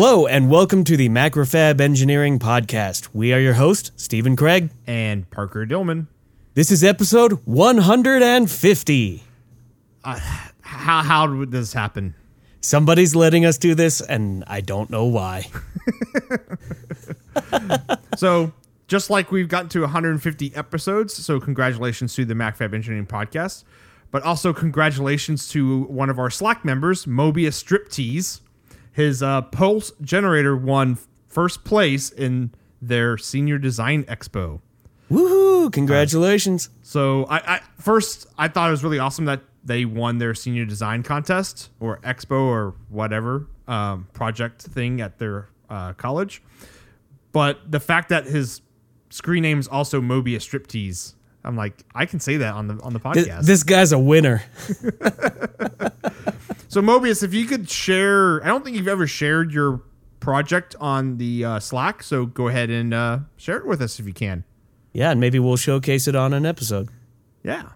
Hello, 0.00 0.28
and 0.28 0.48
welcome 0.48 0.84
to 0.84 0.96
the 0.96 1.08
Macrofab 1.08 1.80
Engineering 1.80 2.38
Podcast. 2.38 3.08
We 3.12 3.32
are 3.32 3.40
your 3.40 3.54
host, 3.54 3.90
Stephen 3.96 4.36
Craig. 4.36 4.70
and 4.86 5.28
Parker 5.28 5.66
Dillman. 5.66 6.06
This 6.54 6.70
is 6.70 6.84
episode 6.84 7.32
150. 7.46 9.24
Uh, 10.04 10.20
how 10.60 11.02
how 11.02 11.34
would 11.34 11.50
this 11.50 11.72
happen? 11.72 12.14
Somebody's 12.60 13.16
letting 13.16 13.44
us 13.44 13.58
do 13.58 13.74
this, 13.74 14.00
and 14.00 14.44
I 14.46 14.60
don't 14.60 14.88
know 14.88 15.04
why. 15.04 15.48
So 18.16 18.52
just 18.86 19.10
like 19.10 19.32
we've 19.32 19.48
gotten 19.48 19.68
to 19.70 19.80
150 19.80 20.54
episodes, 20.54 21.12
so 21.12 21.40
congratulations 21.40 22.14
to 22.14 22.24
the 22.24 22.34
MacFab 22.34 22.72
Engineering 22.72 23.08
Podcast, 23.08 23.64
but 24.12 24.22
also 24.22 24.52
congratulations 24.52 25.48
to 25.48 25.82
one 25.86 26.08
of 26.08 26.20
our 26.20 26.30
Slack 26.30 26.64
members, 26.64 27.04
Mobius 27.04 27.60
Striptease. 27.60 28.42
His 28.98 29.22
uh, 29.22 29.42
Pulse 29.42 29.92
generator 30.00 30.56
won 30.56 30.98
first 31.28 31.62
place 31.62 32.10
in 32.10 32.50
their 32.82 33.16
Senior 33.16 33.56
Design 33.56 34.02
Expo. 34.02 34.60
Woohoo! 35.08 35.72
Congratulations. 35.72 36.68
So 36.82 37.24
I, 37.26 37.36
I 37.36 37.60
first 37.78 38.26
I 38.36 38.48
thought 38.48 38.66
it 38.66 38.72
was 38.72 38.82
really 38.82 38.98
awesome 38.98 39.26
that 39.26 39.42
they 39.62 39.84
won 39.84 40.18
their 40.18 40.34
senior 40.34 40.64
design 40.64 41.04
contest 41.04 41.70
or 41.78 41.98
expo 41.98 42.40
or 42.40 42.74
whatever 42.88 43.46
um, 43.68 44.08
project 44.14 44.62
thing 44.62 45.00
at 45.00 45.20
their 45.20 45.48
uh, 45.70 45.92
college. 45.92 46.42
But 47.30 47.70
the 47.70 47.78
fact 47.78 48.08
that 48.08 48.24
his 48.26 48.62
screen 49.10 49.44
name 49.44 49.60
is 49.60 49.68
also 49.68 50.00
Mobius 50.00 50.38
Striptease, 50.42 51.14
I'm 51.44 51.54
like 51.54 51.84
I 51.94 52.04
can 52.04 52.18
say 52.18 52.38
that 52.38 52.52
on 52.52 52.66
the 52.66 52.82
on 52.82 52.94
the 52.94 52.98
Th- 52.98 53.26
podcast. 53.28 53.44
this 53.44 53.62
guy's 53.62 53.92
a 53.92 53.98
winner. 53.98 54.42
so 56.68 56.80
Mobius, 56.80 57.22
if 57.22 57.34
you 57.34 57.46
could 57.46 57.68
share, 57.68 58.42
I 58.44 58.48
don't 58.48 58.64
think 58.64 58.76
you've 58.76 58.88
ever 58.88 59.06
shared 59.06 59.52
your 59.52 59.82
project 60.20 60.76
on 60.80 61.16
the 61.16 61.44
uh, 61.44 61.60
Slack. 61.60 62.02
So 62.02 62.26
go 62.26 62.48
ahead 62.48 62.70
and 62.70 62.92
uh, 62.92 63.20
share 63.36 63.56
it 63.56 63.66
with 63.66 63.80
us 63.80 63.98
if 63.98 64.06
you 64.06 64.12
can. 64.12 64.44
Yeah, 64.92 65.10
and 65.10 65.20
maybe 65.20 65.38
we'll 65.38 65.56
showcase 65.56 66.08
it 66.08 66.14
on 66.14 66.32
an 66.32 66.44
episode. 66.44 66.88
Yeah. 67.42 67.70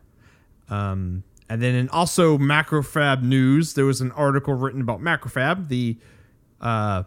Um, 0.69 1.25
and 1.49 1.63
then 1.63 1.75
in 1.75 1.89
also 1.91 2.39
Macrofab 2.39 3.23
news, 3.23 3.75
there 3.75 3.85
was 3.85 4.01
an 4.01 4.13
article 4.13 4.55
written 4.55 4.81
about 4.81 5.01
Macrofab, 5.01 5.69
the 5.69 5.99
uh, 6.61 7.03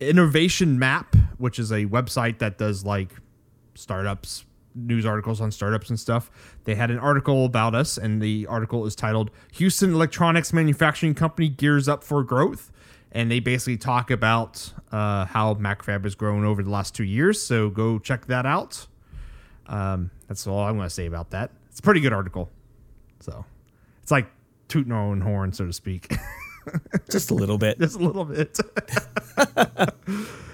innovation 0.00 0.78
map, 0.78 1.16
which 1.38 1.58
is 1.58 1.70
a 1.70 1.86
website 1.86 2.38
that 2.38 2.58
does 2.58 2.84
like 2.84 3.14
startups, 3.74 4.44
news 4.74 5.04
articles 5.06 5.40
on 5.40 5.50
startups 5.50 5.90
and 5.90 5.98
stuff. 5.98 6.30
They 6.64 6.74
had 6.74 6.90
an 6.90 6.98
article 6.98 7.44
about 7.44 7.74
us, 7.74 7.96
and 7.98 8.20
the 8.22 8.46
article 8.46 8.86
is 8.86 8.94
titled 8.94 9.30
Houston 9.54 9.92
Electronics 9.94 10.52
Manufacturing 10.52 11.14
Company 11.14 11.48
Gears 11.48 11.88
Up 11.88 12.04
for 12.04 12.22
Growth. 12.22 12.70
And 13.12 13.28
they 13.30 13.40
basically 13.40 13.76
talk 13.76 14.10
about 14.10 14.72
uh, 14.92 15.24
how 15.24 15.54
Macrofab 15.54 16.04
has 16.04 16.14
grown 16.14 16.44
over 16.44 16.62
the 16.62 16.70
last 16.70 16.94
two 16.94 17.02
years. 17.02 17.42
So 17.42 17.68
go 17.68 17.98
check 17.98 18.26
that 18.26 18.46
out. 18.46 18.86
Um, 19.66 20.10
that's 20.28 20.46
all 20.46 20.60
I'm 20.60 20.76
going 20.76 20.86
to 20.86 20.94
say 20.94 21.06
about 21.06 21.30
that. 21.30 21.50
It's 21.70 21.80
a 21.80 21.82
pretty 21.82 22.00
good 22.00 22.12
article. 22.12 22.48
So 23.18 23.44
it's 24.02 24.12
like 24.12 24.28
tooting 24.68 24.92
our 24.92 25.02
own 25.02 25.20
horn, 25.20 25.52
so 25.52 25.66
to 25.66 25.72
speak, 25.72 26.14
Just 27.10 27.30
a 27.32 27.34
little 27.34 27.58
bit. 27.58 27.78
just 27.80 27.96
a 27.96 27.98
little 27.98 28.24
bit. 28.24 28.56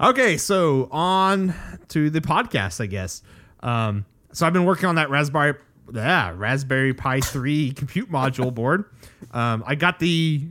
okay, 0.00 0.36
so 0.36 0.88
on 0.90 1.54
to 1.88 2.10
the 2.10 2.20
podcast, 2.20 2.80
I 2.80 2.86
guess. 2.86 3.22
Um, 3.60 4.04
so 4.32 4.46
I've 4.46 4.52
been 4.52 4.64
working 4.64 4.86
on 4.86 4.96
that 4.96 5.10
Raspberry, 5.10 5.54
yeah, 5.92 6.32
Raspberry 6.34 6.94
Pi 6.94 7.20
3 7.20 7.72
compute 7.72 8.10
module 8.10 8.52
board. 8.52 8.84
Um, 9.32 9.64
I 9.66 9.74
got 9.74 9.98
the 9.98 10.46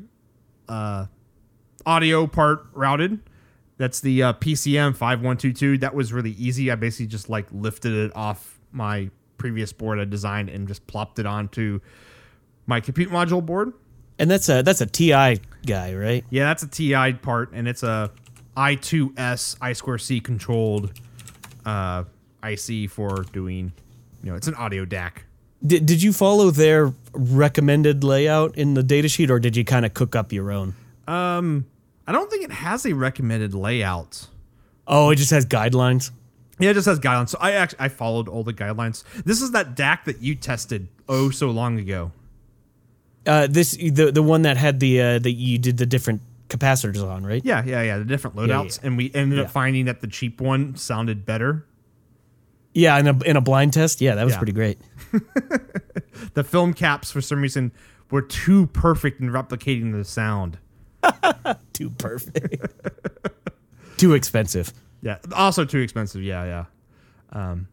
uh, 0.67 1.05
audio 1.85 2.27
part 2.27 2.65
routed. 2.73 3.19
That's 3.77 3.99
the 3.99 4.23
uh, 4.23 4.33
PCM 4.33 4.95
5122. 4.95 5.79
That 5.79 5.93
was 5.93 6.13
really 6.13 6.31
easy. 6.31 6.71
I 6.71 6.75
basically 6.75 7.07
just 7.07 7.29
like 7.29 7.47
lifted 7.51 7.93
it 7.93 8.15
off 8.15 8.59
my 8.71 9.09
previous 9.37 9.73
board 9.73 9.99
I 9.99 10.05
designed 10.05 10.49
and 10.49 10.67
just 10.67 10.87
plopped 10.87 11.19
it 11.19 11.25
onto 11.25 11.81
my 12.65 12.79
compute 12.79 13.09
module 13.09 13.45
board. 13.45 13.73
And 14.17 14.31
that's 14.31 14.47
a 14.47 14.63
that's 14.63 14.79
a 14.79 14.85
TI 14.85 15.41
guy, 15.65 15.93
right? 15.93 16.23
Yeah, 16.29 16.45
that's 16.45 16.63
a 16.63 16.67
TI 16.67 17.13
part, 17.13 17.51
and 17.51 17.67
it's 17.67 17.83
a 17.83 18.11
I2S 18.55 19.57
I 19.61 19.73
square 19.73 19.97
C 19.97 20.19
controlled 20.19 20.91
uh, 21.65 22.03
IC 22.43 22.89
for 22.89 23.23
doing, 23.33 23.73
you 24.23 24.31
know, 24.31 24.35
it's 24.35 24.47
an 24.47 24.55
audio 24.55 24.85
DAC. 24.85 25.11
Did, 25.65 25.85
did 25.85 26.03
you 26.03 26.13
follow 26.13 26.51
their 26.51 26.93
recommended 27.13 28.03
layout 28.03 28.55
in 28.57 28.75
the 28.75 28.81
datasheet, 28.81 29.29
or 29.29 29.39
did 29.39 29.55
you 29.55 29.65
kind 29.65 29.85
of 29.85 29.93
cook 29.93 30.15
up 30.15 30.31
your 30.31 30.51
own? 30.51 30.75
Um, 31.07 31.65
I 32.07 32.11
don't 32.11 32.29
think 32.29 32.43
it 32.43 32.51
has 32.51 32.85
a 32.85 32.93
recommended 32.93 33.53
layout. 33.53 34.27
Oh, 34.87 35.09
it 35.09 35.15
just 35.15 35.31
has 35.31 35.45
guidelines. 35.45 36.11
Yeah, 36.59 36.69
it 36.69 36.75
just 36.75 36.85
has 36.85 36.99
guidelines. 36.99 37.29
So 37.29 37.37
I 37.41 37.51
actually 37.53 37.79
I 37.79 37.89
followed 37.89 38.27
all 38.27 38.43
the 38.43 38.53
guidelines. 38.53 39.03
This 39.23 39.41
is 39.41 39.51
that 39.51 39.75
DAC 39.75 40.05
that 40.05 40.21
you 40.21 40.35
tested 40.35 40.87
oh 41.09 41.29
so 41.29 41.49
long 41.49 41.79
ago. 41.79 42.11
Uh, 43.25 43.47
this 43.47 43.75
the 43.75 44.11
the 44.11 44.23
one 44.23 44.43
that 44.43 44.55
had 44.57 44.79
the 44.79 45.01
uh, 45.01 45.19
that 45.19 45.31
you 45.31 45.57
did 45.57 45.77
the 45.77 45.85
different 45.85 46.21
capacitors 46.49 47.03
on, 47.03 47.25
right? 47.25 47.43
Yeah, 47.45 47.63
yeah, 47.65 47.81
yeah. 47.81 47.97
The 47.97 48.05
different 48.05 48.35
loadouts, 48.35 48.79
yeah. 48.81 48.87
and 48.87 48.97
we 48.97 49.11
ended 49.13 49.37
Yeah. 49.39 49.45
up 49.45 49.51
finding 49.51 49.85
that 49.85 50.01
the 50.01 50.07
cheap 50.07 50.39
one 50.41 50.75
sounded 50.75 51.25
better. 51.25 51.65
Yeah, 52.73 52.97
in 52.99 53.07
a 53.07 53.17
in 53.23 53.37
a 53.37 53.41
blind 53.41 53.73
test. 53.73 54.01
Yeah, 54.01 54.15
that 54.15 54.23
was 54.25 54.33
Yeah. 54.33 54.37
pretty 54.37 54.51
great. 54.53 54.79
The 56.33 56.43
film 56.43 56.73
caps, 56.73 57.11
for 57.11 57.19
some 57.21 57.41
reason, 57.41 57.71
were 58.09 58.21
too 58.21 58.67
perfect 58.67 59.19
in 59.21 59.29
replicating 59.29 59.91
the 59.91 60.03
sound. 60.05 60.57
Too 61.73 61.89
perfect. 61.91 62.65
Too 63.97 64.13
expensive. 64.13 64.73
Yeah, 65.01 65.17
also 65.33 65.65
too 65.65 65.79
expensive. 65.79 66.23
Yeah, 66.23 66.43
yeah. 66.45 66.65
Um, 67.31 67.67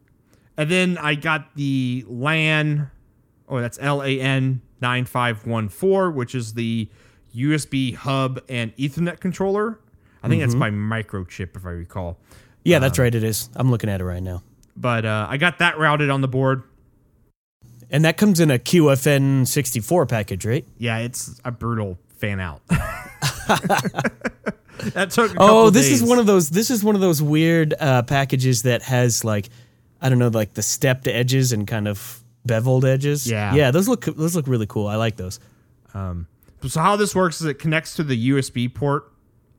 and 0.57 0.69
then 0.69 0.97
I 0.97 1.15
got 1.15 1.55
the 1.55 2.05
LAN, 2.07 2.91
oh, 3.49 3.59
that's 3.59 3.79
L 3.81 4.03
A 4.03 4.19
N 4.19 4.61
nine 4.81 5.05
five 5.05 5.45
one 5.47 5.67
four, 5.69 6.11
which 6.11 6.35
is 6.35 6.53
the 6.53 6.89
USB 7.35 7.95
hub 7.95 8.41
and 8.49 8.75
Ethernet 8.77 9.19
controller. 9.19 9.79
I 10.21 10.29
think 10.29 10.41
that's 10.41 10.55
by 10.55 10.69
Microchip, 10.69 11.55
if 11.57 11.65
I 11.65 11.71
recall. 11.71 12.17
Yeah, 12.63 12.79
that's 12.79 12.97
right. 12.97 13.13
It 13.13 13.23
is. 13.25 13.49
I'm 13.55 13.69
looking 13.69 13.89
at 13.89 13.99
it 13.99 14.05
right 14.05 14.23
now, 14.23 14.41
But 14.77 15.05
uh, 15.05 15.27
I 15.29 15.35
got 15.37 15.59
that 15.59 15.77
routed 15.77 16.09
on 16.09 16.21
the 16.21 16.29
board. 16.29 16.63
and 17.91 18.05
that 18.05 18.15
comes 18.15 18.39
in 18.39 18.49
a 18.49 18.57
QFN 18.57 19.45
64 19.45 20.05
package, 20.05 20.45
right? 20.45 20.65
Yeah, 20.77 20.99
it's 20.99 21.41
a 21.43 21.51
brutal 21.51 21.99
fan 22.17 22.39
out. 22.39 22.61
that 24.93 25.11
took. 25.11 25.31
A 25.31 25.35
Oh, 25.39 25.69
this 25.69 25.89
is 25.89 26.01
one 26.01 26.19
of 26.19 26.25
those. 26.25 26.49
This 26.49 26.71
is 26.71 26.83
one 26.83 26.95
of 26.95 27.01
those 27.01 27.21
weird 27.21 27.73
uh, 27.79 28.03
packages 28.03 28.63
that 28.63 28.81
has 28.83 29.23
like, 29.25 29.49
I 30.01 30.09
don't 30.09 30.19
know, 30.19 30.29
like 30.29 30.53
the 30.53 30.61
stepped 30.61 31.07
edges 31.07 31.51
and 31.51 31.67
kind 31.67 31.87
of 31.87 32.23
beveled 32.45 32.85
edges. 32.85 33.29
Yeah. 33.29 33.53
yeah. 33.55 33.71
Those 33.71 33.87
look 33.87 34.05
those 34.05 34.35
look 34.35 34.47
really 34.47 34.67
cool. 34.67 34.87
I 34.87 34.95
like 34.95 35.17
those. 35.17 35.39
So 36.67 36.79
how 36.79 36.95
this 36.95 37.13
works 37.13 37.41
is 37.41 37.47
it 37.47 37.55
connects 37.55 37.95
to 37.95 38.03
the 38.03 38.29
USB 38.29 38.73
port, 38.73 39.11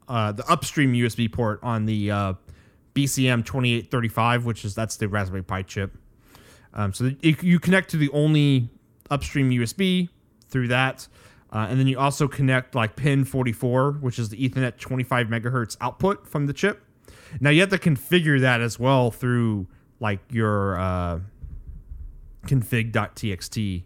uh, 0.09 0.32
the 0.32 0.47
upstream 0.50 0.94
USB 0.94 1.31
port 1.31 1.60
on 1.62 1.84
the 1.84 2.10
uh, 2.10 2.34
BCM 2.94 3.44
2835, 3.44 4.47
which 4.47 4.65
is 4.65 4.75
that's 4.75 4.97
the 4.97 5.09
Raspberry 5.09 5.42
Pi 5.42 5.62
chip. 5.62 5.97
Um, 6.72 6.92
so 6.92 7.12
you, 7.20 7.37
you 7.41 7.59
connect 7.60 7.91
to 7.91 7.97
the 7.97 8.10
only 8.10 8.70
upstream 9.10 9.50
USB 9.50 10.09
through 10.48 10.69
that, 10.69 11.06
uh, 11.53 11.66
and 11.69 11.78
then 11.78 11.87
you 11.87 11.98
also 11.98 12.26
connect 12.26 12.75
like 12.75 12.97
pin 12.97 13.25
44, 13.25 13.92
which 14.00 14.19
is 14.19 14.31
the 14.31 14.48
Ethernet 14.48 14.78
25 14.78 15.28
megahertz 15.28 15.76
output 15.81 16.26
from 16.26 16.47
the 16.47 16.53
chip. 16.53 16.82
Now 17.41 17.50
you 17.50 17.60
have 17.60 17.71
to 17.71 17.78
configure 17.78 18.41
that 18.41 18.60
as 18.60 18.78
well 18.78 19.10
through 19.10 19.66
like 20.00 20.21
your 20.31 20.78
uh, 20.78 21.21
config.txt 22.47 23.83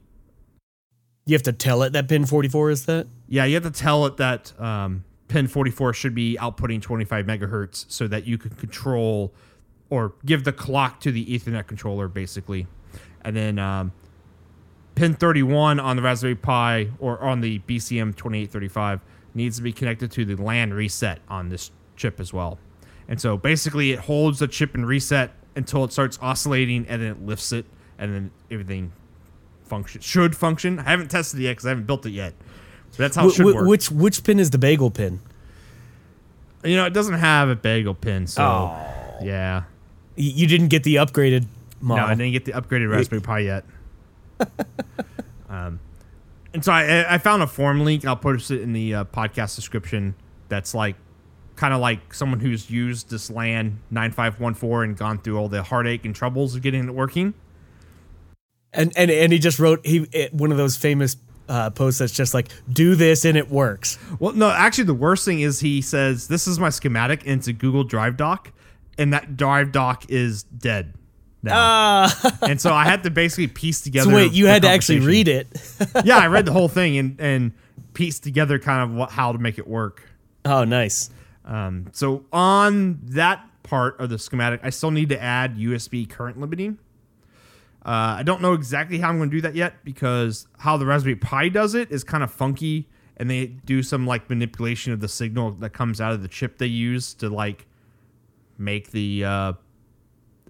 You 1.28 1.34
have 1.34 1.42
to 1.42 1.52
tell 1.52 1.82
it 1.82 1.92
that 1.92 2.08
pin 2.08 2.24
44 2.24 2.70
is 2.70 2.86
that. 2.86 3.06
Yeah, 3.28 3.44
you 3.44 3.52
have 3.52 3.64
to 3.64 3.70
tell 3.70 4.06
it 4.06 4.16
that 4.16 4.58
um, 4.58 5.04
pin 5.28 5.46
44 5.46 5.92
should 5.92 6.14
be 6.14 6.38
outputting 6.40 6.80
25 6.80 7.26
megahertz 7.26 7.84
so 7.88 8.08
that 8.08 8.26
you 8.26 8.38
can 8.38 8.52
control 8.52 9.34
or 9.90 10.14
give 10.24 10.44
the 10.44 10.54
clock 10.54 11.00
to 11.00 11.12
the 11.12 11.26
Ethernet 11.26 11.66
controller, 11.66 12.08
basically. 12.08 12.66
And 13.20 13.36
then 13.36 13.58
um, 13.58 13.92
pin 14.94 15.12
31 15.12 15.78
on 15.78 15.96
the 15.96 16.02
Raspberry 16.02 16.34
Pi 16.34 16.88
or 16.98 17.20
on 17.20 17.42
the 17.42 17.58
BCM 17.58 18.16
2835 18.16 19.02
needs 19.34 19.58
to 19.58 19.62
be 19.62 19.70
connected 19.70 20.10
to 20.12 20.24
the 20.24 20.42
LAN 20.42 20.72
reset 20.72 21.20
on 21.28 21.50
this 21.50 21.70
chip 21.94 22.20
as 22.20 22.32
well. 22.32 22.58
And 23.06 23.20
so 23.20 23.36
basically, 23.36 23.92
it 23.92 23.98
holds 23.98 24.38
the 24.38 24.48
chip 24.48 24.74
in 24.74 24.86
reset 24.86 25.32
until 25.54 25.84
it 25.84 25.92
starts 25.92 26.18
oscillating 26.22 26.86
and 26.88 27.02
then 27.02 27.10
it 27.10 27.20
lifts 27.20 27.52
it 27.52 27.66
and 27.98 28.14
then 28.14 28.30
everything 28.50 28.92
function 29.68 30.00
should 30.00 30.34
function. 30.36 30.78
I 30.78 30.84
haven't 30.90 31.10
tested 31.10 31.40
it 31.40 31.44
yet 31.44 31.50
because 31.52 31.66
I 31.66 31.68
haven't 31.70 31.86
built 31.86 32.04
it 32.06 32.10
yet. 32.10 32.34
But 32.92 32.98
that's 32.98 33.16
how 33.16 33.28
it 33.28 33.32
should 33.34 33.42
wh- 33.52 33.54
work. 33.56 33.66
which 33.68 33.90
which 33.90 34.24
pin 34.24 34.38
is 34.40 34.50
the 34.50 34.58
bagel 34.58 34.90
pin? 34.90 35.20
you 36.64 36.74
know, 36.74 36.84
it 36.86 36.92
doesn't 36.92 37.14
have 37.14 37.48
a 37.48 37.54
bagel 37.56 37.94
pin, 37.94 38.26
so 38.26 38.42
yeah. 39.22 39.62
Y- 40.16 40.24
You 40.34 40.46
didn't 40.48 40.68
get 40.68 40.82
the 40.82 40.96
upgraded 40.96 41.46
model. 41.80 42.04
No, 42.06 42.10
I 42.12 42.14
didn't 42.16 42.32
get 42.32 42.44
the 42.46 42.52
upgraded 42.52 42.90
Raspberry 42.90 43.20
Pi 43.22 43.38
yet. 43.40 43.64
um, 45.48 45.80
and 46.54 46.64
so 46.64 46.72
I, 46.72 47.14
I 47.14 47.18
found 47.18 47.42
a 47.42 47.46
form 47.46 47.84
link. 47.84 48.04
I'll 48.04 48.16
post 48.16 48.50
it 48.50 48.62
in 48.62 48.72
the 48.72 48.94
uh, 48.94 49.04
podcast 49.04 49.54
description. 49.56 50.14
That's 50.48 50.74
like 50.74 50.96
kind 51.56 51.74
of 51.74 51.80
like 51.80 52.14
someone 52.14 52.40
who's 52.40 52.70
used 52.70 53.10
this 53.10 53.30
LAN 53.30 53.80
9514 53.90 54.90
and 54.90 54.96
gone 54.98 55.18
through 55.18 55.36
all 55.38 55.48
the 55.48 55.62
heartache 55.62 56.04
and 56.04 56.14
troubles 56.14 56.54
of 56.54 56.62
getting 56.62 56.84
it 56.88 56.94
working. 56.94 57.34
And 58.72 58.92
and 58.96 59.10
and 59.10 59.32
he 59.32 59.38
just 59.38 59.58
wrote 59.58 59.84
he 59.86 60.06
it, 60.12 60.34
one 60.34 60.52
of 60.52 60.58
those 60.58 60.76
famous 60.76 61.16
uh, 61.48 61.70
posts 61.70 61.98
that's 61.98 62.12
just 62.12 62.34
like 62.34 62.48
do 62.70 62.94
this 62.94 63.24
and 63.24 63.36
it 63.36 63.50
works. 63.50 63.98
Well, 64.18 64.34
no, 64.34 64.50
actually, 64.50 64.84
the 64.84 64.94
worst 64.94 65.24
thing 65.24 65.40
is 65.40 65.60
he 65.60 65.80
says 65.80 66.28
this 66.28 66.46
is 66.46 66.58
my 66.58 66.70
schematic 66.70 67.22
and 67.22 67.38
it's 67.38 67.48
a 67.48 67.52
Google 67.52 67.84
Drive 67.84 68.16
doc, 68.16 68.52
and 68.98 69.12
that 69.12 69.36
Drive 69.36 69.72
doc 69.72 70.04
is 70.10 70.42
dead 70.42 70.94
now. 71.42 72.08
and 72.42 72.60
so 72.60 72.72
I 72.72 72.84
had 72.84 73.02
to 73.04 73.10
basically 73.10 73.46
piece 73.46 73.80
together. 73.80 74.10
So 74.10 74.16
wait, 74.16 74.32
you 74.32 74.46
had 74.46 74.62
to 74.62 74.68
actually 74.68 75.00
read 75.00 75.28
it. 75.28 75.48
yeah, 76.04 76.18
I 76.18 76.26
read 76.26 76.44
the 76.44 76.52
whole 76.52 76.68
thing 76.68 76.98
and 76.98 77.20
and 77.20 77.52
pieced 77.94 78.22
together 78.22 78.58
kind 78.58 78.90
of 78.90 78.96
what, 78.96 79.10
how 79.10 79.32
to 79.32 79.38
make 79.38 79.58
it 79.58 79.66
work. 79.66 80.08
oh, 80.44 80.64
nice. 80.64 81.10
Um, 81.44 81.86
so 81.92 82.26
on 82.32 83.00
that 83.04 83.44
part 83.62 83.98
of 83.98 84.10
the 84.10 84.18
schematic, 84.18 84.60
I 84.62 84.70
still 84.70 84.90
need 84.90 85.08
to 85.08 85.20
add 85.20 85.56
USB 85.56 86.08
current 86.08 86.38
limiting. 86.38 86.78
Uh, 87.88 88.16
I 88.18 88.22
don't 88.22 88.42
know 88.42 88.52
exactly 88.52 88.98
how 88.98 89.08
I'm 89.08 89.16
going 89.16 89.30
to 89.30 89.36
do 89.36 89.40
that 89.40 89.54
yet 89.54 89.82
because 89.82 90.46
how 90.58 90.76
the 90.76 90.84
Raspberry 90.84 91.16
Pi 91.16 91.48
does 91.48 91.74
it 91.74 91.90
is 91.90 92.04
kind 92.04 92.22
of 92.22 92.30
funky, 92.30 92.86
and 93.16 93.30
they 93.30 93.46
do 93.46 93.82
some 93.82 94.06
like 94.06 94.28
manipulation 94.28 94.92
of 94.92 95.00
the 95.00 95.08
signal 95.08 95.52
that 95.52 95.70
comes 95.70 95.98
out 95.98 96.12
of 96.12 96.20
the 96.20 96.28
chip 96.28 96.58
they 96.58 96.66
use 96.66 97.14
to 97.14 97.30
like 97.30 97.66
make 98.58 98.90
the 98.90 99.24
uh, 99.24 99.52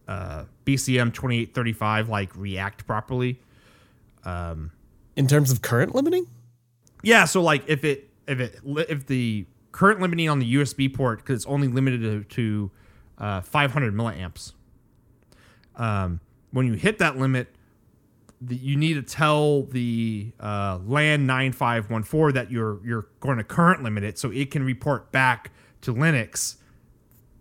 uh, 0.09 0.47
BCM 0.67 1.15
2835 1.15 2.09
like 2.09 2.35
react 2.35 2.89
properly. 2.89 3.41
In 5.15 5.29
terms 5.29 5.53
of 5.53 5.63
current 5.63 5.95
limiting? 5.95 6.27
Yeah, 7.05 7.25
so 7.25 7.41
like 7.41 7.63
if 7.69 7.85
it 7.85 8.11
if 8.27 8.41
it 8.41 8.59
if 8.89 9.07
the 9.07 9.47
current 9.71 10.01
limiting 10.01 10.29
on 10.29 10.41
the 10.41 10.55
USB 10.57 10.93
port 10.93 11.21
because 11.21 11.37
it's 11.37 11.47
only 11.47 11.69
limited 11.69 12.03
to, 12.03 12.25
to 12.25 12.71
uh, 13.19 13.41
500 13.43 13.95
milliamps. 13.95 14.55
Um, 15.77 16.19
when 16.51 16.67
you 16.67 16.75
hit 16.75 16.99
that 16.99 17.17
limit, 17.17 17.55
the, 18.41 18.57
you 18.57 18.77
need 18.77 18.95
to 18.95 19.03
tell 19.03 19.65
the 19.65 20.33
uh, 20.39 20.79
LAN 20.87 21.27
9514 21.27 22.35
that 22.35 22.51
you're 22.51 22.81
you're 22.85 23.07
going 23.21 23.39
to 23.39 23.45
current 23.45 23.83
limit 23.83 24.05
it 24.05 24.19
so 24.19 24.31
it 24.31 24.51
can 24.51 24.63
report 24.63 25.11
back 25.11 25.51
to 25.81 25.93
Linux 25.93 26.57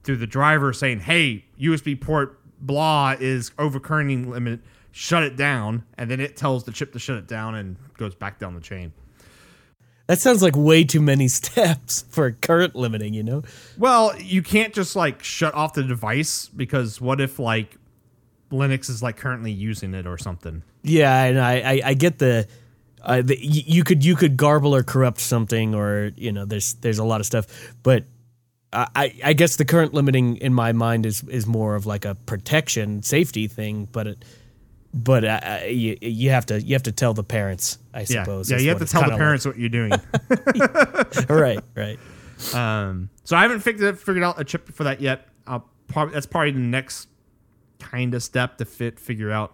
through 0.03 0.17
the 0.17 0.27
driver 0.27 0.73
saying, 0.73 1.01
"Hey, 1.01 1.45
USB 1.59 1.99
port 1.99 2.39
blah 2.59 3.15
is 3.19 3.51
overcurrenting 3.51 4.27
limit, 4.27 4.61
shut 4.91 5.23
it 5.23 5.35
down," 5.35 5.83
and 5.97 6.09
then 6.09 6.19
it 6.19 6.35
tells 6.35 6.63
the 6.63 6.71
chip 6.71 6.93
to 6.93 6.99
shut 6.99 7.17
it 7.17 7.27
down 7.27 7.55
and 7.55 7.77
goes 7.97 8.15
back 8.15 8.39
down 8.39 8.55
the 8.55 8.61
chain. 8.61 8.91
That 10.07 10.19
sounds 10.19 10.41
like 10.41 10.55
way 10.55 10.83
too 10.85 11.01
many 11.01 11.27
steps 11.27 12.05
for 12.09 12.31
current 12.31 12.75
limiting, 12.75 13.13
you 13.13 13.23
know? 13.23 13.43
Well, 13.77 14.17
you 14.19 14.41
can't 14.41 14.73
just 14.73 14.95
like 14.95 15.21
shut 15.21 15.53
off 15.53 15.73
the 15.73 15.83
device 15.83 16.47
because 16.47 16.99
what 16.99 17.21
if 17.21 17.39
like 17.39 17.77
Linux 18.51 18.89
is 18.89 19.01
like 19.03 19.17
currently 19.17 19.51
using 19.51 19.93
it 19.93 20.05
or 20.07 20.17
something? 20.17 20.63
Yeah, 20.83 21.23
and 21.23 21.39
I, 21.39 21.53
I, 21.59 21.81
I 21.85 21.93
get 21.93 22.19
the, 22.19 22.47
uh, 23.01 23.21
the 23.21 23.37
you 23.39 23.83
could 23.83 24.03
you 24.05 24.15
could 24.15 24.37
garble 24.37 24.73
or 24.75 24.83
corrupt 24.83 25.19
something, 25.19 25.75
or 25.75 26.11
you 26.15 26.31
know, 26.31 26.45
there's 26.45 26.75
there's 26.75 26.99
a 26.99 27.03
lot 27.03 27.19
of 27.19 27.25
stuff, 27.25 27.45
but 27.83 28.05
I, 28.73 29.13
I 29.23 29.33
guess 29.33 29.55
the 29.55 29.65
current 29.65 29.93
limiting 29.93 30.37
in 30.37 30.53
my 30.53 30.71
mind 30.73 31.05
is 31.05 31.23
is 31.23 31.47
more 31.47 31.75
of 31.75 31.85
like 31.85 32.05
a 32.05 32.15
protection 32.15 33.01
safety 33.01 33.47
thing, 33.47 33.87
but 33.91 34.07
it, 34.07 34.25
but 34.93 35.23
uh, 35.23 35.59
you 35.67 35.97
you 36.01 36.29
have 36.31 36.45
to 36.47 36.61
you 36.61 36.73
have 36.75 36.83
to 36.83 36.91
tell 36.91 37.13
the 37.13 37.23
parents, 37.23 37.79
I 37.93 37.99
Yeah, 38.01 38.05
suppose. 38.05 38.51
yeah. 38.51 38.57
You 38.57 38.69
have 38.69 38.79
to 38.79 38.85
tell 38.85 39.03
the 39.09 39.17
parents 39.17 39.45
what 39.45 39.57
you're 39.57 39.69
doing. 39.69 39.91
like. 39.91 41.29
right, 41.29 41.59
right. 41.75 41.99
um, 42.53 43.09
so 43.23 43.35
I 43.37 43.41
haven't 43.41 43.61
figured 43.61 43.97
figured 43.99 44.23
out 44.23 44.39
a 44.39 44.43
chip 44.43 44.69
for 44.71 44.83
that 44.83 45.01
yet. 45.01 45.27
I'll 45.47 45.67
probably 45.87 46.13
that's 46.13 46.25
probably 46.25 46.51
the 46.51 46.59
next 46.59 47.07
kind 47.79 48.13
of 48.13 48.23
step 48.23 48.57
to 48.57 48.65
fit 48.65 48.99
figure 48.99 49.31
out. 49.31 49.53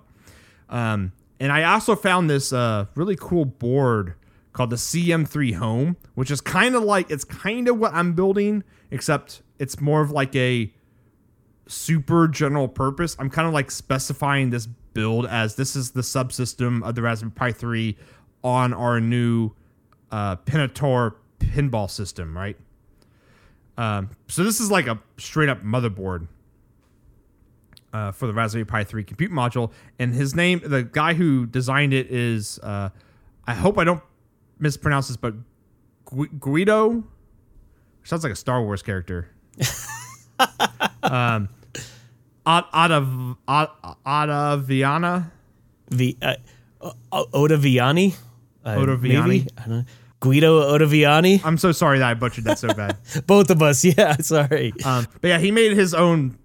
Um, 0.69 1.11
and 1.39 1.51
I 1.51 1.63
also 1.63 1.95
found 1.95 2.29
this 2.29 2.53
uh, 2.53 2.85
really 2.95 3.15
cool 3.15 3.45
board 3.45 4.15
called 4.53 4.69
the 4.69 4.75
CM3 4.75 5.55
Home, 5.55 5.97
which 6.15 6.31
is 6.31 6.41
kind 6.41 6.75
of 6.75 6.83
like 6.83 7.09
it's 7.09 7.23
kind 7.23 7.67
of 7.67 7.79
what 7.79 7.93
I'm 7.93 8.13
building, 8.13 8.63
except 8.91 9.41
it's 9.59 9.79
more 9.81 10.01
of 10.01 10.11
like 10.11 10.35
a 10.35 10.71
super 11.67 12.27
general 12.27 12.67
purpose. 12.67 13.15
I'm 13.19 13.29
kind 13.29 13.47
of 13.47 13.53
like 13.53 13.71
specifying 13.71 14.51
this 14.51 14.67
build 14.67 15.25
as 15.25 15.55
this 15.55 15.75
is 15.75 15.91
the 15.91 16.01
subsystem 16.01 16.83
of 16.83 16.95
the 16.95 17.01
Raspberry 17.01 17.31
Pi 17.31 17.51
3 17.51 17.97
on 18.43 18.73
our 18.73 18.99
new 18.99 19.51
uh, 20.11 20.35
Pinator 20.37 21.15
pinball 21.39 21.89
system, 21.89 22.37
right? 22.37 22.57
Um, 23.77 24.11
so 24.27 24.43
this 24.43 24.59
is 24.59 24.69
like 24.69 24.87
a 24.87 24.99
straight 25.17 25.49
up 25.49 25.63
motherboard 25.63 26.27
uh, 27.93 28.11
for 28.11 28.27
the 28.27 28.33
Raspberry 28.33 28.65
Pi 28.65 28.83
3 28.83 29.03
compute 29.03 29.31
module, 29.31 29.71
and 29.99 30.13
his 30.13 30.35
name, 30.35 30.61
the 30.65 30.83
guy 30.83 31.13
who 31.13 31.45
designed 31.45 31.93
it, 31.93 32.07
is 32.11 32.59
uh, 32.59 32.89
I 33.47 33.53
hope 33.53 33.77
I 33.77 33.83
don't 33.83 34.01
mispronounce 34.59 35.07
this, 35.07 35.17
but 35.17 35.33
Gu- 36.05 36.27
Guido 36.39 37.03
sounds 38.03 38.23
like 38.23 38.33
a 38.33 38.35
Star 38.35 38.61
Wars 38.63 38.81
character. 38.81 39.29
um, 41.03 41.49
Ad- 42.45 42.65
Adaviana. 44.05 45.31
The 45.89 46.17
uh, 46.21 46.35
Ottaviani, 47.11 48.15
uh, 48.65 48.75
Ottaviani? 48.75 49.47
I 49.57 49.61
don't 49.61 49.69
know. 49.69 49.85
Guido 50.19 50.61
Ottaviani. 50.77 51.41
I'm 51.43 51.57
so 51.57 51.71
sorry 51.71 51.99
that 51.99 52.09
I 52.09 52.13
butchered 52.13 52.45
that 52.45 52.57
so 52.57 52.69
bad. 52.73 52.97
Both 53.27 53.49
of 53.49 53.61
us, 53.61 53.83
yeah. 53.83 54.15
Sorry. 54.21 54.73
Um, 54.85 55.05
but 55.19 55.27
yeah, 55.27 55.37
he 55.37 55.51
made 55.51 55.73
his 55.73 55.93
own 55.93 56.37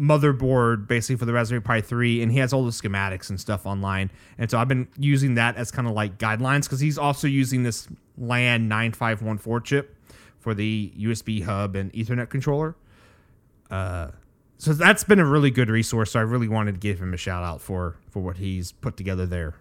motherboard 0.00 0.88
basically 0.88 1.16
for 1.16 1.26
the 1.26 1.32
Raspberry 1.32 1.60
Pi 1.60 1.80
3, 1.80 2.22
and 2.22 2.32
he 2.32 2.38
has 2.38 2.52
all 2.52 2.64
the 2.64 2.70
schematics 2.70 3.28
and 3.28 3.38
stuff 3.38 3.66
online. 3.66 4.10
And 4.38 4.50
so 4.50 4.58
I've 4.58 4.68
been 4.68 4.88
using 4.98 5.34
that 5.34 5.56
as 5.56 5.70
kind 5.70 5.86
of 5.86 5.94
like 5.94 6.18
guidelines 6.18 6.62
because 6.62 6.80
he's 6.80 6.96
also 6.96 7.26
using 7.26 7.62
this 7.62 7.86
LAN 8.16 8.68
9514 8.68 9.64
chip 9.64 9.96
for 10.38 10.54
the 10.54 10.92
USB 10.98 11.44
hub 11.44 11.76
and 11.76 11.92
Ethernet 11.92 12.30
controller. 12.30 12.74
Uh, 13.70 14.08
so 14.56 14.72
that's 14.72 15.04
been 15.04 15.20
a 15.20 15.24
really 15.24 15.50
good 15.50 15.68
resource. 15.68 16.12
So 16.12 16.20
I 16.20 16.22
really 16.22 16.48
wanted 16.48 16.72
to 16.72 16.78
give 16.78 17.00
him 17.00 17.14
a 17.14 17.16
shout 17.16 17.42
out 17.44 17.60
for 17.60 17.96
for 18.10 18.20
what 18.20 18.38
he's 18.38 18.72
put 18.72 18.96
together 18.96 19.26
there. 19.26 19.54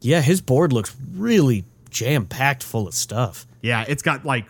Yeah, 0.00 0.20
his 0.20 0.40
board 0.40 0.72
looks 0.72 0.96
really 1.12 1.64
jam 1.90 2.26
packed 2.26 2.62
full 2.62 2.86
of 2.86 2.94
stuff. 2.94 3.46
Yeah, 3.60 3.84
it's 3.86 4.02
got 4.02 4.24
like 4.24 4.46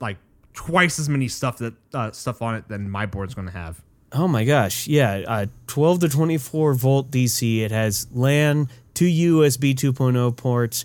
like 0.00 0.18
twice 0.54 0.98
as 0.98 1.08
many 1.08 1.28
stuff 1.28 1.58
that 1.58 1.74
uh, 1.92 2.10
stuff 2.10 2.42
on 2.42 2.56
it 2.56 2.68
than 2.68 2.90
my 2.90 3.06
board's 3.06 3.34
going 3.34 3.46
to 3.46 3.52
have. 3.52 3.82
Oh 4.14 4.28
my 4.28 4.44
gosh. 4.44 4.86
Yeah, 4.86 5.22
uh, 5.26 5.46
12 5.66 6.00
to 6.00 6.08
24 6.08 6.74
volt 6.74 7.10
DC. 7.10 7.60
It 7.60 7.72
has 7.72 8.06
LAN, 8.12 8.68
two 8.94 9.06
USB 9.06 9.74
2.0 9.74 10.36
ports, 10.36 10.84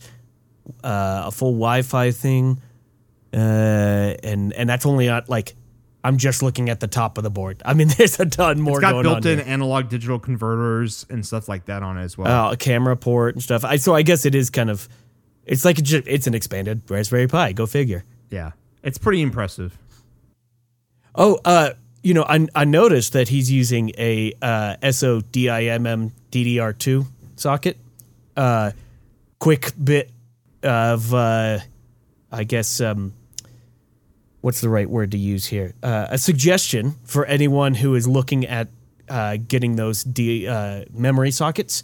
uh, 0.84 1.24
a 1.26 1.32
full 1.32 1.52
Wi 1.52 1.84
Fi 1.84 2.12
thing. 2.12 2.60
Uh, 3.32 3.38
and, 4.24 4.52
and 4.54 4.68
that's 4.68 4.86
only 4.88 5.10
at 5.10 5.30
like, 5.30 5.54
I'm 6.04 6.18
just 6.18 6.42
looking 6.42 6.70
at 6.70 6.80
the 6.80 6.88
top 6.88 7.18
of 7.20 7.24
the 7.24 7.30
board. 7.30 7.62
I 7.64 7.76
mean, 7.76 7.90
there's 7.98 8.20
a 8.20 8.26
ton 8.26 8.60
more 8.60 8.78
It's 8.78 8.82
got 8.82 9.04
built-in 9.04 9.40
analog 9.42 9.90
digital 9.90 10.18
converters 10.18 11.06
and 11.10 11.24
stuff 11.24 11.48
like 11.48 11.66
that 11.66 11.84
on 11.84 11.98
it 12.00 12.04
as 12.04 12.18
well. 12.18 12.48
Uh, 12.48 12.54
a 12.54 12.58
camera 12.58 12.98
port 12.98 13.36
and 13.36 13.44
stuff. 13.44 13.64
I, 13.64 13.76
so 13.76 13.94
I 13.94 14.02
guess 14.02 14.26
it 14.26 14.34
is 14.34 14.50
kind 14.50 14.72
of, 14.72 14.90
it's 15.46 15.66
like 15.66 15.78
a, 15.78 16.12
it's 16.12 16.26
an 16.26 16.34
expanded 16.34 16.82
Raspberry 16.90 17.28
Pi. 17.28 17.52
Go 17.52 17.68
figure. 17.68 18.04
yeah, 18.32 18.52
it's 18.82 18.98
pretty 18.98 19.22
impressive. 19.22 19.78
Oh, 21.16 21.40
uh, 21.46 21.72
you 22.02 22.14
know, 22.14 22.24
I, 22.24 22.48
I 22.56 22.66
noticed 22.66 23.14
that 23.14 23.28
he's 23.28 23.52
using 23.52 23.92
a 23.98 24.34
uh, 24.42 24.76
SODIMM 24.82 26.12
DDR2 26.32 27.06
socket. 27.36 27.78
Uh, 28.36 28.72
quick 29.40 29.72
bit 29.82 30.12
of, 30.64 31.14
uh, 31.14 31.60
I 32.32 32.44
guess, 32.44 32.80
um, 32.82 33.14
what's 34.42 34.62
the 34.62 34.70
right 34.70 34.90
word 34.90 35.12
to 35.12 35.18
use 35.18 35.46
here? 35.46 35.74
Uh, 35.84 36.08
a 36.10 36.18
suggestion 36.18 36.96
for 37.04 37.26
anyone 37.26 37.74
who 37.74 37.96
is 37.96 38.08
looking 38.08 38.46
at 38.46 38.70
uh, 39.10 39.38
getting 39.48 39.76
those 39.76 40.04
D, 40.04 40.48
uh, 40.48 40.86
memory 40.94 41.32
sockets. 41.32 41.84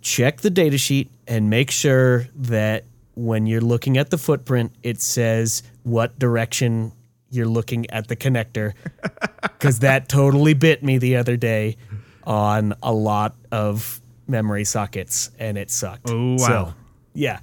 Check 0.00 0.40
the 0.40 0.50
datasheet 0.50 1.08
and 1.26 1.50
make 1.50 1.70
sure 1.70 2.28
that 2.36 2.84
when 3.14 3.46
you're 3.46 3.60
looking 3.60 3.98
at 3.98 4.10
the 4.10 4.18
footprint, 4.18 4.72
it 4.82 5.00
says 5.00 5.62
what 5.82 6.18
direction 6.18 6.92
you're 7.34 7.46
looking 7.48 7.88
at 7.90 8.08
the 8.08 8.16
connector. 8.16 8.72
Because 9.42 9.80
that 9.80 10.08
totally 10.08 10.54
bit 10.54 10.82
me 10.82 10.98
the 10.98 11.16
other 11.16 11.36
day 11.36 11.76
on 12.24 12.74
a 12.82 12.92
lot 12.92 13.34
of 13.52 14.00
memory 14.26 14.64
sockets 14.64 15.30
and 15.38 15.58
it 15.58 15.70
sucked. 15.70 16.08
Oh, 16.08 16.36
So, 16.38 16.50
wow. 16.50 16.74
yeah. 17.14 17.40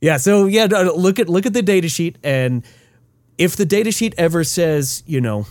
Yeah. 0.00 0.16
So 0.16 0.46
yeah, 0.46 0.64
look 0.66 1.18
at 1.18 1.28
look 1.28 1.46
at 1.46 1.52
the 1.52 1.62
data 1.62 1.88
sheet 1.88 2.16
and 2.24 2.64
if 3.38 3.56
the 3.56 3.64
data 3.66 3.90
sheet 3.92 4.14
ever 4.18 4.44
says, 4.44 5.02
you 5.06 5.20
know, 5.20 5.46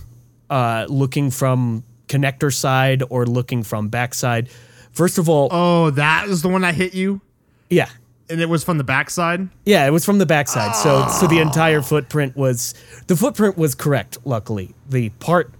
uh, 0.49 0.85
looking 0.89 1.29
from 1.31 1.83
connector 2.07 2.53
side 2.53 3.03
or 3.09 3.25
looking 3.25 3.61
from 3.63 3.89
backside, 3.89 4.49
first 4.91 5.17
of 5.17 5.29
all, 5.29 5.49
Oh, 5.51 5.89
that 5.91 6.27
is 6.29 6.41
the 6.41 6.49
one 6.49 6.61
that 6.61 6.75
hit 6.75 6.93
you. 6.93 7.21
yeah. 7.69 7.89
And 8.29 8.41
it 8.41 8.49
was 8.49 8.63
from 8.63 8.77
the 8.77 8.83
backside. 8.83 9.49
Yeah, 9.65 9.87
it 9.87 9.91
was 9.91 10.05
from 10.05 10.19
the 10.19 10.25
backside. 10.25 10.75
So 10.75 11.07
so 11.07 11.27
the 11.27 11.39
ah. 11.39 11.43
entire 11.43 11.81
footprint 11.81 12.35
was 12.35 12.73
the 13.07 13.15
footprint 13.15 13.57
was 13.57 13.75
correct, 13.75 14.17
luckily. 14.25 14.73
The 14.87 15.09
part 15.09 15.51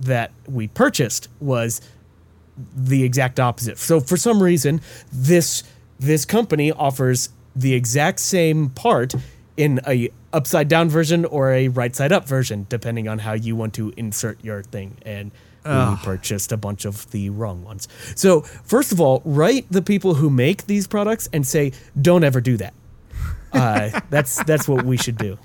that 0.00 0.32
we 0.46 0.68
purchased 0.68 1.28
was 1.40 1.80
the 2.74 3.02
exact 3.02 3.40
opposite. 3.40 3.78
So 3.78 4.00
for 4.00 4.16
some 4.16 4.42
reason, 4.42 4.80
this 5.12 5.64
this 5.98 6.24
company 6.24 6.72
offers 6.72 7.28
the 7.54 7.74
exact 7.74 8.20
same 8.20 8.70
part 8.70 9.14
in 9.56 9.80
a 9.86 10.10
upside 10.32 10.68
down 10.68 10.88
version 10.88 11.24
or 11.24 11.52
a 11.52 11.68
right 11.68 11.94
side 11.94 12.12
up 12.12 12.26
version, 12.26 12.66
depending 12.68 13.06
on 13.06 13.20
how 13.20 13.32
you 13.32 13.54
want 13.54 13.74
to 13.74 13.92
insert 13.96 14.42
your 14.44 14.62
thing. 14.62 14.96
And 15.02 15.30
we 15.64 15.96
purchased 16.02 16.52
a 16.52 16.56
bunch 16.56 16.84
of 16.84 17.10
the 17.10 17.30
wrong 17.30 17.64
ones. 17.64 17.88
So 18.16 18.42
first 18.42 18.92
of 18.92 19.00
all, 19.00 19.22
write 19.24 19.66
the 19.70 19.82
people 19.82 20.14
who 20.14 20.30
make 20.30 20.66
these 20.66 20.86
products 20.86 21.28
and 21.32 21.46
say, 21.46 21.72
don't 22.00 22.24
ever 22.24 22.40
do 22.40 22.56
that. 22.58 22.74
Uh, 23.52 24.00
that's 24.10 24.42
that's 24.44 24.68
what 24.68 24.84
we 24.84 24.96
should 24.96 25.16
do. 25.16 25.38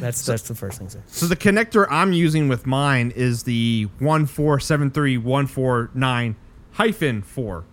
That's 0.00 0.24
that's 0.26 0.42
the 0.48 0.54
first 0.54 0.78
thing. 0.78 0.90
So 1.06 1.26
the 1.26 1.36
connector 1.36 1.86
I'm 1.88 2.12
using 2.12 2.48
with 2.48 2.66
mine 2.66 3.12
is 3.14 3.44
the 3.44 3.88
one 4.00 4.26
four 4.26 4.58
seven 4.58 4.90
three 4.90 5.16
one 5.18 5.46
four 5.46 5.90
nine 5.94 6.36
hyphen 6.72 7.22
four. 7.22 7.64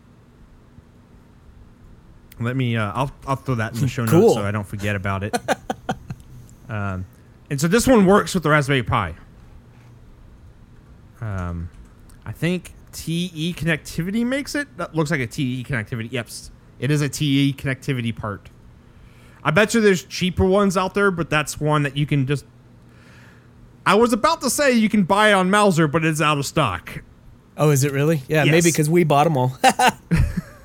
Let 2.39 2.55
me. 2.55 2.77
Uh, 2.77 2.91
I'll 2.93 3.11
I'll 3.27 3.35
throw 3.35 3.55
that 3.55 3.73
in 3.73 3.81
the 3.81 3.87
show 3.87 4.05
Cool. 4.05 4.21
notes 4.21 4.33
so 4.35 4.43
I 4.43 4.51
don't 4.51 4.67
forget 4.67 4.95
about 4.95 5.23
it. 5.23 5.35
um, 6.69 7.05
and 7.49 7.59
so 7.59 7.67
this 7.67 7.87
one 7.87 8.05
works 8.05 8.33
with 8.33 8.43
the 8.43 8.49
Raspberry 8.49 8.83
Pi. 8.83 9.15
Um, 11.21 11.69
I 12.25 12.31
think 12.31 12.73
TE 12.91 13.53
connectivity 13.53 14.25
makes 14.25 14.55
it. 14.55 14.75
That 14.77 14.95
looks 14.95 15.11
like 15.11 15.21
a 15.21 15.27
TE 15.27 15.63
connectivity. 15.63 16.11
Yep, 16.11 16.27
it 16.79 16.91
is 16.91 17.01
a 17.01 17.09
TE 17.09 17.53
connectivity 17.53 18.15
part. 18.15 18.49
I 19.43 19.51
bet 19.51 19.73
you 19.73 19.81
there's 19.81 20.03
cheaper 20.03 20.45
ones 20.45 20.77
out 20.77 20.93
there, 20.93 21.09
but 21.11 21.29
that's 21.29 21.59
one 21.59 21.83
that 21.83 21.95
you 21.95 22.05
can 22.05 22.27
just. 22.27 22.45
I 23.85 23.95
was 23.95 24.13
about 24.13 24.41
to 24.41 24.49
say 24.49 24.73
you 24.73 24.89
can 24.89 25.03
buy 25.03 25.29
it 25.29 25.33
on 25.33 25.49
Mouser, 25.49 25.87
but 25.87 26.05
it's 26.05 26.21
out 26.21 26.37
of 26.37 26.45
stock. 26.45 27.01
Oh, 27.57 27.69
is 27.71 27.83
it 27.83 27.91
really? 27.91 28.21
Yeah, 28.27 28.43
maybe 28.45 28.69
because 28.69 28.89
we 28.89 29.03
bought 29.03 29.23
them 29.25 29.37
all. 29.37 29.57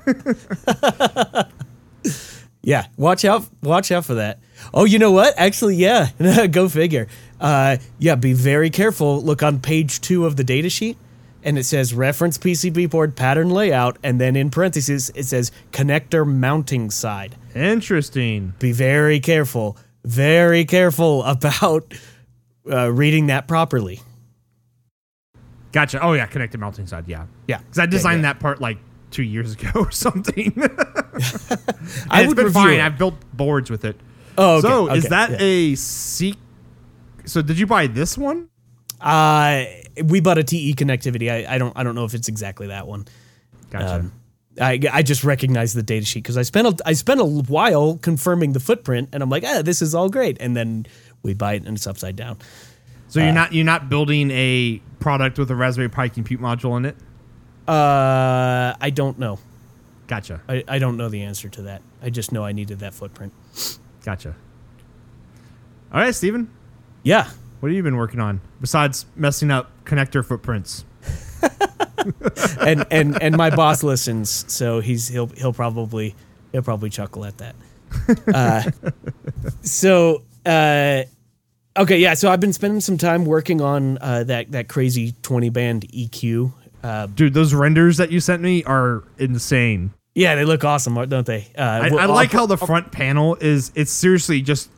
yeah, 2.61 2.87
watch 2.97 3.25
out! 3.25 3.45
Watch 3.61 3.91
out 3.91 4.05
for 4.05 4.15
that. 4.15 4.39
Oh, 4.73 4.85
you 4.85 4.99
know 4.99 5.11
what? 5.11 5.33
Actually, 5.37 5.75
yeah, 5.75 6.09
go 6.51 6.69
figure. 6.69 7.07
Uh, 7.39 7.77
yeah, 7.99 8.15
be 8.15 8.33
very 8.33 8.69
careful. 8.69 9.21
Look 9.21 9.43
on 9.43 9.59
page 9.59 10.01
two 10.01 10.25
of 10.25 10.35
the 10.35 10.43
datasheet, 10.43 10.95
and 11.43 11.57
it 11.57 11.65
says 11.65 11.93
reference 11.93 12.37
PCB 12.37 12.89
board 12.89 13.15
pattern 13.15 13.49
layout, 13.49 13.97
and 14.03 14.19
then 14.19 14.35
in 14.35 14.49
parentheses 14.49 15.11
it 15.15 15.23
says 15.25 15.51
connector 15.71 16.25
mounting 16.27 16.89
side. 16.89 17.35
Interesting. 17.55 18.53
Be 18.59 18.71
very 18.71 19.19
careful. 19.19 19.77
Very 20.03 20.65
careful 20.65 21.23
about 21.25 21.93
uh, 22.69 22.91
reading 22.91 23.27
that 23.27 23.47
properly. 23.47 24.01
Gotcha. 25.71 26.01
Oh 26.01 26.13
yeah, 26.13 26.25
connected 26.25 26.59
mounting 26.59 26.87
side. 26.87 27.05
Yeah, 27.07 27.25
Yeah, 27.47 27.59
because 27.59 27.79
I 27.79 27.85
designed 27.85 28.23
yeah. 28.23 28.33
that 28.33 28.39
part 28.39 28.59
like 28.59 28.77
two 29.11 29.23
years 29.23 29.53
ago 29.59 29.69
or 29.75 29.91
something. 29.91 30.53
I 32.09 32.21
it's 32.21 32.27
would 32.27 32.37
been 32.37 32.51
fine. 32.51 32.79
it. 32.79 32.81
I've 32.81 32.97
built 32.97 33.15
boards 33.33 33.69
with 33.69 33.85
it. 33.85 33.99
Oh, 34.37 34.57
okay, 34.57 34.67
so 34.67 34.91
is 34.93 35.05
that 35.05 35.31
yeah. 35.31 35.37
a 35.39 35.75
seek? 35.75 36.37
So 37.27 37.41
did 37.41 37.59
you 37.59 37.67
buy 37.67 37.87
this 37.87 38.17
one? 38.17 38.49
Uh, 38.99 39.65
we 40.05 40.19
bought 40.21 40.37
a 40.37 40.43
TE 40.43 40.73
connectivity. 40.73 41.31
I, 41.31 41.55
I 41.55 41.57
don't 41.57 41.73
I 41.77 41.83
don't 41.83 41.93
know 41.93 42.05
if 42.05 42.13
it's 42.13 42.27
exactly 42.27 42.67
that 42.67 42.87
one. 42.87 43.05
Gotcha. 43.69 43.95
Um, 43.95 44.11
I, 44.59 44.79
I 44.91 45.03
just 45.03 45.23
recognized 45.23 45.75
the 45.75 45.83
data 45.83 46.03
sheet 46.05 46.23
because 46.23 46.37
I 46.37 46.41
spent 46.41 46.67
a, 46.67 46.87
I 46.87 46.93
spent 46.93 47.19
a 47.19 47.25
while 47.25 47.97
confirming 47.97 48.53
the 48.53 48.59
footprint 48.59 49.09
and 49.13 49.21
I'm 49.21 49.29
like, 49.29 49.43
ah, 49.45 49.61
this 49.61 49.83
is 49.83 49.93
all 49.93 50.09
great. 50.09 50.37
And 50.39 50.57
then 50.57 50.87
we 51.21 51.35
buy 51.35 51.53
it 51.53 51.65
and 51.65 51.77
it's 51.77 51.85
upside 51.85 52.15
down. 52.15 52.37
so 53.07 53.19
you're 53.19 53.33
not 53.33 53.53
you're 53.53 53.65
not 53.65 53.87
building 53.89 54.31
a 54.31 54.81
product 54.99 55.37
with 55.37 55.51
a 55.51 55.55
Raspberry 55.55 55.89
Pi 55.89 56.09
compute 56.09 56.41
module 56.41 56.75
in 56.77 56.85
it. 56.85 56.95
Uh, 57.67 58.73
I 58.81 58.89
don't 58.89 59.19
know. 59.19 59.37
Gotcha. 60.07 60.41
I, 60.47 60.63
I 60.67 60.79
don't 60.79 60.97
know 60.97 61.09
the 61.09 61.21
answer 61.23 61.49
to 61.49 61.63
that. 61.63 61.81
I 62.01 62.09
just 62.09 62.31
know 62.31 62.43
I 62.43 62.53
needed 62.53 62.79
that 62.79 62.93
footprint. 62.93 63.33
Gotcha. 64.03 64.35
All 65.93 65.99
right, 65.99 66.15
Steven. 66.15 66.49
Yeah. 67.03 67.29
What 67.59 67.69
have 67.69 67.75
you 67.75 67.83
been 67.83 67.97
working 67.97 68.19
on 68.19 68.41
besides 68.61 69.05
messing 69.15 69.49
up 69.51 69.71
connector 69.85 70.23
footprints? 70.25 70.85
And 72.61 72.85
and 72.91 73.21
and 73.21 73.35
my 73.35 73.49
boss 73.49 73.83
listens, 73.83 74.45
so 74.51 74.79
he's 74.79 75.07
he'll 75.07 75.27
he'll 75.27 75.53
probably 75.53 76.15
he'll 76.51 76.61
probably 76.61 76.89
chuckle 76.89 77.25
at 77.25 77.37
that. 77.39 77.55
Uh, 78.33 78.93
so 79.61 80.23
uh, 80.45 81.03
okay, 81.77 81.97
yeah. 81.97 82.13
So 82.13 82.31
I've 82.31 82.39
been 82.39 82.53
spending 82.53 82.79
some 82.81 82.97
time 82.97 83.25
working 83.25 83.61
on 83.61 83.97
uh, 83.99 84.23
that 84.25 84.51
that 84.51 84.67
crazy 84.69 85.15
twenty 85.21 85.49
band 85.49 85.87
EQ. 85.89 86.53
Uh, 86.83 87.07
Dude, 87.07 87.33
those 87.33 87.53
renders 87.53 87.97
that 87.97 88.11
you 88.11 88.19
sent 88.19 88.41
me 88.41 88.63
are 88.63 89.03
insane. 89.17 89.91
yeah, 90.15 90.35
they 90.35 90.45
look 90.45 90.63
awesome, 90.63 90.93
don't 91.09 91.25
they? 91.25 91.47
Uh, 91.57 91.61
I, 91.61 91.87
I 91.89 92.05
like 92.05 92.31
how 92.31 92.45
the 92.45 92.57
front 92.57 92.91
panel 92.91 93.35
is. 93.41 93.71
It's 93.75 93.91
seriously 93.91 94.41
just 94.41 94.69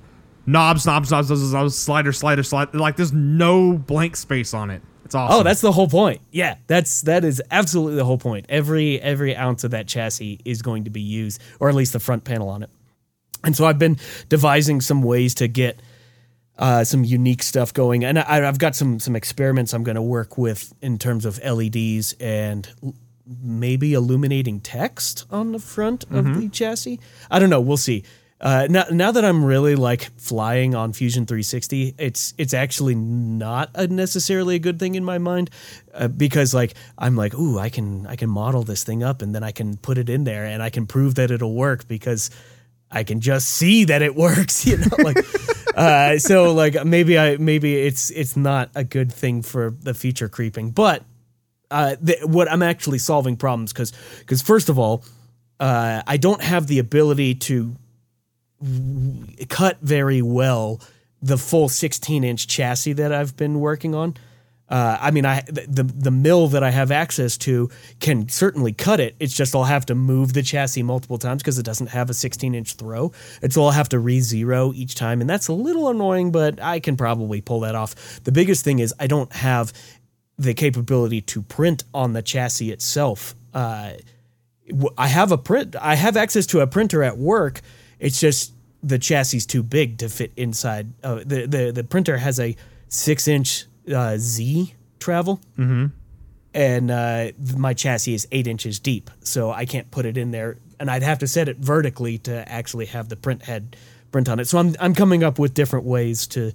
knobs, 0.52 0.86
knobs, 0.86 1.12
knobs, 1.12 1.30
knobs, 1.30 1.54
knobs, 1.54 1.76
slider, 1.76 2.12
slider, 2.12 2.44
slider. 2.44 2.78
Like 2.78 2.96
there's 2.96 3.14
no 3.14 3.78
blank 3.78 4.16
space 4.16 4.54
on 4.54 4.70
it. 4.70 4.82
It's 5.06 5.16
awesome. 5.16 5.40
Oh, 5.40 5.44
that's 5.44 5.62
the 5.62 5.72
whole 5.72 5.88
point. 5.88 6.22
Yeah, 6.32 6.58
that's 6.68 7.02
that 7.02 7.26
is 7.26 7.42
absolutely 7.50 7.96
the 7.96 8.06
whole 8.06 8.18
point. 8.18 8.46
Every 8.48 9.02
every 9.02 9.36
ounce 9.36 9.64
of 9.64 9.72
that 9.72 9.88
chassis 9.88 10.40
is 10.46 10.62
going 10.62 10.84
to 10.84 10.90
be 10.90 11.02
used, 11.02 11.42
or 11.60 11.70
at 11.70 11.76
least 11.76 11.94
the 11.94 12.00
front 12.00 12.24
panel 12.26 12.50
on 12.50 12.64
it. 12.64 12.70
And 13.44 13.56
so 13.56 13.66
I've 13.66 13.80
been 13.80 13.98
devising 14.28 14.82
some 14.82 15.02
ways 15.02 15.34
to 15.36 15.48
get 15.48 15.82
uh, 16.60 16.84
some 16.84 17.04
unique 17.04 17.42
stuff 17.42 17.74
going, 17.74 18.04
and 18.04 18.20
I, 18.20 18.48
I've 18.48 18.60
got 18.60 18.76
some 18.76 19.00
some 19.00 19.16
experiments 19.16 19.74
I'm 19.74 19.84
going 19.84 19.96
to 19.96 20.02
work 20.02 20.38
with 20.38 20.74
in 20.82 21.00
terms 21.00 21.26
of 21.26 21.44
LEDs 21.44 22.14
and 22.20 22.70
maybe 23.42 23.94
illuminating 23.94 24.60
text 24.60 25.26
on 25.32 25.52
the 25.52 25.60
front 25.60 26.04
of 26.12 26.40
the 26.40 26.50
chassis. 26.50 27.00
I 27.32 27.40
don't 27.40 27.50
know. 27.50 27.62
We'll 27.62 27.78
see. 27.78 28.04
Uh, 28.42 28.68
now, 28.70 28.86
now 28.90 29.12
that 29.12 29.26
I'm 29.26 29.44
really 29.44 29.76
like 29.76 30.10
flying 30.18 30.74
on 30.74 30.94
Fusion 30.94 31.26
360, 31.26 31.96
it's 31.98 32.34
it's 32.38 32.54
actually 32.54 32.96
not 32.96 33.70
a 33.76 33.88
necessarily 33.88 34.56
a 34.56 34.60
good 34.60 34.80
thing 34.80 34.96
in 34.96 35.04
my 35.04 35.18
mind 35.18 35.50
uh, 35.94 36.08
because 36.08 36.54
like 36.54 36.74
I'm 36.98 37.18
like, 37.18 37.36
ooh, 37.36 37.60
I 37.60 37.70
can 37.70 38.08
I 38.08 38.16
can 38.16 38.30
model 38.30 38.64
this 38.64 38.84
thing 38.86 39.04
up 39.04 39.22
and 39.22 39.36
then 39.36 39.44
I 39.44 39.52
can 39.52 39.76
put 39.76 39.98
it 39.98 40.10
in 40.10 40.24
there 40.24 40.46
and 40.46 40.64
I 40.64 40.70
can 40.70 40.88
prove 40.88 41.16
that 41.16 41.32
it'll 41.32 41.54
work 41.54 41.88
because 41.88 42.30
I 42.90 43.04
can 43.04 43.20
just 43.20 43.50
see 43.50 43.84
that 43.86 44.02
it 44.02 44.16
works, 44.26 44.66
you 44.66 44.78
know, 44.78 44.96
like 45.00 45.18
uh, 45.76 46.18
so 46.18 46.54
like 46.54 46.86
maybe 46.86 47.20
I 47.20 47.36
maybe 47.36 47.76
it's 47.76 48.10
it's 48.10 48.38
not 48.38 48.70
a 48.74 48.86
good 48.86 49.12
thing 49.12 49.42
for 49.42 49.76
the 49.82 49.94
feature 49.94 50.30
creeping, 50.30 50.72
but 50.72 51.04
uh, 51.72 51.98
th- 51.98 52.24
what 52.24 52.50
I'm 52.50 52.64
actually 52.64 53.00
solving 53.00 53.36
problems 53.36 53.74
because 53.74 53.92
because 54.20 54.42
first 54.42 54.70
of 54.70 54.80
all, 54.80 55.04
uh, 55.60 56.04
I 56.08 56.16
don't 56.16 56.42
have 56.42 56.68
the 56.68 56.80
ability 56.80 57.36
to 57.36 57.76
cut 59.50 59.78
very 59.82 60.22
well 60.22 60.82
the 61.22 61.38
full 61.38 61.70
16 61.70 62.24
inch 62.24 62.48
chassis 62.48 62.94
that 62.94 63.14
I've 63.14 63.36
been 63.36 63.60
working 63.60 63.96
on. 63.96 64.16
Uh, 64.70 64.98
I 65.02 65.10
mean, 65.10 65.26
I 65.26 65.42
the 65.42 65.84
the 65.84 66.12
mill 66.12 66.48
that 66.50 66.64
I 66.64 66.70
have 66.70 66.92
access 66.92 67.38
to 67.40 67.72
can 68.00 68.30
certainly 68.30 68.72
cut 68.72 69.00
it. 69.00 69.16
It's 69.20 69.34
just 69.34 69.56
I'll 69.56 69.64
have 69.64 69.88
to 69.88 69.96
move 69.96 70.34
the 70.34 70.44
chassis 70.44 70.84
multiple 70.84 71.18
times 71.18 71.42
because 71.42 71.58
it 71.58 71.64
doesn't 71.64 71.88
have 71.88 72.12
a 72.12 72.14
16 72.14 72.54
inch 72.54 72.74
throw. 72.76 73.12
It's 73.42 73.58
all 73.58 73.66
I'll 73.66 73.72
have 73.72 73.90
to 73.90 74.00
re-zero 74.00 74.72
each 74.76 74.94
time, 74.94 75.22
and 75.22 75.30
that's 75.30 75.48
a 75.48 75.54
little 75.54 75.90
annoying, 75.90 76.32
but 76.32 76.62
I 76.62 76.80
can 76.80 76.98
probably 76.98 77.42
pull 77.42 77.62
that 77.62 77.74
off. 77.74 78.24
The 78.24 78.32
biggest 78.32 78.64
thing 78.64 78.78
is 78.78 78.94
I 79.00 79.08
don't 79.08 79.34
have 79.34 79.74
the 80.38 80.54
capability 80.54 81.22
to 81.22 81.42
print 81.42 81.84
on 81.92 82.14
the 82.14 82.22
chassis 82.22 82.72
itself. 82.72 83.36
Uh, 83.54 83.94
I 84.98 85.08
have 85.08 85.32
a 85.32 85.38
print. 85.38 85.76
I 85.82 85.96
have 85.96 86.16
access 86.16 86.46
to 86.48 86.60
a 86.60 86.68
printer 86.68 87.02
at 87.02 87.18
work. 87.18 87.62
It's 88.00 88.20
just 88.20 88.54
the 88.82 88.98
chassis 89.00 89.38
is 89.38 89.46
too 89.46 89.64
big 89.64 89.98
to 90.00 90.10
fit 90.10 90.32
inside. 90.36 90.94
Uh, 91.04 91.16
the 91.26 91.46
the 91.46 91.72
the 91.74 91.84
printer 91.84 92.18
has 92.18 92.40
a 92.40 92.56
six 92.88 93.28
inch 93.28 93.66
uh, 93.94 94.16
Z 94.18 94.74
travel, 95.00 95.40
mm-hmm. 95.58 95.88
and 96.54 96.92
uh, 96.92 97.32
my 97.58 97.74
chassis 97.74 98.14
is 98.14 98.28
eight 98.32 98.48
inches 98.48 98.80
deep, 98.80 99.10
so 99.22 99.52
I 99.52 99.66
can't 99.66 99.90
put 99.92 100.06
it 100.06 100.18
in 100.18 100.32
there. 100.32 100.58
And 100.80 100.90
I'd 100.90 101.04
have 101.04 101.20
to 101.20 101.28
set 101.28 101.50
it 101.50 101.58
vertically 101.58 102.18
to 102.20 102.50
actually 102.50 102.86
have 102.86 103.10
the 103.10 103.18
print 103.18 103.44
head 103.44 103.76
print 104.12 104.30
on 104.30 104.40
it. 104.40 104.46
So 104.46 104.58
I'm 104.58 104.76
I'm 104.80 104.96
coming 104.96 105.24
up 105.24 105.40
with 105.40 105.54
different 105.54 105.86
ways 105.86 106.28
to 106.28 106.54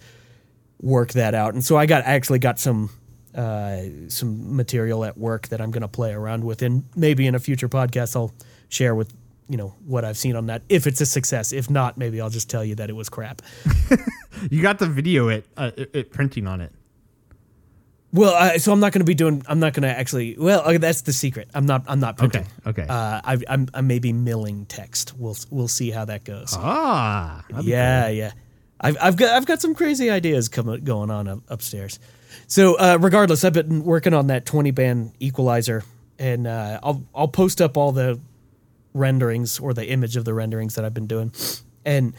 work 0.80 1.12
that 1.12 1.34
out. 1.34 1.54
And 1.54 1.64
so 1.64 1.76
I 1.76 1.86
got 1.86 2.04
actually 2.04 2.38
got 2.38 2.58
some 2.58 2.90
uh, 3.34 3.82
some 4.08 4.56
material 4.56 5.04
at 5.04 5.18
work 5.18 5.48
that 5.48 5.60
I'm 5.60 5.70
going 5.70 5.82
to 5.82 5.88
play 5.88 6.12
around 6.12 6.44
with, 6.44 6.62
and 6.62 6.84
maybe 6.96 7.26
in 7.26 7.34
a 7.34 7.38
future 7.38 7.68
podcast 7.68 8.16
I'll 8.16 8.32
share 8.68 8.94
with 8.94 9.12
you 9.48 9.56
know 9.56 9.74
what 9.86 10.04
I've 10.04 10.16
seen 10.16 10.36
on 10.36 10.46
that. 10.46 10.62
If 10.68 10.86
it's 10.86 11.00
a 11.00 11.06
success, 11.06 11.52
if 11.52 11.68
not, 11.70 11.98
maybe 11.98 12.20
I'll 12.20 12.30
just 12.30 12.48
tell 12.48 12.64
you 12.64 12.74
that 12.76 12.90
it 12.90 12.94
was 12.94 13.08
crap. 13.08 13.42
You 14.50 14.62
got 14.62 14.78
the 14.78 14.86
video 14.86 15.28
it, 15.28 15.46
uh, 15.56 15.70
it, 15.76 15.90
it 15.94 16.12
printing 16.12 16.46
on 16.46 16.60
it. 16.60 16.72
Well, 18.12 18.34
uh, 18.34 18.58
so 18.58 18.72
I'm 18.72 18.80
not 18.80 18.92
going 18.92 19.00
to 19.00 19.06
be 19.06 19.14
doing. 19.14 19.42
I'm 19.48 19.58
not 19.58 19.72
going 19.72 19.82
to 19.82 19.88
actually. 19.88 20.36
Well, 20.38 20.62
okay, 20.62 20.76
that's 20.76 21.02
the 21.02 21.12
secret. 21.12 21.48
I'm 21.52 21.66
not. 21.66 21.84
I'm 21.88 21.98
not 21.98 22.16
printing. 22.16 22.46
Okay, 22.64 22.82
okay. 22.82 22.86
Uh, 22.88 23.20
I, 23.24 23.38
I'm. 23.48 23.68
I'm 23.74 23.86
maybe 23.88 24.12
milling 24.12 24.66
text. 24.66 25.14
We'll. 25.18 25.36
We'll 25.50 25.68
see 25.68 25.90
how 25.90 26.04
that 26.04 26.24
goes. 26.24 26.54
Ah, 26.56 27.44
be 27.48 27.64
yeah, 27.64 28.08
yeah. 28.08 28.32
I've, 28.80 28.96
I've 29.00 29.16
got. 29.16 29.30
I've 29.30 29.46
got 29.46 29.60
some 29.60 29.74
crazy 29.74 30.10
ideas 30.10 30.48
coming 30.48 30.84
going 30.84 31.10
on 31.10 31.26
up, 31.26 31.40
upstairs. 31.48 31.98
So, 32.46 32.74
uh, 32.76 32.98
regardless, 33.00 33.44
I've 33.44 33.52
been 33.52 33.84
working 33.84 34.14
on 34.14 34.28
that 34.28 34.46
20 34.46 34.70
band 34.70 35.12
equalizer, 35.18 35.82
and 36.16 36.46
uh, 36.46 36.78
I'll. 36.84 37.02
I'll 37.14 37.28
post 37.28 37.60
up 37.60 37.76
all 37.76 37.90
the 37.90 38.20
renderings 38.94 39.58
or 39.58 39.74
the 39.74 39.88
image 39.88 40.16
of 40.16 40.24
the 40.24 40.32
renderings 40.32 40.74
that 40.76 40.84
I've 40.84 40.94
been 40.94 41.06
doing, 41.06 41.32
and 41.84 42.14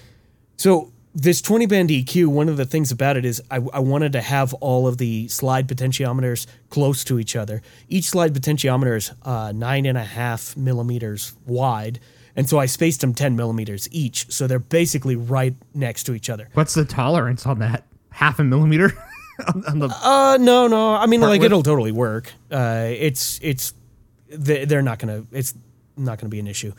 so 0.58 0.92
this 1.16 1.42
20 1.42 1.66
band 1.66 1.90
EQ, 1.90 2.28
one 2.28 2.50
of 2.50 2.58
the 2.58 2.66
things 2.66 2.92
about 2.92 3.16
it 3.16 3.24
is 3.24 3.42
I, 3.50 3.56
I, 3.74 3.80
wanted 3.80 4.12
to 4.14 4.22
have 4.22 4.54
all 4.56 4.86
of 4.86 4.98
the 4.98 5.30
slide 5.30 5.66
potentiometers 5.68 6.46
close 6.70 7.06
to 7.06 7.20
each 7.20 7.38
other. 7.38 7.62
Each 7.88 8.10
slide 8.10 8.34
potentiometer 8.34 8.98
is 8.98 9.12
uh, 9.24 9.54
nine 9.56 9.86
and 9.86 9.98
a 9.98 10.04
half 10.04 10.58
millimeters 10.58 11.34
wide. 11.46 12.02
And 12.36 12.50
so 12.50 12.60
I 12.60 12.66
spaced 12.66 13.00
them 13.00 13.14
10 13.14 13.38
millimeters 13.38 13.88
each. 13.94 14.30
So 14.30 14.46
they're 14.46 14.60
basically 14.60 15.16
right 15.16 15.56
next 15.74 16.04
to 16.04 16.14
each 16.14 16.30
other. 16.30 16.50
What's 16.54 16.74
the 16.74 16.84
tolerance 16.84 17.46
on 17.46 17.60
that? 17.60 17.86
Half 18.10 18.40
a 18.40 18.44
millimeter? 18.44 18.94
on 19.68 19.80
the 19.80 19.88
uh, 19.88 20.38
no, 20.42 20.68
no. 20.68 20.96
I 20.96 21.06
mean, 21.06 21.22
like, 21.22 21.40
width? 21.40 21.46
it'll 21.46 21.64
totally 21.64 21.94
work. 21.94 22.34
Uh, 22.52 22.88
it's, 22.90 23.40
it's, 23.42 23.74
they're 24.28 24.82
not 24.82 25.00
going 25.00 25.22
to, 25.24 25.38
it's 25.38 25.54
not 25.98 26.20
going 26.20 26.28
to 26.28 26.30
be 26.30 26.40
an 26.40 26.48
issue. 26.48 26.74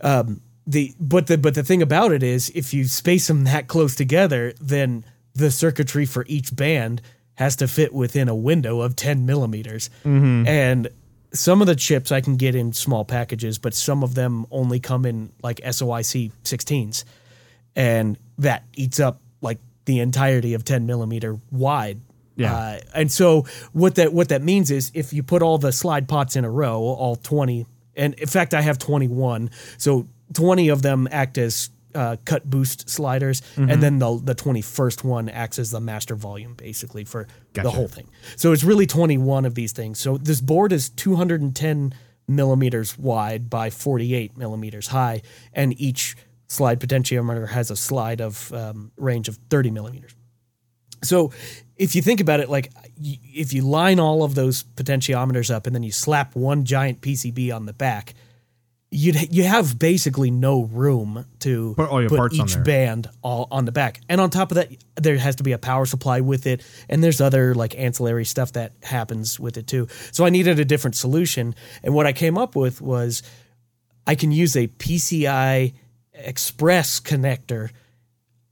Um, 0.00 0.40
the 0.66 0.94
but 1.00 1.26
the 1.26 1.38
but 1.38 1.54
the 1.54 1.64
thing 1.64 1.82
about 1.82 2.12
it 2.12 2.22
is 2.22 2.50
if 2.54 2.72
you 2.72 2.84
space 2.84 3.26
them 3.26 3.44
that 3.44 3.66
close 3.66 3.96
together, 3.96 4.52
then 4.60 5.04
the 5.34 5.50
circuitry 5.50 6.06
for 6.06 6.24
each 6.28 6.54
band 6.54 7.02
has 7.34 7.56
to 7.56 7.68
fit 7.68 7.92
within 7.92 8.28
a 8.28 8.34
window 8.34 8.80
of 8.80 8.94
10 8.94 9.24
millimeters. 9.26 9.90
Mm-hmm. 10.04 10.46
And 10.46 10.88
some 11.32 11.60
of 11.60 11.66
the 11.66 11.74
chips 11.74 12.12
I 12.12 12.20
can 12.20 12.36
get 12.36 12.54
in 12.54 12.72
small 12.72 13.04
packages, 13.04 13.58
but 13.58 13.74
some 13.74 14.02
of 14.02 14.14
them 14.14 14.46
only 14.50 14.80
come 14.80 15.06
in 15.06 15.32
like 15.42 15.56
SOIC 15.58 16.30
16s. 16.44 17.04
And 17.74 18.18
that 18.38 18.64
eats 18.76 19.00
up 19.00 19.20
like 19.40 19.58
the 19.86 20.00
entirety 20.00 20.54
of 20.54 20.64
10 20.64 20.86
millimeter 20.86 21.38
wide. 21.50 22.00
Yeah. 22.36 22.54
Uh, 22.54 22.80
and 22.94 23.12
so 23.12 23.46
what 23.72 23.96
that 23.96 24.12
what 24.12 24.30
that 24.30 24.42
means 24.42 24.70
is 24.70 24.90
if 24.94 25.12
you 25.12 25.22
put 25.22 25.42
all 25.42 25.58
the 25.58 25.72
slide 25.72 26.08
pots 26.08 26.36
in 26.36 26.44
a 26.44 26.50
row, 26.50 26.80
all 26.80 27.16
20, 27.16 27.66
and 27.96 28.14
in 28.14 28.28
fact 28.28 28.54
I 28.54 28.60
have 28.62 28.78
21. 28.78 29.50
So 29.78 30.08
20 30.34 30.68
of 30.68 30.82
them 30.82 31.08
act 31.10 31.38
as 31.38 31.70
uh, 31.94 32.16
cut 32.24 32.48
boost 32.48 32.88
sliders, 32.88 33.40
mm-hmm. 33.54 33.70
and 33.70 33.82
then 33.82 33.98
the 33.98 34.20
the 34.22 34.34
21st 34.34 35.04
one 35.04 35.28
acts 35.28 35.58
as 35.58 35.70
the 35.70 35.80
master 35.80 36.14
volume 36.14 36.54
basically 36.54 37.04
for 37.04 37.26
gotcha. 37.52 37.64
the 37.64 37.70
whole 37.70 37.88
thing. 37.88 38.08
So 38.36 38.52
it's 38.52 38.64
really 38.64 38.86
21 38.86 39.44
of 39.44 39.54
these 39.54 39.72
things. 39.72 39.98
So 39.98 40.16
this 40.16 40.40
board 40.40 40.72
is 40.72 40.88
210 40.88 41.94
millimeters 42.28 42.98
wide 42.98 43.50
by 43.50 43.70
48 43.70 44.36
millimeters 44.36 44.88
high, 44.88 45.22
and 45.52 45.78
each 45.80 46.16
slide 46.48 46.80
potentiometer 46.80 47.48
has 47.48 47.70
a 47.70 47.76
slide 47.76 48.20
of 48.20 48.52
um, 48.52 48.92
range 48.96 49.28
of 49.28 49.38
30 49.50 49.70
millimeters. 49.70 50.14
So 51.02 51.32
if 51.82 51.96
you 51.96 52.02
think 52.02 52.20
about 52.20 52.38
it, 52.38 52.48
like 52.48 52.72
if 52.96 53.52
you 53.52 53.62
line 53.62 53.98
all 53.98 54.22
of 54.22 54.36
those 54.36 54.62
potentiometers 54.62 55.52
up 55.52 55.66
and 55.66 55.74
then 55.74 55.82
you 55.82 55.90
slap 55.90 56.36
one 56.36 56.64
giant 56.64 57.00
PCB 57.00 57.52
on 57.54 57.66
the 57.66 57.72
back, 57.72 58.14
you'd 58.92 59.34
you 59.34 59.42
have 59.42 59.80
basically 59.80 60.30
no 60.30 60.62
room 60.62 61.26
to 61.40 61.74
put, 61.74 61.88
all 61.88 62.00
your 62.00 62.08
put 62.08 62.32
each 62.34 62.62
band 62.62 63.08
all 63.20 63.48
on 63.50 63.64
the 63.64 63.72
back. 63.72 64.00
And 64.08 64.20
on 64.20 64.30
top 64.30 64.52
of 64.52 64.56
that, 64.56 64.70
there 64.94 65.16
has 65.18 65.36
to 65.36 65.42
be 65.42 65.50
a 65.50 65.58
power 65.58 65.84
supply 65.84 66.20
with 66.20 66.46
it, 66.46 66.62
and 66.88 67.02
there's 67.02 67.20
other 67.20 67.52
like 67.52 67.76
ancillary 67.76 68.26
stuff 68.26 68.52
that 68.52 68.74
happens 68.84 69.40
with 69.40 69.56
it 69.56 69.66
too. 69.66 69.88
So 70.12 70.24
I 70.24 70.30
needed 70.30 70.60
a 70.60 70.64
different 70.64 70.94
solution, 70.94 71.52
and 71.82 71.94
what 71.94 72.06
I 72.06 72.12
came 72.12 72.38
up 72.38 72.54
with 72.54 72.80
was 72.80 73.24
I 74.06 74.14
can 74.14 74.30
use 74.30 74.56
a 74.56 74.68
PCI 74.68 75.74
Express 76.14 77.00
connector 77.00 77.70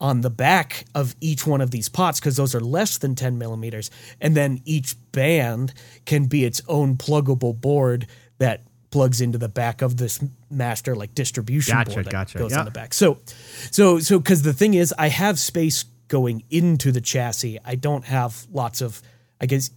on 0.01 0.23
the 0.23 0.31
back 0.31 0.87
of 0.95 1.15
each 1.21 1.47
one 1.47 1.61
of 1.61 1.71
these 1.71 1.89
pots 1.89 2.19
because 2.19 2.37
those 2.37 2.55
are 2.55 2.61
less 2.61 2.99
than 2.99 3.15
10 3.15 3.39
millimeters, 3.39 3.91
and 4.21 4.37
then 4.37 4.61
each 4.65 4.97
band 5.13 5.75
can 6.07 6.27
be 6.27 6.45
its 6.45 6.63
own 6.69 6.97
pluggable 6.97 7.59
board 7.59 8.07
that 8.39 8.63
plugs 8.91 9.21
into 9.21 9.39
the 9.39 9.49
back 9.49 9.83
of 9.83 9.97
this 9.99 10.23
master 10.51 10.97
like 10.97 11.15
distribution 11.15 11.77
gotcha, 11.77 11.91
board 11.91 12.07
that 12.07 12.13
gotcha. 12.13 12.39
goes 12.39 12.53
yeah. 12.53 12.61
on 12.61 12.65
the 12.65 12.71
back. 12.71 12.93
So, 12.95 13.19
so, 13.71 13.99
so 13.99 14.19
because 14.19 14.43
the 14.43 14.53
thing 14.53 14.75
is, 14.75 14.95
I 14.99 15.09
have 15.09 15.39
space 15.39 15.85
going 16.09 16.43
into 16.51 16.93
the 16.93 17.01
chassis. 17.01 17.59
I 17.65 17.77
don't 17.77 18.05
have 18.05 18.47
lots 18.53 18.81
of. 18.81 19.01
I 19.41 19.47
guess 19.47 19.71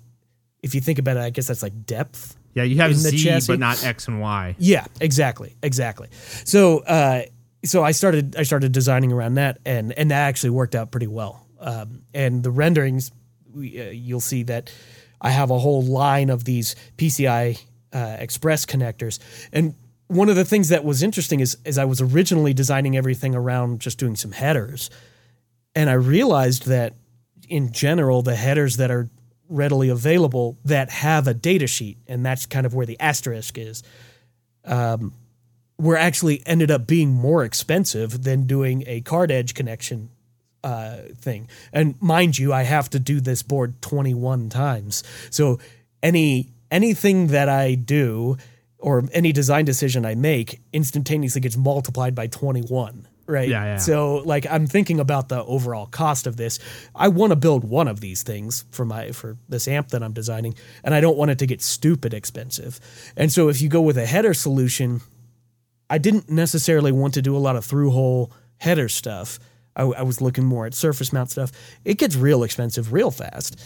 if 0.61 0.75
you 0.75 0.81
think 0.81 0.99
about 0.99 1.17
it, 1.17 1.21
I 1.21 1.29
guess 1.29 1.47
that's 1.47 1.63
like 1.63 1.85
depth. 1.85 2.35
Yeah, 2.53 2.63
you 2.63 2.77
have 2.77 2.93
Z, 2.93 3.17
chassis. 3.17 3.51
but 3.51 3.59
not 3.59 3.83
X 3.83 4.07
and 4.07 4.21
Y. 4.21 4.55
Yeah, 4.59 4.85
exactly, 5.01 5.55
exactly. 5.63 6.09
So, 6.45 6.79
uh, 6.79 7.23
so 7.65 7.83
I 7.83 7.91
started 7.91 8.35
I 8.35 8.43
started 8.43 8.71
designing 8.71 9.11
around 9.11 9.35
that, 9.35 9.59
and 9.65 9.91
and 9.93 10.11
that 10.11 10.27
actually 10.27 10.51
worked 10.51 10.75
out 10.75 10.91
pretty 10.91 11.07
well. 11.07 11.45
Um, 11.59 12.03
and 12.13 12.43
the 12.43 12.51
renderings, 12.51 13.11
we, 13.53 13.79
uh, 13.79 13.89
you'll 13.89 14.19
see 14.19 14.43
that 14.43 14.71
I 15.21 15.29
have 15.29 15.49
a 15.49 15.57
whole 15.57 15.81
line 15.81 16.29
of 16.29 16.43
these 16.43 16.75
PCI 16.97 17.61
uh, 17.93 18.17
express 18.19 18.65
connectors. 18.65 19.19
And 19.53 19.75
one 20.07 20.27
of 20.29 20.35
the 20.35 20.43
things 20.43 20.69
that 20.69 20.83
was 20.83 21.01
interesting 21.01 21.39
is, 21.39 21.57
is 21.63 21.77
I 21.77 21.85
was 21.85 22.01
originally 22.01 22.53
designing 22.53 22.97
everything 22.97 23.33
around 23.33 23.79
just 23.79 23.97
doing 23.97 24.17
some 24.17 24.33
headers. 24.33 24.89
And 25.73 25.89
I 25.89 25.93
realized 25.93 26.67
that 26.67 26.95
in 27.47 27.71
general, 27.71 28.21
the 28.21 28.35
headers 28.35 28.77
that 28.77 28.91
are 28.91 29.09
readily 29.47 29.89
available 29.89 30.57
that 30.65 30.89
have 30.89 31.27
a 31.27 31.33
data 31.33 31.67
sheet, 31.67 31.97
and 32.07 32.25
that's 32.25 32.45
kind 32.45 32.65
of 32.65 32.73
where 32.73 32.85
the 32.85 32.99
asterisk 32.99 33.57
is, 33.57 33.83
um, 34.65 35.13
were 35.77 35.97
actually 35.97 36.41
ended 36.45 36.71
up 36.71 36.87
being 36.87 37.11
more 37.11 37.43
expensive 37.43 38.23
than 38.23 38.45
doing 38.45 38.83
a 38.87 39.01
card 39.01 39.31
edge 39.31 39.53
connection 39.53 40.09
uh, 40.63 40.97
thing. 41.17 41.47
And 41.71 42.01
mind 42.01 42.37
you, 42.37 42.53
I 42.53 42.63
have 42.63 42.89
to 42.91 42.99
do 42.99 43.19
this 43.19 43.43
board 43.43 43.81
21 43.81 44.49
times. 44.49 45.03
So 45.29 45.59
any 46.01 46.49
anything 46.71 47.27
that 47.27 47.49
I 47.49 47.75
do 47.75 48.37
or 48.79 49.03
any 49.13 49.31
design 49.31 49.65
decision 49.65 50.05
I 50.05 50.15
make 50.15 50.59
instantaneously 50.71 51.41
gets 51.41 51.57
multiplied 51.57 52.15
by 52.15 52.27
21 52.27 53.07
right? 53.25 53.47
Yeah, 53.47 53.63
yeah. 53.63 53.77
So 53.77 54.17
like 54.25 54.45
I'm 54.49 54.67
thinking 54.67 54.99
about 54.99 55.29
the 55.29 55.43
overall 55.43 55.85
cost 55.85 56.27
of 56.27 56.37
this. 56.37 56.59
I 56.95 57.07
want 57.07 57.31
to 57.31 57.35
build 57.35 57.63
one 57.63 57.87
of 57.87 57.99
these 57.99 58.23
things 58.23 58.65
for 58.71 58.85
my 58.85 59.11
for 59.11 59.37
this 59.49 59.67
amp 59.67 59.89
that 59.89 60.03
I'm 60.03 60.13
designing, 60.13 60.55
and 60.83 60.93
I 60.93 60.99
don't 60.99 61.17
want 61.17 61.31
it 61.31 61.39
to 61.39 61.45
get 61.45 61.61
stupid 61.61 62.13
expensive. 62.13 62.79
And 63.15 63.31
so 63.31 63.49
if 63.49 63.61
you 63.61 63.69
go 63.69 63.81
with 63.81 63.97
a 63.97 64.05
header 64.05 64.33
solution, 64.33 65.01
I 65.89 65.97
didn't 65.97 66.29
necessarily 66.29 66.91
want 66.91 67.13
to 67.15 67.21
do 67.21 67.35
a 67.35 67.39
lot 67.39 67.55
of 67.55 67.65
through 67.65 67.91
hole 67.91 68.31
header 68.57 68.89
stuff. 68.89 69.39
I, 69.75 69.83
I 69.83 70.01
was 70.03 70.21
looking 70.21 70.45
more 70.45 70.65
at 70.65 70.73
surface 70.73 71.11
mount 71.11 71.31
stuff. 71.31 71.51
It 71.83 71.97
gets 71.97 72.15
real 72.15 72.43
expensive 72.43 72.93
real 72.93 73.11
fast. 73.11 73.61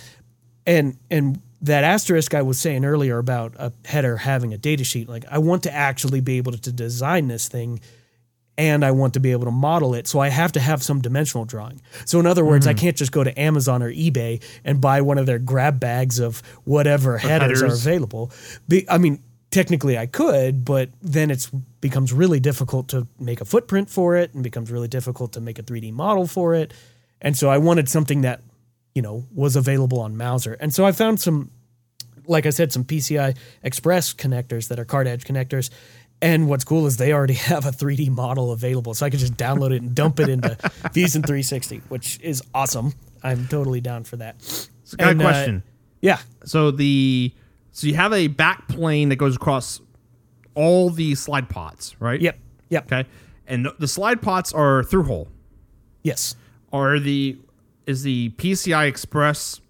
And 0.65 0.97
and 1.09 1.41
that 1.61 1.83
asterisk 1.83 2.33
I 2.33 2.41
was 2.41 2.59
saying 2.59 2.85
earlier 2.85 3.17
about 3.17 3.55
a 3.57 3.73
header 3.85 4.17
having 4.17 4.53
a 4.53 4.57
data 4.57 4.83
sheet, 4.83 5.09
like 5.09 5.25
I 5.29 5.39
want 5.39 5.63
to 5.63 5.73
actually 5.73 6.21
be 6.21 6.37
able 6.37 6.51
to, 6.51 6.61
to 6.61 6.71
design 6.71 7.27
this 7.27 7.47
thing 7.47 7.79
and 8.57 8.83
I 8.83 8.91
want 8.91 9.13
to 9.13 9.19
be 9.19 9.31
able 9.31 9.45
to 9.45 9.51
model 9.51 9.93
it. 9.93 10.07
So 10.07 10.19
I 10.19 10.29
have 10.29 10.51
to 10.53 10.59
have 10.59 10.81
some 10.81 10.99
dimensional 10.99 11.45
drawing. 11.45 11.81
So 12.05 12.19
in 12.19 12.25
other 12.25 12.43
words, 12.43 12.65
mm-hmm. 12.65 12.77
I 12.77 12.79
can't 12.79 12.97
just 12.97 13.11
go 13.11 13.23
to 13.23 13.39
Amazon 13.39 13.83
or 13.83 13.91
eBay 13.91 14.43
and 14.63 14.81
buy 14.81 15.01
one 15.01 15.17
of 15.17 15.27
their 15.27 15.39
grab 15.39 15.79
bags 15.79 16.19
of 16.19 16.41
whatever 16.63 17.17
headers, 17.17 17.61
headers, 17.61 17.63
are 17.63 17.67
available. 17.67 18.31
I 18.89 18.97
mean, 18.97 19.21
technically 19.51 19.97
I 19.97 20.05
could, 20.05 20.65
but 20.65 20.89
then 21.01 21.31
it 21.31 21.49
becomes 21.81 22.11
really 22.13 22.39
difficult 22.39 22.89
to 22.89 23.07
make 23.19 23.41
a 23.41 23.45
footprint 23.45 23.89
for 23.89 24.15
it 24.15 24.33
and 24.33 24.43
becomes 24.43 24.71
really 24.71 24.87
difficult 24.87 25.33
to 25.33 25.41
make 25.41 25.59
a 25.59 25.63
3D 25.63 25.93
model 25.93 26.27
for 26.27 26.53
it. 26.53 26.73
And 27.21 27.37
so 27.37 27.49
I 27.49 27.57
wanted 27.57 27.89
something 27.89 28.21
that 28.21 28.41
you 28.97 29.03
know, 29.03 29.23
was 29.31 29.55
available 29.55 29.99
on 29.99 30.17
Mouser. 30.17 30.53
And 30.59 30.73
so 30.73 30.83
I 30.83 30.91
found 30.91 31.19
some, 31.19 31.51
like 32.25 32.47
I 32.47 32.49
said, 32.49 32.73
some 32.73 32.83
PCI 32.83 33.37
Express 33.61 34.11
connectors 34.11 34.69
that 34.69 34.79
are 34.79 34.85
card 34.85 35.05
edge 35.05 35.23
connectors. 35.23 35.69
And 36.19 36.49
what's 36.49 36.63
cool 36.63 36.87
is 36.87 36.97
they 36.97 37.13
already 37.13 37.33
have 37.51 37.67
a 37.67 37.69
3D 37.69 38.09
model 38.09 38.51
available. 38.51 38.95
So 38.95 39.05
I 39.05 39.11
could 39.11 39.19
just 39.19 39.35
download 39.37 39.71
it 39.71 39.83
and 39.83 39.93
dump 39.93 40.19
it 40.19 40.29
into 40.29 40.55
Fusion 40.93 41.21
360, 41.21 41.83
which 41.89 42.19
is 42.21 42.41
awesome. 42.55 42.95
I'm 43.21 43.47
totally 43.47 43.81
down 43.81 44.03
for 44.03 44.15
that. 44.15 44.37
And, 44.97 45.21
a 45.21 45.23
uh, 45.23 45.27
question. 45.27 45.57
Uh, 45.57 45.71
yeah. 46.01 46.19
So 46.45 46.71
the 46.71 47.31
so 47.77 47.85
you 47.85 47.93
have 47.93 48.11
a 48.11 48.25
back 48.25 48.67
plane 48.67 49.09
that 49.09 49.17
goes 49.17 49.35
across 49.35 49.81
all 50.55 50.89
the 50.89 51.13
slide 51.13 51.47
pots, 51.47 51.95
right? 52.01 52.19
Yep. 52.19 52.39
Yep. 52.69 52.91
Okay. 52.91 53.07
And 53.45 53.67
the 53.77 53.87
slide 53.87 54.19
pots 54.19 54.51
are 54.51 54.83
through 54.83 55.03
hole. 55.03 55.27
Yes. 56.01 56.35
Are 56.73 56.97
the 56.97 57.37
is 57.85 58.01
the 58.01 58.29
PCI 58.29 58.87
Express 58.87 59.61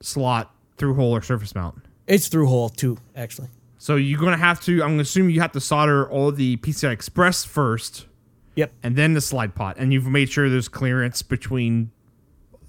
slot 0.00 0.54
through 0.76 0.94
hole 0.94 1.10
or 1.10 1.22
surface 1.22 1.56
mount? 1.56 1.82
It's 2.06 2.28
through 2.28 2.46
hole 2.46 2.68
too, 2.68 2.98
actually. 3.16 3.48
So 3.78 3.96
you're 3.96 4.20
gonna 4.20 4.36
have 4.36 4.60
to. 4.60 4.84
I'm 4.84 4.90
gonna 4.90 5.02
assume 5.02 5.28
you 5.28 5.40
have 5.40 5.50
to 5.50 5.60
solder 5.60 6.08
all 6.08 6.30
the 6.30 6.58
PCI 6.58 6.92
Express 6.92 7.44
first. 7.44 8.06
Yep. 8.54 8.74
And 8.84 8.94
then 8.94 9.14
the 9.14 9.20
slide 9.20 9.56
pot, 9.56 9.74
and 9.76 9.92
you've 9.92 10.06
made 10.06 10.30
sure 10.30 10.48
there's 10.48 10.68
clearance 10.68 11.20
between 11.22 11.90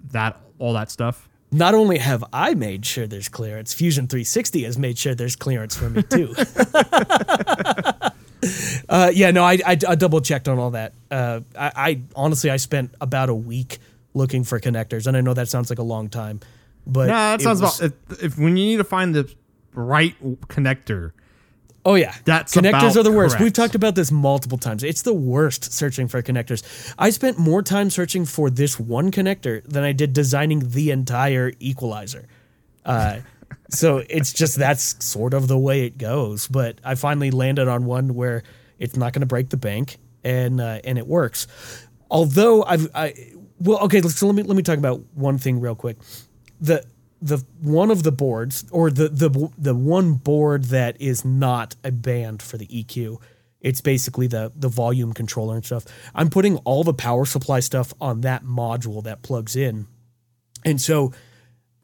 that 0.10 0.42
all 0.58 0.74
that 0.74 0.90
stuff. 0.90 1.30
Not 1.52 1.74
only 1.76 1.98
have 1.98 2.24
I 2.34 2.54
made 2.54 2.86
sure 2.86 3.08
there's 3.08 3.30
clearance, 3.30 3.74
Fusion 3.74 4.08
360 4.08 4.64
has 4.64 4.78
made 4.78 4.98
sure 4.98 5.16
there's 5.16 5.36
clearance 5.36 5.76
for 5.76 5.90
me 5.90 6.04
too. 6.04 6.34
uh, 8.90 9.12
yeah, 9.14 9.32
no, 9.32 9.44
I, 9.44 9.54
I, 9.66 9.78
I 9.88 9.96
double 9.96 10.22
checked 10.22 10.48
on 10.48 10.60
all 10.60 10.72
that. 10.72 10.94
Uh, 11.10 11.42
I, 11.58 11.72
I 11.76 12.02
honestly 12.16 12.50
I 12.50 12.58
spent 12.58 12.94
about 13.02 13.30
a 13.30 13.36
week 13.36 13.80
looking 14.14 14.44
for 14.44 14.60
connectors, 14.60 15.08
and 15.08 15.16
I 15.18 15.22
know 15.22 15.34
that 15.34 15.48
sounds 15.48 15.70
like 15.70 15.80
a 15.80 15.84
long 15.84 16.10
time, 16.10 16.40
but 16.86 17.08
Nah, 17.08 17.38
that 17.38 17.42
sounds 17.42 17.62
was- 17.62 17.82
about 17.82 17.94
if, 18.12 18.24
if 18.24 18.38
when 18.38 18.58
you 18.58 18.66
need 18.66 18.78
to 18.78 18.84
find 18.84 19.16
the 19.16 19.34
right 19.74 20.16
connector. 20.48 21.12
Oh 21.88 21.96
yeah, 21.96 22.14
That's 22.26 22.54
connectors 22.54 22.98
are 22.98 23.04
the 23.04 23.14
worst. 23.14 23.36
correct. 23.36 23.44
We've 23.44 23.54
talked 23.54 23.74
about 23.74 23.96
this 23.96 24.12
multiple 24.12 24.58
times. 24.58 24.84
It's 24.84 25.04
the 25.04 25.14
worst 25.14 25.72
searching 25.72 26.10
for 26.10 26.22
connectors. 26.22 26.94
I 27.00 27.12
spent 27.12 27.40
more 27.40 27.62
time 27.62 27.90
searching 27.90 28.26
for 28.26 28.50
this 28.50 28.78
one 28.78 29.10
connector 29.10 29.64
than 29.64 29.86
I 29.86 29.94
did 29.94 30.12
designing 30.12 30.70
the 30.72 30.92
entire 30.92 31.54
equalizer. 31.62 32.28
Uh, 32.84 33.20
so 33.70 34.04
it's 34.10 34.34
just 34.34 34.58
that's 34.58 35.02
sort 35.04 35.34
of 35.34 35.48
the 35.48 35.58
way 35.58 35.86
it 35.86 35.98
goes. 35.98 36.50
But 36.50 36.82
I 36.84 36.96
finally 36.96 37.32
landed 37.32 37.70
on 37.70 37.86
one 37.86 38.16
where 38.16 38.44
it's 38.80 38.98
not 38.98 39.14
going 39.14 39.22
to 39.22 39.26
break 39.26 39.48
the 39.48 39.56
bank 39.56 39.98
and 40.26 40.60
uh, 40.60 40.82
and 40.84 40.98
it 40.98 41.08
works. 41.08 41.48
Although 42.12 42.66
I've 42.66 42.92
I 42.94 43.14
well 43.62 43.80
okay, 43.86 44.02
so 44.02 44.26
let 44.26 44.36
me 44.36 44.44
let 44.44 44.58
me 44.58 44.64
talk 44.64 44.78
about 44.78 45.04
one 45.14 45.38
thing 45.38 45.62
real 45.62 45.76
quick. 45.76 45.96
The 46.60 46.84
the 47.22 47.44
one 47.62 47.92
of 47.92 48.04
the 48.04 48.12
boards 48.12 48.66
or 48.72 48.90
the 48.92 49.10
the 49.10 49.52
the 49.58 49.76
one 49.76 50.14
board 50.14 50.66
that 50.66 51.00
is 51.02 51.26
not 51.26 51.76
a 51.84 51.92
band 51.92 52.42
for 52.42 52.58
the 52.58 52.68
EQ. 52.68 53.20
It's 53.62 53.82
basically 53.82 54.28
the 54.28 54.52
the 54.56 54.70
volume 54.70 55.14
controller 55.14 55.56
and 55.56 55.66
stuff. 55.66 55.86
I'm 56.14 56.30
putting 56.30 56.58
all 56.58 56.84
the 56.84 56.94
power 56.94 57.26
supply 57.26 57.60
stuff 57.60 57.94
on 58.00 58.22
that 58.22 58.44
module 58.44 59.04
that 59.04 59.24
plugs 59.24 59.56
in. 59.56 59.88
And 60.64 60.82
so 60.82 61.14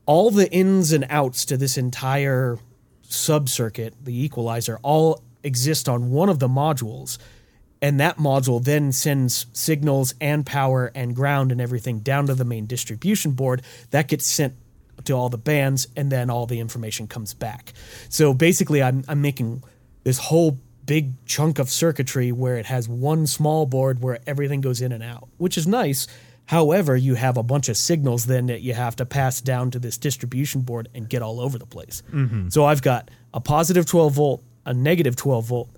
all 0.06 0.32
the 0.32 0.52
ins 0.52 0.92
and 0.92 1.06
outs 1.10 1.46
to 1.46 1.58
this 1.58 1.78
entire 1.78 2.60
sub 3.02 3.50
circuit, 3.50 3.94
the 4.02 4.24
equalizer, 4.24 4.80
all 4.84 5.24
exist 5.44 5.88
on 5.88 6.12
one 6.12 6.30
of 6.30 6.40
the 6.40 6.48
modules. 6.48 7.18
And 7.82 8.00
that 8.00 8.18
module 8.18 8.64
then 8.64 8.94
sends 8.94 9.46
signals 9.52 10.14
and 10.22 10.46
power 10.46 10.92
and 10.96 11.14
ground 11.14 11.52
and 11.52 11.60
everything 11.60 12.00
down 12.00 12.28
to 12.28 12.34
the 12.34 12.46
main 12.46 12.66
distribution 12.66 13.32
board. 13.32 13.62
That 13.92 14.08
gets 14.08 14.26
sent 14.26 14.56
to 15.06 15.14
all 15.14 15.30
the 15.30 15.38
bands, 15.38 15.88
and 15.96 16.12
then 16.12 16.30
all 16.30 16.46
the 16.46 16.60
information 16.60 17.08
comes 17.08 17.34
back. 17.34 17.74
So 18.10 18.34
basically, 18.34 18.82
I'm, 18.82 19.04
I'm 19.08 19.22
making 19.22 19.64
this 20.04 20.18
whole 20.18 20.60
big 20.86 21.14
chunk 21.26 21.60
of 21.60 21.70
circuitry 21.70 22.32
where 22.32 22.58
it 22.58 22.66
has 22.66 22.90
one 22.90 23.28
small 23.28 23.66
board 23.66 24.02
where 24.02 24.20
everything 24.28 24.62
goes 24.62 24.82
in 24.82 24.92
and 24.92 25.04
out, 25.04 25.28
which 25.38 25.58
is 25.58 25.66
nice. 25.68 26.08
However, 26.46 26.96
you 26.96 27.16
have 27.16 27.38
a 27.38 27.44
bunch 27.44 27.70
of 27.70 27.78
signals 27.78 28.26
then 28.26 28.48
that 28.48 28.62
you 28.62 28.74
have 28.74 28.96
to 28.98 29.06
pass 29.06 29.40
down 29.40 29.72
to 29.72 29.80
this 29.80 29.98
distribution 29.98 30.62
board 30.62 30.90
and 30.94 31.08
get 31.08 31.22
all 31.22 31.40
over 31.40 31.58
the 31.58 31.66
place. 31.66 32.04
Mm-hmm. 32.12 32.50
So 32.50 32.66
I've 32.66 32.82
got 32.82 33.10
a 33.34 33.40
positive 33.40 33.86
12 33.86 34.14
volt, 34.14 34.44
a 34.66 34.74
negative 34.74 35.16
12 35.16 35.46
volt. 35.46 35.70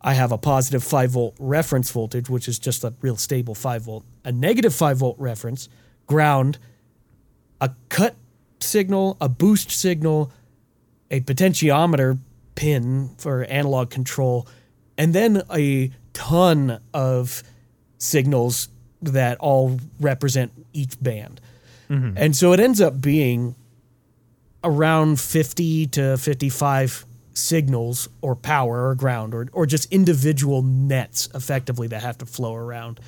I 0.00 0.14
have 0.14 0.32
a 0.32 0.38
positive 0.38 0.82
5 0.82 1.10
volt 1.10 1.36
reference 1.38 1.90
voltage, 1.90 2.30
which 2.30 2.48
is 2.48 2.58
just 2.58 2.84
a 2.84 2.94
real 3.02 3.16
stable 3.16 3.54
5 3.54 3.82
volt, 3.82 4.04
a 4.24 4.32
negative 4.32 4.74
5 4.74 4.96
volt 4.96 5.18
reference, 5.18 5.68
ground, 6.06 6.58
a 7.60 7.70
cut 7.88 8.14
signal, 8.60 9.16
a 9.20 9.28
boost 9.28 9.70
signal, 9.70 10.30
a 11.10 11.20
potentiometer 11.20 12.18
pin 12.54 13.10
for 13.18 13.44
analog 13.44 13.90
control, 13.90 14.46
and 14.98 15.14
then 15.14 15.42
a 15.52 15.90
ton 16.12 16.80
of 16.94 17.42
signals 17.98 18.68
that 19.02 19.38
all 19.38 19.78
represent 20.00 20.52
each 20.72 21.00
band. 21.02 21.40
And 21.88 22.34
so 22.34 22.52
it 22.52 22.58
ends 22.58 22.80
up 22.80 23.00
being 23.00 23.54
around 24.64 25.20
50 25.20 25.86
to 25.88 26.16
55 26.16 27.06
signals 27.32 28.08
or 28.22 28.34
power 28.34 28.88
or 28.88 28.94
ground 28.96 29.34
or, 29.34 29.46
or 29.52 29.66
just 29.66 29.92
individual 29.92 30.62
nets 30.62 31.28
effectively 31.34 31.86
that 31.88 32.02
have 32.02 32.18
to 32.18 32.26
flow 32.26 32.54
around. 32.56 32.98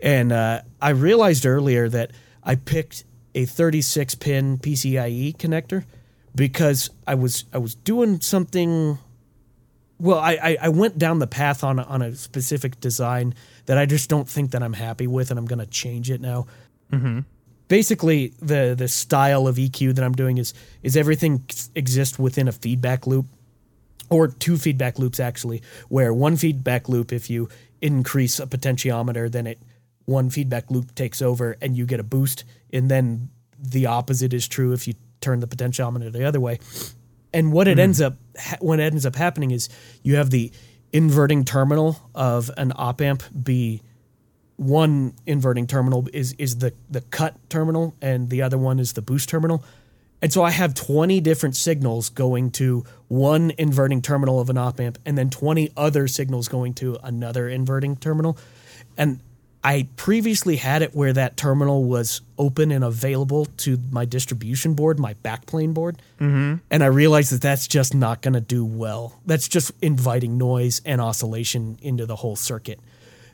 And 0.00 0.30
uh, 0.32 0.60
I 0.82 0.90
realized 0.90 1.46
earlier 1.46 1.88
that 1.88 2.10
I 2.42 2.56
picked 2.56 3.04
a 3.38 3.44
36 3.44 4.16
pin 4.16 4.58
PCIe 4.58 5.36
connector 5.36 5.84
because 6.34 6.90
I 7.06 7.14
was 7.14 7.44
I 7.52 7.58
was 7.58 7.76
doing 7.76 8.20
something 8.20 8.98
well, 10.00 10.18
I, 10.18 10.38
I, 10.42 10.56
I 10.62 10.68
went 10.70 10.98
down 10.98 11.18
the 11.18 11.26
path 11.26 11.64
on 11.64 11.78
a, 11.78 11.82
on 11.82 12.02
a 12.02 12.14
specific 12.14 12.80
design 12.80 13.34
that 13.66 13.78
I 13.78 13.86
just 13.86 14.08
don't 14.08 14.28
think 14.28 14.52
that 14.52 14.62
I'm 14.62 14.72
happy 14.72 15.08
with, 15.08 15.30
and 15.30 15.38
I'm 15.38 15.46
going 15.46 15.58
to 15.58 15.66
change 15.66 16.08
it 16.08 16.20
now. 16.20 16.46
Mm-hmm. 16.92 17.20
Basically, 17.66 18.28
the 18.40 18.74
the 18.76 18.88
style 18.88 19.46
of 19.46 19.56
EQ 19.56 19.94
that 19.94 20.04
I'm 20.04 20.14
doing 20.14 20.38
is 20.38 20.52
is 20.82 20.96
everything 20.96 21.44
exists 21.74 22.18
within 22.18 22.48
a 22.48 22.52
feedback 22.52 23.06
loop, 23.06 23.26
or 24.10 24.26
two 24.28 24.56
feedback 24.56 24.98
loops 24.98 25.20
actually. 25.20 25.62
Where 25.88 26.12
one 26.12 26.36
feedback 26.36 26.88
loop, 26.88 27.12
if 27.12 27.30
you 27.30 27.48
increase 27.80 28.40
a 28.40 28.46
potentiometer, 28.46 29.30
then 29.30 29.46
it 29.46 29.58
one 30.08 30.30
feedback 30.30 30.70
loop 30.70 30.94
takes 30.94 31.20
over 31.20 31.56
and 31.60 31.76
you 31.76 31.84
get 31.84 32.00
a 32.00 32.02
boost, 32.02 32.44
and 32.72 32.90
then 32.90 33.28
the 33.58 33.84
opposite 33.86 34.32
is 34.32 34.48
true 34.48 34.72
if 34.72 34.88
you 34.88 34.94
turn 35.20 35.40
the 35.40 35.46
potentiometer 35.46 36.10
the 36.10 36.24
other 36.24 36.40
way. 36.40 36.58
And 37.34 37.52
what 37.52 37.68
it 37.68 37.74
hmm. 37.74 37.80
ends 37.80 38.00
up 38.00 38.14
ha- 38.38 38.56
what 38.60 38.80
ends 38.80 39.04
up 39.04 39.16
happening 39.16 39.50
is 39.50 39.68
you 40.02 40.16
have 40.16 40.30
the 40.30 40.50
inverting 40.94 41.44
terminal 41.44 42.10
of 42.14 42.50
an 42.56 42.72
op 42.74 43.02
amp 43.02 43.22
be 43.42 43.82
one 44.56 45.12
inverting 45.26 45.66
terminal 45.66 46.08
is 46.14 46.32
is 46.38 46.56
the 46.56 46.72
the 46.88 47.02
cut 47.02 47.36
terminal 47.50 47.94
and 48.00 48.30
the 48.30 48.40
other 48.40 48.56
one 48.56 48.80
is 48.80 48.94
the 48.94 49.02
boost 49.02 49.28
terminal. 49.28 49.62
And 50.22 50.32
so 50.32 50.42
I 50.42 50.50
have 50.50 50.74
20 50.74 51.20
different 51.20 51.54
signals 51.54 52.08
going 52.08 52.50
to 52.52 52.82
one 53.06 53.52
inverting 53.58 54.00
terminal 54.00 54.40
of 54.40 54.48
an 54.48 54.56
op 54.56 54.80
amp 54.80 54.98
and 55.04 55.18
then 55.18 55.28
20 55.28 55.70
other 55.76 56.08
signals 56.08 56.48
going 56.48 56.72
to 56.74 56.98
another 57.04 57.46
inverting 57.46 57.94
terminal. 57.94 58.38
And 58.96 59.20
I 59.68 59.86
previously 59.96 60.56
had 60.56 60.80
it 60.80 60.94
where 60.94 61.12
that 61.12 61.36
terminal 61.36 61.84
was 61.84 62.22
open 62.38 62.70
and 62.70 62.82
available 62.82 63.44
to 63.58 63.78
my 63.90 64.06
distribution 64.06 64.72
board, 64.72 64.98
my 64.98 65.12
backplane 65.22 65.74
board. 65.74 66.00
Mm-hmm. 66.18 66.54
And 66.70 66.82
I 66.82 66.86
realized 66.86 67.32
that 67.32 67.42
that's 67.42 67.68
just 67.68 67.94
not 67.94 68.22
going 68.22 68.32
to 68.32 68.40
do 68.40 68.64
well. 68.64 69.20
That's 69.26 69.46
just 69.46 69.72
inviting 69.82 70.38
noise 70.38 70.80
and 70.86 71.02
oscillation 71.02 71.78
into 71.82 72.06
the 72.06 72.16
whole 72.16 72.34
circuit. 72.34 72.80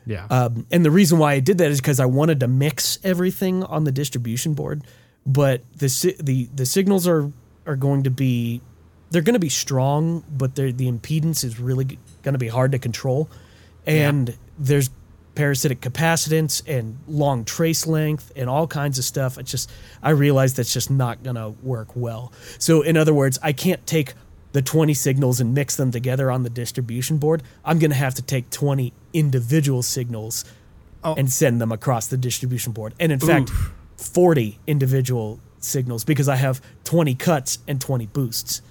Yeah. 0.05 0.27
Um, 0.29 0.67
and 0.71 0.83
the 0.83 0.91
reason 0.91 1.19
why 1.19 1.31
I 1.31 1.39
did 1.39 1.59
that 1.59 1.71
is 1.71 1.79
because 1.79 2.01
I 2.01 2.05
wanted 2.05 2.41
to 2.41 2.49
mix 2.49 2.99
everything 3.01 3.63
on 3.63 3.85
the 3.85 3.93
distribution 3.93 4.55
board, 4.55 4.83
but 5.25 5.61
the 5.77 5.87
si- 5.87 6.17
the 6.19 6.49
the 6.53 6.65
signals 6.65 7.07
are 7.07 7.31
are 7.65 7.77
going 7.77 8.03
to 8.03 8.11
be 8.11 8.59
they're 9.09 9.21
going 9.21 9.35
to 9.35 9.39
be 9.39 9.47
strong, 9.49 10.25
but 10.29 10.55
they're- 10.55 10.73
the 10.73 10.91
impedance 10.91 11.45
is 11.45 11.61
really 11.61 11.97
going 12.23 12.33
to 12.33 12.39
be 12.39 12.49
hard 12.49 12.73
to 12.73 12.79
control, 12.79 13.29
and 13.87 14.37
there's 14.59 14.89
parasitic 15.35 15.81
capacitance 15.81 16.61
and 16.67 16.97
long 17.07 17.45
trace 17.45 17.85
length 17.85 18.31
and 18.35 18.49
all 18.49 18.67
kinds 18.67 18.97
of 18.97 19.05
stuff. 19.05 19.37
I 19.37 19.41
just 19.41 19.69
I 20.01 20.11
realized 20.11 20.57
that's 20.57 20.73
just 20.73 20.89
not 20.89 21.23
going 21.23 21.35
to 21.35 21.49
work 21.61 21.95
well. 21.95 22.31
So 22.57 22.81
in 22.81 22.97
other 22.97 23.13
words, 23.13 23.37
I 23.43 23.53
can't 23.53 23.85
take 23.85 24.13
the 24.53 24.61
20 24.61 24.93
signals 24.93 25.41
and 25.41 25.53
mix 25.53 25.75
them 25.75 25.91
together 25.91 26.31
on 26.31 26.43
the 26.43 26.49
distribution 26.49 27.17
board. 27.17 27.43
I'm 27.65 27.77
going 27.77 27.91
to 27.91 27.97
have 27.97 28.15
to 28.15 28.21
take 28.21 28.49
20 28.49 28.93
individual 29.11 29.83
signals 29.83 30.45
oh. 31.03 31.13
and 31.15 31.29
send 31.29 31.59
them 31.59 31.73
across 31.73 32.07
the 32.07 32.15
distribution 32.15 32.71
board. 32.71 32.93
And 32.97 33.11
in 33.11 33.19
fact, 33.19 33.51
40 33.97 34.59
individual 34.65 35.41
signals 35.59 36.05
because 36.05 36.29
I 36.29 36.37
have 36.37 36.61
20 36.85 37.15
cuts 37.15 37.59
and 37.67 37.81
20 37.81 38.05
boosts. 38.07 38.61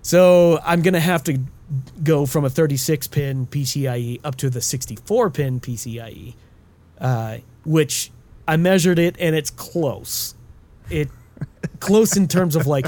So 0.00 0.60
I'm 0.64 0.80
going 0.80 0.94
to 0.94 1.00
have 1.00 1.24
to 1.24 1.38
go 2.02 2.26
from 2.26 2.44
a 2.44 2.50
36 2.50 3.06
pin 3.08 3.46
PCIe 3.46 4.20
up 4.24 4.36
to 4.36 4.50
the 4.50 4.60
64 4.60 5.30
pin 5.30 5.60
PCIe, 5.60 6.34
uh, 7.00 7.38
which 7.64 8.10
I 8.46 8.56
measured 8.56 8.98
it 8.98 9.16
and 9.18 9.34
it's 9.36 9.50
close. 9.50 10.34
It 10.90 11.08
close 11.80 12.16
in 12.16 12.28
terms 12.28 12.56
of 12.56 12.66
like 12.66 12.86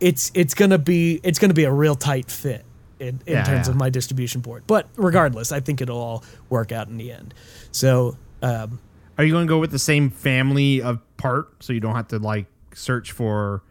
it's 0.00 0.30
it's 0.34 0.54
gonna 0.54 0.78
be 0.78 1.20
it's 1.22 1.38
gonna 1.38 1.54
be 1.54 1.64
a 1.64 1.72
real 1.72 1.94
tight 1.94 2.30
fit 2.30 2.64
in, 2.98 3.20
in 3.26 3.34
Yeah, 3.34 3.44
terms 3.44 3.66
yeah. 3.66 3.72
of 3.72 3.76
my 3.76 3.90
distribution 3.90 4.40
board. 4.40 4.64
But 4.66 4.88
regardless, 4.96 5.52
I 5.52 5.60
think 5.60 5.80
it'll 5.80 5.98
all 6.00 6.24
work 6.48 6.72
out 6.72 6.88
in 6.88 6.96
the 6.96 7.12
end. 7.12 7.34
So 7.70 8.16
um, 8.42 8.80
Are 9.18 9.24
you 9.24 9.32
going 9.32 9.46
to 9.46 9.48
go 9.48 9.58
with 9.58 9.70
the 9.70 9.78
same 9.78 10.10
family 10.10 10.80
of 10.82 11.00
part 11.16 11.62
so 11.62 11.72
you 11.72 11.80
don't 11.80 11.94
have 11.94 12.08
to 12.08 12.18
like 12.18 12.46
search 12.74 13.12
for 13.12 13.62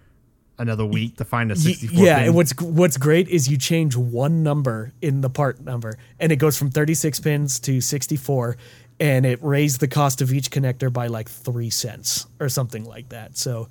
another 0.60 0.86
week 0.86 1.18
to 1.18 1.26
find 1.26 1.52
a 1.52 1.56
64 1.56 2.04
yeah, 2.06 2.18
pin? 2.18 2.26
and 2.28 2.36
what's 2.36 2.60
what's 2.62 2.98
great 2.98 3.28
is 3.28 3.48
you 3.48 3.58
change 3.58 3.96
one 3.96 4.44
number 4.44 4.94
in 5.02 5.22
the 5.22 5.30
part 5.30 5.62
number, 5.62 5.98
and 6.20 6.32
it 6.32 6.38
goes 6.38 6.58
from 6.58 6.72
36 6.72 7.20
pins 7.20 7.60
to 7.62 7.82
64, 7.82 8.58
and 9.00 9.26
it 9.26 9.40
raised 9.44 9.80
the 9.80 9.88
cost 9.88 10.22
of 10.22 10.34
each 10.34 10.52
connector 10.52 10.92
by 10.92 11.08
like 11.08 11.30
three 11.30 11.70
cents 11.70 12.28
or 12.40 12.50
something 12.50 12.84
like 12.84 13.10
that. 13.10 13.38
So, 13.38 13.70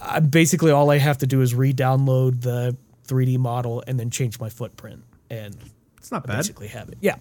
I, 0.00 0.20
basically, 0.20 0.70
all 0.70 0.90
I 0.90 0.98
have 0.98 1.18
to 1.18 1.26
do 1.26 1.40
is 1.42 1.54
re-download 1.54 2.42
the 2.42 2.76
3D 3.06 3.38
model 3.38 3.84
and 3.86 4.00
then 4.00 4.10
change 4.10 4.40
my 4.40 4.48
footprint, 4.48 5.04
and 5.30 5.56
it's 5.98 6.12
not 6.12 6.26
bad. 6.26 6.36
basically 6.36 6.68
have 6.68 6.88
it. 6.88 6.98
Yeah. 7.00 7.16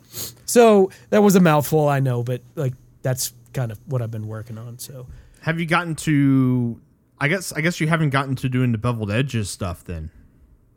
So 0.45 0.91
that 1.09 1.23
was 1.23 1.35
a 1.35 1.39
mouthful, 1.39 1.87
I 1.87 1.99
know, 2.01 2.21
but 2.21 2.41
like 2.55 2.73
that's 3.01 3.33
kind 3.53 3.71
of 3.71 3.79
what 3.85 4.01
I've 4.01 4.11
been 4.11 4.27
working 4.27 4.57
on. 4.57 4.77
So 4.77 5.07
Have 5.41 5.59
you 5.59 5.65
gotten 5.65 5.95
to 5.95 6.81
I 7.23 7.29
guess 7.29 7.53
I 7.53 7.61
guess 7.61 7.79
you 7.79 7.87
haven't 7.87 8.09
gotten 8.09 8.35
to 8.35 8.49
doing 8.49 8.73
the 8.73 8.77
beveled 8.77 9.09
edges 9.09 9.49
stuff 9.49 9.85
then. 9.85 10.09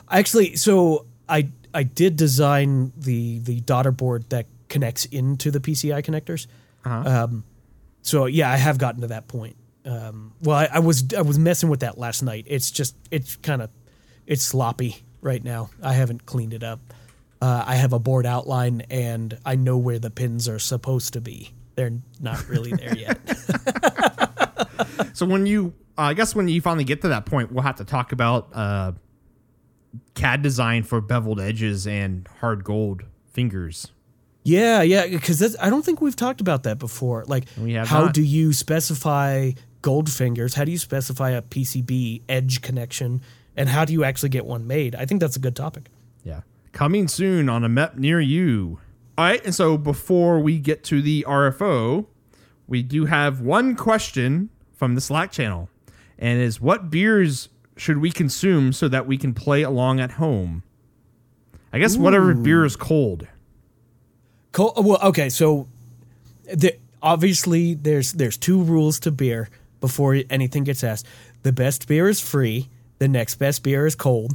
Actually, 0.09 0.55
so 0.55 1.07
I 1.29 1.51
I 1.75 1.83
did 1.83 2.15
design 2.15 2.93
the 2.97 3.41
the 3.41 3.61
daughter 3.63 3.91
board 3.91 4.31
that 4.31 4.47
connects 4.69 5.07
into 5.07 5.51
the 5.51 5.59
PCI 5.59 6.05
connectors. 6.05 6.47
Um, 6.85 7.43
so 8.03 8.27
yeah, 8.27 8.49
I 8.49 8.59
have 8.59 8.79
gotten 8.79 9.01
to 9.01 9.09
that 9.09 9.27
point. 9.27 9.57
Um, 9.85 10.35
well, 10.41 10.57
I, 10.57 10.69
I 10.75 10.79
was 10.79 11.13
I 11.15 11.23
was 11.23 11.37
messing 11.37 11.69
with 11.69 11.81
that 11.81 11.99
last 11.99 12.23
night. 12.23 12.45
It's 12.47 12.71
just 12.71 12.95
it's 13.11 13.35
kind 13.35 13.61
of 13.61 13.71
it's 14.25 14.45
sloppy 14.45 15.03
right 15.23 15.43
now. 15.43 15.71
I 15.83 15.95
haven't 15.95 16.27
cleaned 16.27 16.55
it 16.55 16.63
up. 16.63 16.79
Uh, 17.43 17.65
I 17.67 17.75
have 17.75 17.93
a 17.93 17.99
board 17.99 18.25
outline 18.25 18.83
and 18.89 19.37
I 19.45 19.57
know 19.57 19.79
where 19.79 19.99
the 19.99 20.11
pins 20.11 20.49
are 20.49 20.61
supposed 20.61 21.15
to 21.15 21.21
be. 21.21 21.51
They're 21.75 21.99
not 22.21 22.49
really 22.49 22.73
there 22.73 22.97
yet. 22.97 23.19
So 25.17 25.25
when 25.25 25.47
you, 25.47 25.73
uh, 25.99 26.03
I 26.03 26.15
guess 26.15 26.35
when 26.35 26.49
you 26.49 26.61
finally 26.61 26.85
get 26.85 27.03
to 27.03 27.09
that 27.09 27.27
point, 27.27 27.53
we'll 27.53 27.63
have 27.63 27.77
to 27.77 27.85
talk 27.85 28.13
about 28.13 28.49
uh, 28.55 28.93
CAD 30.15 30.43
design 30.43 30.83
for 30.83 31.01
beveled 31.01 31.41
edges 31.41 31.87
and 31.87 32.27
hard 32.41 32.65
gold 32.65 33.03
fingers. 33.33 33.93
Yeah, 34.43 34.83
yeah, 34.83 35.07
because 35.09 35.57
I 35.57 35.71
don't 35.71 35.85
think 35.85 36.01
we've 36.01 36.15
talked 36.15 36.41
about 36.41 36.63
that 36.65 36.79
before. 36.79 37.25
Like, 37.27 37.47
We 37.59 37.73
have 37.73 37.89
how 37.89 38.05
not. 38.07 38.15
do 38.15 38.23
you 38.23 38.53
specify 38.53 39.53
gold 39.83 40.11
fingers? 40.11 40.55
How 40.55 40.65
do 40.65 40.71
you 40.71 40.79
specify 40.79 41.31
a 41.31 41.43
PCB 41.43 42.23
edge 42.29 42.63
connection? 42.63 43.23
And 43.57 43.69
how 43.69 43.85
do 43.85 43.93
you 43.93 44.05
actually 44.05 44.29
get 44.29 44.47
one 44.47 44.67
made? 44.67 44.95
I 44.95 45.05
think 45.07 45.21
that's 45.21 45.35
a 45.37 45.41
good 45.41 45.57
topic. 45.57 45.89
Yeah. 46.23 46.43
Coming 46.73 47.09
soon 47.09 47.49
on 47.49 47.65
a 47.65 47.69
MEP 47.69 47.97
near 47.97 48.21
you. 48.21 48.79
All 49.19 49.25
right. 49.25 49.43
And 49.45 49.55
so 49.55 49.77
before 49.79 50.39
we 50.41 50.59
get 50.59 50.85
to 50.85 51.01
the 51.03 51.25
RFO, 51.27 52.07
we 52.69 52.83
do 52.83 53.07
have 53.07 53.41
one 53.41 53.75
question 53.75 54.51
from 54.75 54.95
the 54.95 55.01
Slack 55.01 55.33
channel. 55.33 55.71
And 56.19 56.41
is 56.41 56.61
what 56.61 56.91
beers 56.91 57.49
should 57.77 57.99
we 57.99 58.11
consume 58.11 58.73
so 58.73 58.89
that 58.89 59.07
we 59.07 59.19
can 59.19 59.35
play 59.35 59.63
along 59.63 60.01
at 60.01 60.13
home? 60.13 60.63
I 61.73 61.79
guess 61.79 61.97
whatever 61.97 62.33
beer 62.33 62.65
is 62.65 62.77
cold. 62.77 63.27
Cool. 64.53 64.73
Well, 64.79 64.99
okay, 65.03 65.29
so 65.29 65.69
the, 66.45 66.77
obviously 67.03 67.75
there's 67.75 68.13
there's 68.13 68.39
two 68.39 68.63
rules 68.63 68.99
to 69.01 69.11
beer 69.11 69.51
before 69.81 70.23
anything 70.31 70.65
gets 70.65 70.83
asked. 70.83 71.07
The 71.43 71.53
best 71.53 71.87
beer 71.87 72.09
is 72.09 72.21
free. 72.21 72.69
The 72.99 73.09
next 73.09 73.35
best 73.35 73.63
beer 73.63 73.87
is 73.87 73.95
cold, 73.95 74.33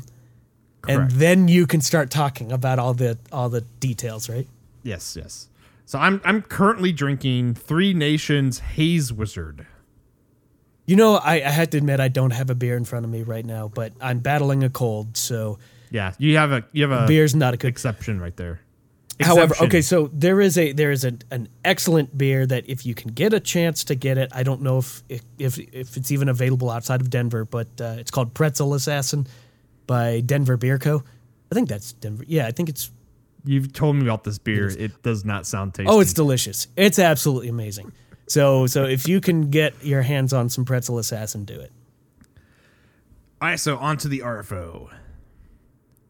Correct. 0.84 1.00
and 1.00 1.12
then 1.20 1.48
you 1.48 1.66
can 1.66 1.82
start 1.82 2.12
talking 2.12 2.52
about 2.52 2.78
all 2.78 2.94
the 2.94 3.18
all 3.32 3.50
the 3.50 3.62
details, 3.62 4.30
right? 4.30 4.48
Yes, 4.84 5.16
yes. 5.16 5.50
So 5.88 5.98
I'm 5.98 6.22
I'm 6.24 6.44
currently 6.44 6.92
drinking 6.92 7.56
Three 7.56 7.94
Nations 7.94 8.60
Haze 8.60 9.12
Wizard. 9.12 9.66
You 10.92 10.98
know, 10.98 11.16
I, 11.16 11.36
I 11.36 11.50
had 11.50 11.72
to 11.72 11.78
admit 11.78 12.02
I 12.02 12.10
don't 12.10 12.32
have 12.32 12.50
a 12.50 12.56
beer 12.56 12.76
in 12.76 12.84
front 12.84 13.06
of 13.06 13.12
me 13.12 13.24
right 13.24 13.46
now, 13.46 13.70
but 13.70 13.94
I'm 14.02 14.20
battling 14.20 14.66
a 14.66 14.70
cold, 14.70 15.16
so 15.16 15.58
Yeah, 15.90 16.12
you 16.18 16.36
have 16.36 16.52
a 16.52 16.66
you 16.74 16.84
have 16.86 16.92
a 16.92 17.08
beer's 17.08 17.34
not 17.34 17.54
a 17.54 17.58
good. 17.58 17.70
exception 17.70 18.20
right 18.20 18.36
there. 18.36 18.60
However, 19.22 19.56
okay, 19.62 19.82
so 19.82 20.10
there 20.12 20.42
is 20.42 20.58
a 20.58 20.74
there 20.74 20.92
is 20.92 21.06
a, 21.06 21.14
an 21.32 21.48
excellent 21.64 22.18
beer 22.18 22.46
that 22.46 22.68
if 22.68 22.86
you 22.86 22.94
can 22.94 23.12
get 23.14 23.34
a 23.34 23.40
chance 23.40 23.86
to 23.86 23.96
get 23.96 24.18
it, 24.18 24.32
I 24.36 24.44
don't 24.44 24.64
know 24.64 24.80
if 24.80 25.02
if 25.40 25.58
if 25.60 25.96
it's 25.96 26.12
even 26.12 26.28
available 26.28 26.70
outside 26.70 27.00
of 27.00 27.10
Denver, 27.10 27.46
but 27.46 27.70
uh, 27.80 27.96
it's 27.98 28.12
called 28.12 28.34
Pretzel 28.34 28.74
Assassin 28.74 29.28
by 29.88 30.20
Denver 30.20 30.58
Beer 30.58 30.78
Co. 30.78 31.04
I 31.50 31.56
think 31.56 31.70
that's 31.70 31.94
Denver. 31.94 32.26
Yeah, 32.28 32.48
I 32.48 32.52
think 32.52 32.68
it's. 32.68 32.92
You've 33.46 33.72
told 33.72 33.96
me 33.96 34.04
about 34.04 34.26
this 34.26 34.40
beer. 34.40 34.68
It 34.68 35.02
does 35.04 35.24
not 35.24 35.48
sound 35.48 35.74
tasty. 35.74 35.90
Oh, 35.90 36.02
it's 36.02 36.12
delicious. 36.14 36.68
It's 36.76 37.00
absolutely 37.00 37.48
amazing. 37.48 37.94
So 38.28 38.68
so 38.68 38.86
if 38.86 39.08
you 39.08 39.22
can 39.22 39.50
get 39.50 39.84
your 39.84 40.02
hands 40.04 40.34
on 40.34 40.50
some 40.50 40.66
Pretzel 40.66 40.98
Assassin, 41.00 41.46
do 41.46 41.60
it. 41.60 41.72
All 43.42 43.48
right, 43.48 43.60
so 43.60 43.78
on 43.78 43.98
to 43.98 44.08
the 44.08 44.20
RFO. 44.20 44.90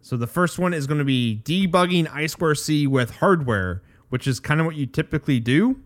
So 0.02 0.18
the 0.18 0.28
first 0.28 0.60
one 0.60 0.74
is 0.74 0.88
going 0.88 0.98
to 0.98 1.06
be 1.06 1.42
debugging 1.46 2.08
I2C 2.08 2.88
with 2.88 3.18
hardware, 3.18 3.82
which 4.10 4.28
is 4.28 4.40
kind 4.40 4.60
of 4.60 4.66
what 4.66 4.76
you 4.76 4.86
typically 4.86 5.40
do. 5.40 5.80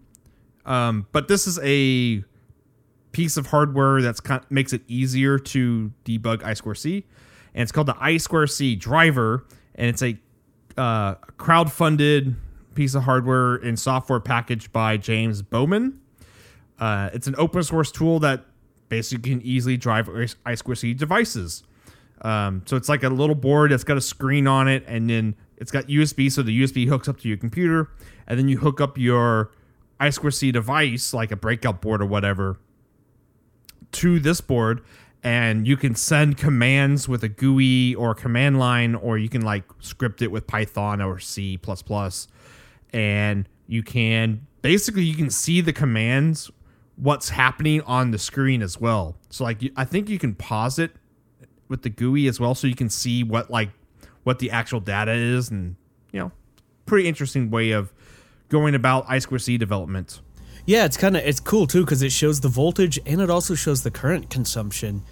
Um, 0.66 1.06
but 1.12 1.28
this 1.28 1.46
is 1.46 1.60
a 1.62 2.24
piece 3.12 3.38
of 3.38 3.48
hardware 3.48 4.02
that's 4.02 4.20
kind 4.20 4.42
makes 4.50 4.74
it 4.74 4.82
easier 4.88 5.38
to 5.38 5.92
debug 6.04 6.42
I2C, 6.42 7.04
and 7.54 7.62
it's 7.62 7.72
called 7.72 7.88
the 7.88 7.94
I2C 7.94 8.80
driver, 8.80 9.46
and 9.76 9.88
it's 9.88 10.02
a 10.02 10.18
uh, 10.76 11.14
crowd-funded 11.38 12.36
piece 12.74 12.96
of 12.96 13.04
hardware 13.04 13.56
and 13.56 13.80
software 13.80 14.20
packaged 14.20 14.74
by 14.74 14.98
James 14.98 15.42
Bowman. 15.42 16.02
Uh, 16.80 17.10
it's 17.14 17.28
an 17.28 17.36
open 17.38 17.64
source 17.64 17.92
tool 17.92 18.20
that 18.20 18.46
basically 18.90 19.32
can 19.32 19.42
easily 19.42 19.78
drive 19.78 20.08
I2C 20.08 20.98
devices. 20.98 21.64
Um, 22.22 22.64
so 22.66 22.76
it's 22.76 22.90
like 22.90 23.04
a 23.04 23.10
little 23.10 23.36
board 23.36 23.72
that's 23.72 23.84
got 23.84 23.98
a 23.98 24.02
screen 24.02 24.48
on 24.48 24.68
it, 24.68 24.84
and 24.88 25.10
then 25.10 25.36
it's 25.58 25.72
got 25.72 25.88
USB, 25.88 26.32
so 26.32 26.42
the 26.42 26.64
USB 26.64 26.88
hooks 26.88 27.08
up 27.08 27.20
to 27.20 27.28
your 27.28 27.38
computer, 27.38 27.90
and 28.28 28.40
then 28.40 28.48
you 28.48 28.58
hook 28.58 28.82
up 28.82 28.98
your 28.98 29.52
I2C 30.00 30.52
device, 30.52 31.14
like 31.14 31.32
a 31.32 31.36
breakout 31.36 31.82
board 31.82 32.02
or 32.02 32.06
whatever, 32.06 32.58
to 33.94 34.20
this 34.20 34.42
board, 34.42 34.82
and 35.24 35.68
you 35.68 35.78
can 35.78 35.96
send 35.96 36.38
commands 36.38 37.08
with 37.08 37.24
a 37.24 37.30
GUI 37.30 37.96
or 37.96 38.14
command 38.14 38.60
line, 38.60 38.96
or 38.96 39.18
you 39.18 39.30
can 39.30 39.42
like 39.42 39.64
script 39.80 40.22
it 40.22 40.32
with 40.32 40.48
Python 40.48 41.02
or 41.02 41.20
C++, 41.20 41.60
and 42.94 43.50
you 43.68 43.84
can 43.84 44.46
basically 44.62 45.04
you 45.04 45.16
can 45.16 45.30
see 45.30 45.62
the 45.62 45.74
commands 45.74 46.52
what's 46.98 47.30
happening 47.30 47.82
on 47.82 48.12
the 48.12 48.18
screen 48.18 48.62
as 48.62 48.80
well. 48.80 49.18
So 49.30 49.44
like 49.44 49.62
I 49.76 49.86
think 49.86 50.10
you 50.10 50.20
can 50.20 50.36
pause 50.36 50.80
it 50.80 50.92
with 51.68 51.82
the 51.82 51.90
GUI 51.90 52.28
as 52.28 52.40
well, 52.40 52.56
so 52.56 52.68
you 52.68 52.76
can 52.76 52.90
see 52.90 53.24
what 53.24 53.50
like 53.50 53.70
what 54.24 54.40
the 54.40 54.52
actual 54.52 54.80
data 54.80 55.12
is, 55.12 55.50
and 55.50 55.76
you 56.12 56.20
know, 56.20 56.32
pretty 56.86 57.08
interesting 57.08 57.52
way 57.52 57.72
of 57.72 57.94
going 58.50 58.76
about 58.76 59.08
I2C 59.08 59.58
development. 59.60 60.22
Yeah, 60.66 60.86
it's 60.86 60.98
kind 60.98 61.16
of 61.16 61.24
it's 61.24 61.40
cool 61.40 61.68
too 61.68 61.82
because 61.82 62.02
it 62.02 62.12
shows 62.12 62.42
the 62.42 62.48
voltage 62.48 63.00
and 63.06 63.22
it 63.22 63.30
also 63.30 63.56
shows 63.56 63.84
the 63.84 63.92
current 63.92 64.30
consumption 64.30 65.04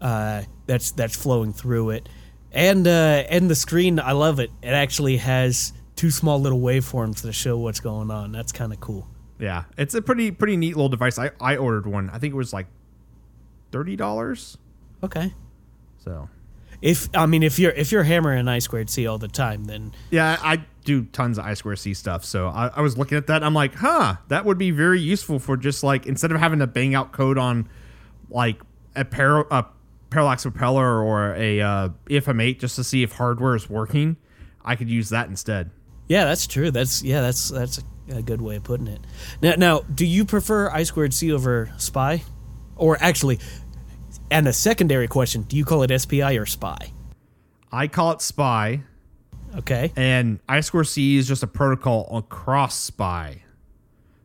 uh, 0.00 0.42
that's 0.66 0.90
that's 0.92 1.16
flowing 1.16 1.52
through 1.52 1.90
it, 1.90 2.08
and 2.52 2.86
uh, 2.86 3.24
and 3.28 3.50
the 3.50 3.54
screen. 3.54 3.98
I 4.00 4.12
love 4.12 4.38
it. 4.38 4.50
It 4.62 4.68
actually 4.68 5.18
has 5.18 5.72
two 5.96 6.10
small 6.10 6.40
little 6.40 6.60
waveforms 6.60 7.22
to 7.22 7.32
show 7.32 7.58
what's 7.58 7.80
going 7.80 8.10
on. 8.10 8.32
That's 8.32 8.52
kind 8.52 8.72
of 8.72 8.80
cool. 8.80 9.08
Yeah, 9.38 9.64
it's 9.76 9.94
a 9.94 10.02
pretty 10.02 10.30
pretty 10.30 10.56
neat 10.56 10.74
little 10.76 10.88
device. 10.88 11.18
I 11.18 11.30
I 11.40 11.56
ordered 11.56 11.86
one. 11.86 12.10
I 12.10 12.18
think 12.18 12.32
it 12.34 12.36
was 12.36 12.52
like 12.52 12.66
thirty 13.70 13.96
dollars. 13.96 14.58
Okay. 15.02 15.32
So 15.98 16.28
If 16.82 17.08
I 17.14 17.26
mean 17.26 17.42
if 17.42 17.58
you're 17.58 17.72
if 17.72 17.92
you're 17.92 18.02
hammering 18.04 18.48
I 18.48 18.58
squared 18.58 18.90
C 18.90 19.06
all 19.06 19.18
the 19.18 19.28
time, 19.28 19.64
then 19.64 19.92
yeah, 20.10 20.38
I 20.42 20.64
do 20.84 21.04
tons 21.04 21.38
of 21.38 21.44
I 21.44 21.54
square 21.54 21.76
C 21.76 21.94
stuff. 21.94 22.24
So 22.24 22.48
I, 22.48 22.68
I 22.68 22.80
was 22.80 22.96
looking 22.98 23.18
at 23.18 23.26
that. 23.28 23.36
And 23.36 23.44
I'm 23.44 23.54
like, 23.54 23.74
huh, 23.74 24.16
that 24.28 24.44
would 24.44 24.58
be 24.58 24.70
very 24.70 25.00
useful 25.00 25.38
for 25.38 25.56
just 25.56 25.84
like 25.84 26.06
instead 26.06 26.32
of 26.32 26.38
having 26.40 26.58
to 26.60 26.66
bang 26.66 26.94
out 26.94 27.12
code 27.12 27.36
on 27.38 27.68
like 28.30 28.60
a, 28.96 29.04
par- 29.04 29.46
a 29.50 29.66
parallax 30.10 30.42
propeller 30.42 31.02
or 31.02 31.34
a 31.36 31.60
uh, 31.60 31.88
EFM8 32.06 32.58
just 32.58 32.76
to 32.76 32.84
see 32.84 33.02
if 33.02 33.12
hardware 33.12 33.54
is 33.54 33.68
working. 33.68 34.16
I 34.64 34.76
could 34.76 34.88
use 34.90 35.10
that 35.10 35.28
instead. 35.28 35.70
yeah, 36.08 36.24
that's 36.24 36.46
true. 36.46 36.70
That's 36.70 37.02
yeah, 37.02 37.20
that's 37.20 37.50
that's 37.50 37.80
a, 38.10 38.22
good 38.22 38.40
way 38.40 38.56
of 38.56 38.64
putting 38.64 38.86
it. 38.88 39.00
Now, 39.42 39.54
now, 39.56 39.80
do 39.92 40.04
you 40.06 40.24
prefer 40.24 40.70
I 40.70 40.82
squared 40.84 41.14
C 41.14 41.32
over 41.32 41.70
Spy, 41.78 42.22
or 42.76 42.96
actually, 43.00 43.38
and 44.30 44.46
a 44.48 44.52
secondary 44.52 45.08
question: 45.08 45.42
Do 45.42 45.56
you 45.56 45.64
call 45.64 45.82
it 45.82 46.00
SPI 46.00 46.36
or 46.36 46.46
Spy? 46.46 46.92
I 47.70 47.86
call 47.88 48.12
it 48.12 48.22
SPY, 48.22 48.82
Okay. 49.58 49.92
and 49.96 50.40
I 50.48 50.60
square 50.60 50.84
C 50.84 51.16
is 51.16 51.28
just 51.28 51.42
a 51.42 51.46
protocol 51.46 52.08
across 52.16 52.74
SPY. 52.80 53.42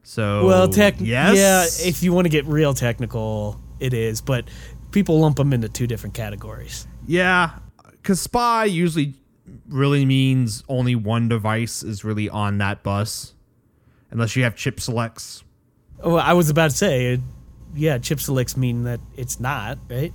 So 0.04 0.46
Well, 0.46 0.67
tech. 0.67 0.96
yes, 1.00 1.36
Yeah, 1.82 1.88
if 1.88 2.04
you 2.04 2.13
want 2.13 2.26
to 2.26 2.30
get 2.30 2.46
real 2.46 2.74
technical, 2.74 3.60
it 3.80 3.93
is, 3.93 4.22
but 4.22 4.46
people 4.91 5.19
lump 5.19 5.38
them 5.38 5.54
into 5.54 5.69
two 5.69 5.88
different 5.88 6.13
categories. 6.13 6.88
Yeah, 7.08 7.52
because 7.91 8.22
SPY 8.22 8.65
usually 8.65 9.15
really 9.67 10.06
means 10.06 10.63
only 10.69 10.96
one 10.96 11.28
device 11.30 11.84
is 11.84 12.04
really 12.04 12.30
on 12.30 12.58
that 12.60 12.84
bus, 12.84 13.34
unless 14.13 14.36
you 14.36 14.43
have 14.43 14.56
chip 14.56 14.80
selects. 14.80 15.43
Oh, 16.02 16.15
I 16.15 16.34
was 16.34 16.49
about 16.49 16.71
to 16.71 16.78
say, 16.78 17.15
uh, 17.15 17.17
yeah, 17.76 17.97
chip 17.97 18.19
selects 18.19 18.56
mean 18.56 18.84
that 18.84 19.02
it's 19.17 19.39
not 19.39 19.80
right. 19.89 20.13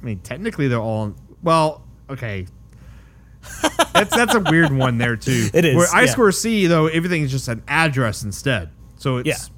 I 0.00 0.04
mean, 0.04 0.18
technically 0.18 0.68
they're 0.68 0.80
all 0.80 1.14
well. 1.42 1.82
Okay, 2.10 2.46
that's 3.92 4.14
that's 4.14 4.34
a 4.34 4.40
weird 4.40 4.72
one 4.72 4.98
there 4.98 5.16
too. 5.16 5.48
It 5.54 5.64
is, 5.64 5.76
Where 5.76 5.88
I 5.92 6.02
yeah. 6.02 6.06
square 6.06 6.32
C 6.32 6.66
though, 6.66 6.88
everything 6.88 7.22
is 7.22 7.30
just 7.30 7.48
an 7.48 7.62
address 7.68 8.22
instead. 8.24 8.70
So 8.96 9.18
it's 9.18 9.50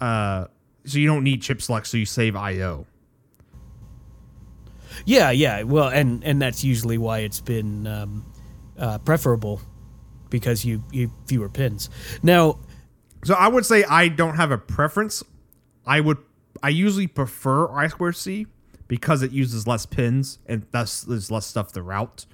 uh, 0.00 0.46
so 0.84 0.98
you 0.98 1.06
don't 1.06 1.24
need 1.24 1.42
chip 1.42 1.62
select, 1.62 1.86
so 1.86 1.96
you 1.96 2.06
save 2.06 2.34
I/O. 2.36 2.86
Yeah, 5.06 5.30
yeah. 5.30 5.62
Well, 5.62 5.88
and 5.88 6.24
and 6.24 6.42
that's 6.42 6.64
usually 6.64 6.98
why 6.98 7.20
it's 7.20 7.40
been 7.40 7.86
um, 7.86 8.24
uh, 8.78 8.98
preferable 8.98 9.60
because 10.30 10.64
you 10.64 10.82
you 10.90 11.12
fewer 11.26 11.48
pins. 11.48 11.90
Now, 12.22 12.58
So 13.24 13.34
I 13.34 13.48
would 13.48 13.66
say 13.66 13.84
I 13.84 14.08
don't 14.08 14.36
have 14.36 14.50
a 14.50 14.58
preference. 14.58 15.22
I 15.86 16.00
would 16.00 16.18
I 16.62 16.68
usually 16.70 17.06
prefer 17.06 17.70
I 17.70 17.88
square 17.88 18.12
C, 18.12 18.46
because 18.88 19.22
it 19.22 19.30
uses 19.32 19.66
less 19.66 19.86
pins 19.86 20.38
and 20.46 20.66
thus 20.72 21.02
there's 21.02 21.30
less 21.30 21.46
stuff 21.46 21.72
to 21.72 21.82
route. 21.82 22.26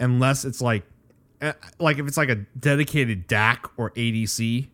Unless 0.00 0.44
it's 0.44 0.60
like, 0.60 0.84
eh, 1.40 1.52
like 1.78 1.98
if 1.98 2.06
it's 2.06 2.16
like 2.16 2.28
a 2.28 2.36
dedicated 2.58 3.26
DAC 3.26 3.68
or 3.76 3.90
ADC, 3.92 4.68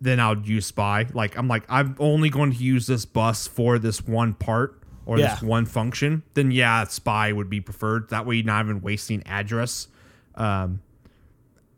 then 0.00 0.20
I 0.20 0.30
would 0.30 0.46
use 0.48 0.66
spy. 0.66 1.06
Like 1.12 1.36
I'm 1.36 1.48
like 1.48 1.64
I'm 1.68 1.96
only 1.98 2.30
going 2.30 2.52
to 2.52 2.58
use 2.58 2.86
this 2.86 3.04
bus 3.04 3.46
for 3.46 3.78
this 3.78 4.06
one 4.06 4.34
part 4.34 4.80
or 5.06 5.18
Yeah. 5.18 5.34
this 5.34 5.42
one 5.42 5.66
function. 5.66 6.22
Then 6.34 6.50
yeah, 6.50 6.84
spy 6.84 7.32
would 7.32 7.50
be 7.50 7.60
preferred. 7.60 8.08
That 8.10 8.24
way, 8.24 8.36
you're 8.36 8.44
not 8.46 8.64
even 8.64 8.80
wasting 8.82 9.22
address. 9.26 9.88
Um, 10.36 10.80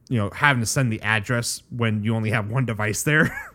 you 0.08 0.18
know, 0.18 0.30
having 0.30 0.60
to 0.60 0.66
send 0.66 0.92
the 0.92 1.00
address 1.02 1.62
when 1.70 2.02
you 2.04 2.14
only 2.14 2.30
have 2.30 2.50
one 2.50 2.64
device 2.66 3.02
there. 3.02 3.30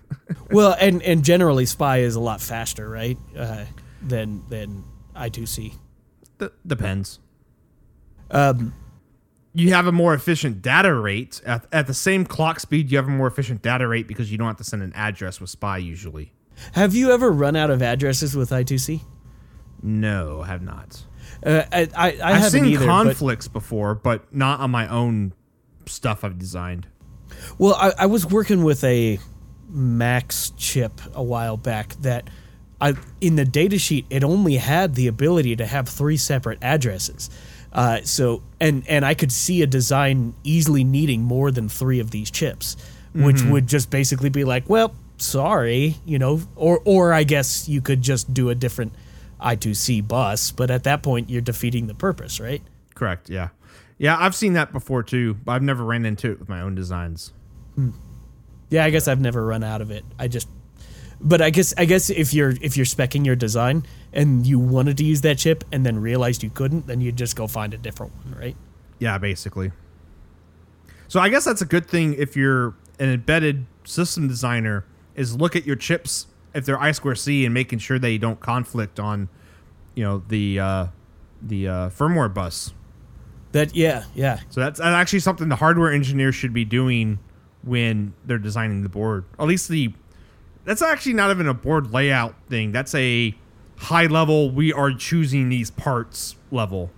Well, 0.52 0.76
and 0.78 1.02
and 1.04 1.24
generally, 1.24 1.66
SPI 1.66 2.00
is 2.02 2.16
a 2.16 2.20
lot 2.20 2.42
faster, 2.42 2.90
right? 2.90 3.18
Uh, 3.38 3.64
than 4.02 4.44
than 4.50 4.84
I2C. 5.16 5.74
D- 6.38 6.48
depends. 6.68 7.20
Um, 8.30 8.74
you 9.54 9.74
have 9.74 9.88
a 9.88 9.92
more 9.94 10.14
efficient 10.14 10.62
data 10.62 10.94
rate 10.94 11.42
at, 11.46 11.66
at 11.72 11.88
the 11.88 11.94
same 11.94 12.26
clock 12.26 12.60
speed. 12.60 12.92
You 12.92 12.98
have 12.98 13.08
a 13.08 13.12
more 13.12 13.28
efficient 13.28 13.62
data 13.62 13.88
rate 13.88 14.06
because 14.08 14.32
you 14.32 14.38
don't 14.38 14.48
have 14.48 14.58
to 14.58 14.64
send 14.66 14.84
an 14.84 14.92
address 14.96 15.40
with 15.40 15.50
SPI 15.50 15.78
usually. 15.80 16.34
Have 16.74 16.94
you 16.94 17.12
ever 17.12 17.32
run 17.32 17.56
out 17.56 17.70
of 17.70 17.82
addresses 17.82 18.36
with 18.36 18.50
I2C? 18.50 19.02
No, 19.82 20.42
I 20.42 20.48
have 20.48 20.62
not. 20.62 21.06
Uh, 21.46 21.64
I 21.72 21.80
I, 21.82 21.88
I 21.96 22.08
I've 22.08 22.36
haven't 22.36 22.52
seen 22.52 22.66
either. 22.66 22.86
but- 22.86 23.06
conflicts 23.06 23.48
before, 23.48 23.96
but 23.96 24.34
not 24.36 24.60
on 24.60 24.72
my 24.72 24.88
own 24.90 25.34
stuff 25.86 26.24
I've 26.24 26.38
designed. 26.38 26.88
Well, 27.58 27.76
I, 27.76 27.94
I 28.00 28.06
was 28.06 28.26
working 28.26 28.64
with 28.64 28.84
a 28.84 29.20
Max 29.70 30.52
chip 30.58 31.00
a 31.14 31.24
while 31.24 31.56
back 31.56 31.94
that 32.02 32.30
I 32.82 32.96
in 33.22 33.36
the 33.36 33.46
datasheet 33.46 34.06
it 34.10 34.24
only 34.24 34.58
had 34.58 34.96
the 34.96 35.08
ability 35.08 35.56
to 35.56 35.66
have 35.66 35.88
three 35.88 36.18
separate 36.18 36.60
addresses. 36.62 37.30
Uh, 37.72 38.02
so 38.04 38.44
and 38.60 38.84
and 38.90 39.06
I 39.06 39.14
could 39.14 39.32
see 39.32 39.62
a 39.62 39.68
design 39.68 40.34
easily 40.44 40.84
needing 40.84 41.22
more 41.22 41.52
than 41.52 41.70
three 41.70 42.00
of 42.00 42.12
these 42.12 42.30
chips, 42.30 42.76
which 43.14 43.42
would 43.44 43.68
just 43.68 43.90
basically 43.90 44.30
be 44.30 44.44
like, 44.44 44.70
well, 44.70 44.94
sorry, 45.18 45.96
you 46.06 46.20
know, 46.20 46.42
or 46.56 46.82
or 46.84 47.14
I 47.14 47.24
guess 47.24 47.70
you 47.70 47.80
could 47.82 48.02
just 48.02 48.34
do 48.34 48.50
a 48.50 48.56
different 48.56 48.94
I2C 49.40 50.06
bus, 50.08 50.52
but 50.52 50.70
at 50.70 50.84
that 50.84 51.02
point 51.02 51.30
you're 51.30 51.42
defeating 51.42 51.88
the 51.88 51.96
purpose, 51.96 52.40
right? 52.40 52.62
Correct. 52.94 53.30
Yeah. 53.30 53.50
Yeah, 54.02 54.18
I've 54.20 54.34
seen 54.34 54.54
that 54.54 54.72
before 54.72 55.04
too, 55.04 55.36
but 55.36 55.52
I've 55.52 55.62
never 55.62 55.84
ran 55.84 56.08
into 56.08 56.32
it 56.32 56.40
with 56.40 56.50
my 56.50 56.60
own 56.60 56.74
designs. 56.74 57.34
Yeah, 58.72 58.84
I 58.84 58.90
guess 58.90 59.08
I've 59.08 59.22
never 59.22 59.46
run 59.46 59.64
out 59.64 59.80
of 59.80 59.92
it. 59.92 60.04
I 60.18 60.28
just 60.28 60.48
but 61.20 61.40
I 61.40 61.52
guess 61.52 61.72
I 61.78 61.86
guess 61.86 62.10
if 62.10 62.34
you're 62.34 62.56
if 62.62 62.76
you're 62.76 62.88
specking 62.88 63.24
your 63.28 63.36
design 63.36 63.86
and 64.12 64.44
you 64.48 64.58
wanted 64.58 64.98
to 64.98 65.04
use 65.04 65.22
that 65.22 65.38
chip 65.38 65.64
and 65.72 65.86
then 65.86 66.00
realized 66.00 66.42
you 66.42 66.50
couldn't, 66.50 66.88
then 66.88 67.00
you'd 67.00 67.16
just 67.16 67.36
go 67.36 67.46
find 67.46 67.76
a 67.76 67.78
different 67.78 68.12
one, 68.26 68.40
right? 68.40 68.56
Yeah, 68.98 69.20
basically. 69.20 69.72
So 71.08 71.20
I 71.20 71.30
guess 71.30 71.46
that's 71.46 71.62
a 71.62 71.66
good 71.66 71.86
thing 71.86 72.16
if 72.16 72.36
you're 72.36 72.74
an 73.00 73.10
embedded 73.10 73.68
system 73.84 74.28
designer 74.28 74.84
is 75.14 75.36
look 75.36 75.56
at 75.56 75.68
your 75.68 75.76
chips 75.76 76.26
if 76.56 76.66
they're 76.66 76.82
I 76.82 76.92
square 76.94 77.14
C 77.14 77.46
and 77.46 77.54
making 77.54 77.78
sure 77.78 78.00
they 78.00 78.18
don't 78.18 78.40
conflict 78.40 79.00
on, 79.00 79.30
you 79.94 80.04
know, 80.04 80.24
the 80.28 80.60
uh, 80.60 80.88
the 81.40 81.68
uh, 81.68 81.90
firmware 81.90 82.34
bus. 82.34 82.74
That 83.52 83.76
yeah, 83.76 84.06
yeah. 84.16 84.40
So 84.50 84.62
that's 84.62 84.80
actually 84.80 85.20
something 85.20 85.50
the 85.50 85.56
hardware 85.58 85.92
engineer 85.92 86.32
should 86.32 86.54
be 86.54 86.66
doing 86.66 87.20
when 87.64 88.14
they're 88.26 88.38
designing 88.38 88.84
the 88.84 88.90
board. 88.90 89.26
At 89.40 89.48
least 89.48 89.68
the 89.68 89.94
that's 90.64 90.82
actually 90.82 91.14
not 91.14 91.32
even 91.32 91.48
a 91.48 91.54
board 91.54 91.92
layout 91.92 92.36
thing. 92.50 92.72
That's 92.72 92.94
a 92.96 93.36
high 93.78 94.06
level 94.06 94.52
we 94.52 94.72
are 94.72 94.92
choosing 94.94 95.50
these 95.50 95.72
parts 95.72 96.36
level 96.52 96.92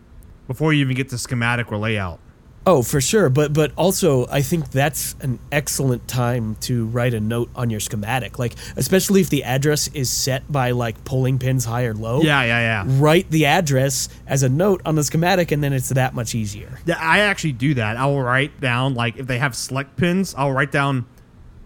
before 0.47 0.73
you 0.73 0.81
even 0.81 0.95
get 0.95 1.09
to 1.09 1.17
schematic 1.17 1.71
or 1.71 1.77
layout. 1.77 2.19
Oh, 2.65 2.81
for 2.81 3.01
sure. 3.01 3.29
But 3.29 3.53
but 3.53 3.71
also 3.75 4.25
I 4.27 4.41
think 4.41 4.71
that's 4.71 5.15
an 5.21 5.39
excellent 5.51 6.07
time 6.07 6.55
to 6.61 6.85
write 6.85 7.13
a 7.13 7.19
note 7.19 7.49
on 7.55 7.69
your 7.69 7.79
schematic. 7.79 8.39
Like 8.39 8.53
especially 8.77 9.21
if 9.21 9.29
the 9.29 9.43
address 9.43 9.89
is 9.89 10.09
set 10.09 10.49
by 10.51 10.71
like 10.71 11.03
pulling 11.03 11.39
pins 11.39 11.65
high 11.65 11.85
or 11.85 11.93
low. 11.93 12.21
Yeah, 12.21 12.43
yeah, 12.43 12.59
yeah. 12.59 12.99
Write 13.01 13.29
the 13.29 13.45
address 13.45 14.09
as 14.27 14.43
a 14.43 14.49
note 14.49 14.81
on 14.85 14.95
the 14.95 15.03
schematic 15.03 15.51
and 15.51 15.63
then 15.63 15.73
it's 15.73 15.89
that 15.89 16.13
much 16.13 16.35
easier. 16.35 16.79
Yeah, 16.85 16.97
I 16.99 17.19
actually 17.19 17.53
do 17.53 17.73
that. 17.75 17.97
I 17.97 18.05
will 18.05 18.21
write 18.21 18.59
down 18.61 18.93
like 18.93 19.17
if 19.17 19.27
they 19.27 19.39
have 19.39 19.55
select 19.55 19.97
pins, 19.97 20.33
I'll 20.37 20.53
write 20.53 20.71
down 20.71 21.05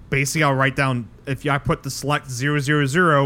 basically 0.10 0.44
I'll 0.44 0.54
write 0.54 0.76
down 0.76 1.10
if 1.28 1.46
I 1.46 1.58
put 1.58 1.84
the 1.84 1.92
select 1.92 2.30
000, 2.30 2.58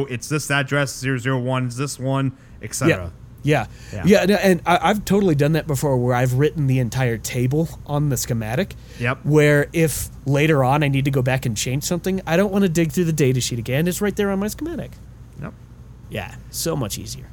it's 0.10 0.28
this 0.28 0.50
address, 0.50 1.04
001 1.04 1.68
is 1.68 1.78
this 1.78 2.00
one, 2.00 2.36
etc. 2.62 3.14
Yeah. 3.44 3.68
Yeah. 3.94 4.04
Yeah. 4.06 4.38
and 4.42 4.62
I, 4.66 4.80
I've 4.90 5.06
totally 5.06 5.36
done 5.36 5.54
that 5.54 5.68
before 5.68 5.98
where 5.98 6.14
I've 6.14 6.34
written 6.34 6.68
the 6.68 6.80
entire 6.80 7.18
table 7.18 7.68
on 7.86 8.10
the 8.10 8.18
schematic. 8.18 8.76
Yep. 9.00 9.20
Where 9.24 9.68
if 9.74 10.10
later 10.26 10.64
on 10.64 10.84
I 10.84 10.88
need 10.88 11.06
to 11.06 11.12
go 11.12 11.22
back 11.22 11.46
and 11.46 11.58
change 11.58 11.84
something, 11.84 12.22
I 12.28 12.38
don't 12.38 12.52
want 12.52 12.64
to 12.64 12.70
dig 12.70 12.92
through 12.92 13.06
the 13.06 13.14
data 13.14 13.42
sheet 13.42 13.60
again. 13.60 13.88
It's 13.88 14.02
right 14.02 14.16
there 14.16 14.30
on 14.32 14.40
my 14.40 14.48
schematic. 14.48 14.92
Yep. 15.42 15.54
Yeah. 16.10 16.36
So 16.52 16.76
much 16.76 16.98
easier. 16.98 17.30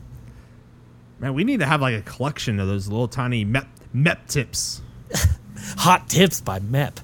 Man, 1.19 1.35
we 1.35 1.45
need 1.45 1.61
to 1.61 1.67
have 1.67 1.81
like 1.81 1.97
a 1.97 2.03
collection 2.03 2.61
of 2.61 2.69
those 2.69 2.89
little 2.89 3.09
tiny 3.09 3.45
MEP, 3.45 3.67
MEP 3.95 4.27
tips. 4.29 4.83
Hot 5.79 6.09
tips 6.09 6.41
by 6.41 6.61
MEP. 6.61 6.99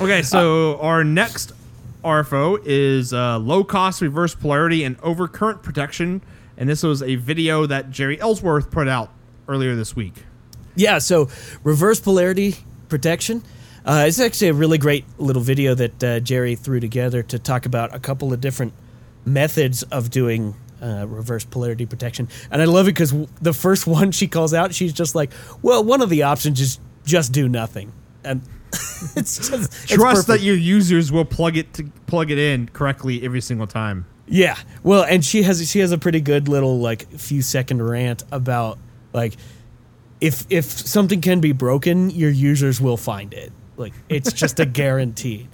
Okay, 0.00 0.22
so 0.22 0.74
uh, 0.74 0.82
our 0.82 1.04
next 1.04 1.52
RFO 2.06 2.62
is 2.64 3.12
uh, 3.12 3.38
low 3.40 3.64
cost 3.64 4.00
reverse 4.00 4.32
polarity 4.32 4.84
and 4.84 4.96
overcurrent 4.98 5.64
protection. 5.64 6.22
And 6.56 6.68
this 6.68 6.84
was 6.84 7.02
a 7.02 7.16
video 7.16 7.66
that 7.66 7.90
Jeri 7.90 8.18
Ellsworth 8.20 8.70
put 8.70 8.86
out 8.86 9.10
earlier 9.48 9.74
this 9.74 9.96
week. 9.96 10.24
Yeah, 10.76 10.98
so 10.98 11.28
reverse 11.64 11.98
polarity 11.98 12.54
protection. 12.88 13.42
Uh, 13.84 14.04
it's 14.06 14.20
actually 14.20 14.48
a 14.48 14.54
really 14.54 14.78
great 14.78 15.04
little 15.18 15.42
video 15.42 15.74
that 15.74 16.04
uh, 16.04 16.20
Jerry 16.20 16.54
threw 16.54 16.78
together 16.78 17.24
to 17.24 17.38
talk 17.40 17.66
about 17.66 17.92
a 17.94 17.98
couple 17.98 18.32
of 18.32 18.40
different 18.40 18.72
methods 19.24 19.82
of 19.84 20.10
doing 20.10 20.54
uh, 20.80 21.06
reverse 21.08 21.44
polarity 21.44 21.86
protection. 21.86 22.28
And 22.52 22.62
I 22.62 22.66
love 22.66 22.86
it 22.86 22.92
because 22.92 23.12
the 23.40 23.52
first 23.52 23.86
one 23.86 24.12
she 24.12 24.28
calls 24.28 24.54
out, 24.54 24.74
she's 24.74 24.92
just 24.92 25.16
like, 25.16 25.32
well, 25.60 25.82
one 25.82 26.02
of 26.02 26.08
the 26.08 26.22
options 26.22 26.60
is 26.60 26.78
just 27.04 27.32
do 27.32 27.48
nothing. 27.48 27.92
And 28.22 28.42
it's 29.16 29.48
just 29.48 29.72
it's 29.84 29.92
Trust 29.92 30.26
that 30.26 30.40
your 30.40 30.56
users 30.56 31.12
will 31.12 31.24
plug 31.24 31.56
it 31.56 31.72
to 31.74 31.84
plug 32.06 32.30
it 32.30 32.38
in 32.38 32.68
correctly 32.68 33.24
every 33.24 33.40
single 33.40 33.66
time. 33.66 34.06
Yeah. 34.26 34.56
Well, 34.82 35.04
and 35.04 35.24
she 35.24 35.42
has 35.42 35.68
she 35.70 35.80
has 35.80 35.92
a 35.92 35.98
pretty 35.98 36.20
good 36.20 36.48
little 36.48 36.78
like 36.78 37.08
few 37.12 37.42
second 37.42 37.82
rant 37.82 38.24
about 38.32 38.78
like 39.12 39.36
if 40.20 40.46
if 40.50 40.64
something 40.64 41.20
can 41.20 41.40
be 41.40 41.52
broken, 41.52 42.10
your 42.10 42.30
users 42.30 42.80
will 42.80 42.96
find 42.96 43.32
it. 43.32 43.52
Like 43.76 43.92
it's 44.08 44.32
just 44.32 44.60
a 44.60 44.66
guarantee. 44.80 45.48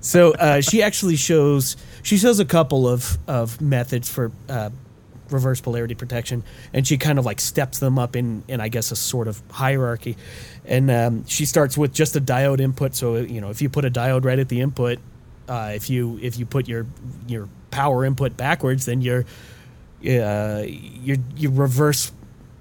So 0.00 0.32
uh, 0.34 0.60
she 0.60 0.82
actually 0.82 1.16
shows 1.16 1.76
she 2.02 2.16
shows 2.16 2.40
a 2.40 2.44
couple 2.44 2.88
of 2.88 3.18
of 3.28 3.60
methods 3.60 4.08
for 4.08 4.32
uh, 4.48 4.70
reverse 5.30 5.60
polarity 5.60 5.94
protection, 5.94 6.42
and 6.72 6.86
she 6.86 6.98
kind 6.98 7.18
of 7.18 7.24
like 7.24 7.40
steps 7.40 7.78
them 7.78 7.98
up 7.98 8.16
in 8.16 8.42
in 8.48 8.60
I 8.60 8.68
guess 8.68 8.90
a 8.90 8.96
sort 8.96 9.28
of 9.28 9.42
hierarchy. 9.50 10.16
And 10.64 10.90
um, 10.90 11.26
she 11.26 11.44
starts 11.44 11.76
with 11.76 11.92
just 11.92 12.16
a 12.16 12.20
diode 12.20 12.60
input. 12.60 12.94
So 12.94 13.16
you 13.16 13.40
know 13.40 13.50
if 13.50 13.60
you 13.62 13.68
put 13.68 13.84
a 13.84 13.90
diode 13.90 14.24
right 14.24 14.38
at 14.38 14.48
the 14.48 14.60
input, 14.60 14.98
uh, 15.48 15.72
if 15.74 15.90
you 15.90 16.18
if 16.22 16.38
you 16.38 16.46
put 16.46 16.68
your 16.68 16.86
your 17.26 17.48
power 17.70 18.04
input 18.04 18.36
backwards, 18.36 18.86
then 18.86 19.00
you're 19.00 19.24
uh, 20.06 20.64
you're 20.66 21.18
you 21.36 21.50
reverse 21.50 22.12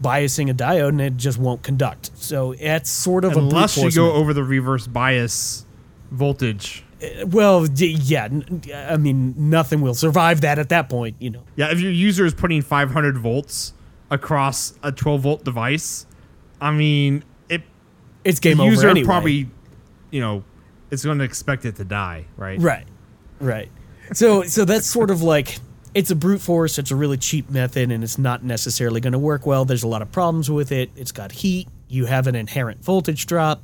biasing 0.02 0.50
a 0.50 0.54
diode 0.54 0.90
and 0.90 1.02
it 1.02 1.18
just 1.18 1.38
won't 1.38 1.64
conduct. 1.64 2.12
So 2.16 2.54
it's 2.60 2.90
sort 2.90 3.24
of 3.26 3.38
Unless 3.38 3.78
you 3.78 3.92
go 3.92 4.12
over 4.14 4.34
the 4.34 4.44
reverse 4.44 4.86
bias 4.86 5.66
voltage. 6.12 6.84
Well, 7.28 7.68
yeah. 7.76 8.30
I 8.74 8.98
mean, 8.98 9.34
nothing 9.38 9.82
will 9.82 9.94
survive 9.94 10.42
that 10.42 10.60
at 10.60 10.70
that 10.70 10.90
point. 10.90 11.16
You 11.20 11.32
know. 11.32 11.44
Yeah, 11.56 11.72
if 11.72 11.80
your 11.80 11.92
user 11.92 12.26
is 12.26 12.34
putting 12.34 12.62
500 12.62 13.18
volts 13.18 13.74
across 14.10 14.74
a 14.84 14.92
12 14.92 15.22
volt 15.22 15.44
device, 15.44 16.06
I 16.62 16.72
mean, 16.72 17.24
it 17.50 17.62
It's 18.24 18.40
game 18.40 18.58
the 18.58 18.64
over 18.64 18.72
user 18.72 18.90
anyway. 18.90 19.06
probably, 19.06 19.50
you 20.12 20.22
know, 20.22 20.44
is 20.92 21.04
going 21.04 21.18
to 21.20 21.24
expect 21.24 21.66
it 21.66 21.76
to 21.78 21.86
die, 21.86 22.26
right? 22.38 22.60
Right. 22.60 22.88
Right. 23.40 23.70
So 24.14 24.44
so 24.44 24.64
that's 24.66 24.86
sort 24.86 25.10
of 25.12 25.22
like 25.22 25.58
it's 25.94 26.12
a 26.12 26.16
brute 26.16 26.42
force, 26.42 26.78
it's 26.80 26.92
a 26.92 26.96
really 26.96 27.18
cheap 27.18 27.50
method 27.50 27.92
and 27.92 28.04
it's 28.04 28.18
not 28.18 28.44
necessarily 28.44 29.00
going 29.02 29.14
to 29.14 29.20
work 29.20 29.46
well. 29.46 29.66
There's 29.66 29.84
a 29.84 29.88
lot 29.88 30.02
of 30.02 30.12
problems 30.12 30.50
with 30.50 30.72
it. 30.72 30.90
It's 30.96 31.12
got 31.12 31.32
heat, 31.32 31.68
you 31.88 32.06
have 32.06 32.28
an 32.28 32.36
inherent 32.36 32.84
voltage 32.84 33.26
drop, 33.28 33.62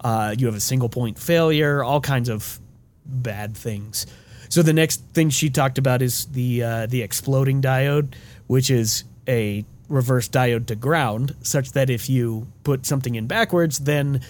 uh, 0.00 0.34
you 0.36 0.46
have 0.46 0.54
a 0.54 0.60
single 0.60 0.88
point 0.88 1.18
failure, 1.18 1.82
all 1.82 2.00
kinds 2.00 2.28
of 2.28 2.60
bad 3.06 3.56
things. 3.56 4.06
So 4.48 4.62
the 4.62 4.72
next 4.72 5.02
thing 5.12 5.30
she 5.30 5.50
talked 5.50 5.78
about 5.78 6.02
is 6.02 6.26
the 6.26 6.62
uh, 6.62 6.86
the 6.86 7.02
exploding 7.02 7.60
diode, 7.60 8.14
which 8.46 8.70
is 8.70 9.04
a 9.28 9.64
reverse 9.88 10.28
diode 10.28 10.66
to 10.66 10.76
ground, 10.76 11.34
such 11.42 11.72
that 11.72 11.90
if 11.90 12.08
you 12.08 12.46
put 12.64 12.86
something 12.86 13.14
in 13.14 13.26
backwards, 13.26 13.78
then 13.80 14.20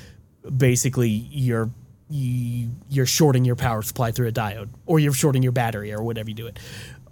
basically 0.56 1.08
you're 1.08 1.70
you, 2.08 2.70
you're 2.88 3.06
shorting 3.06 3.44
your 3.44 3.56
power 3.56 3.82
supply 3.82 4.12
through 4.12 4.28
a 4.28 4.32
diode, 4.32 4.68
or 4.86 5.00
you're 5.00 5.12
shorting 5.12 5.42
your 5.42 5.52
battery, 5.52 5.92
or 5.92 6.02
whatever 6.02 6.30
you 6.30 6.36
do 6.36 6.46
it. 6.46 6.58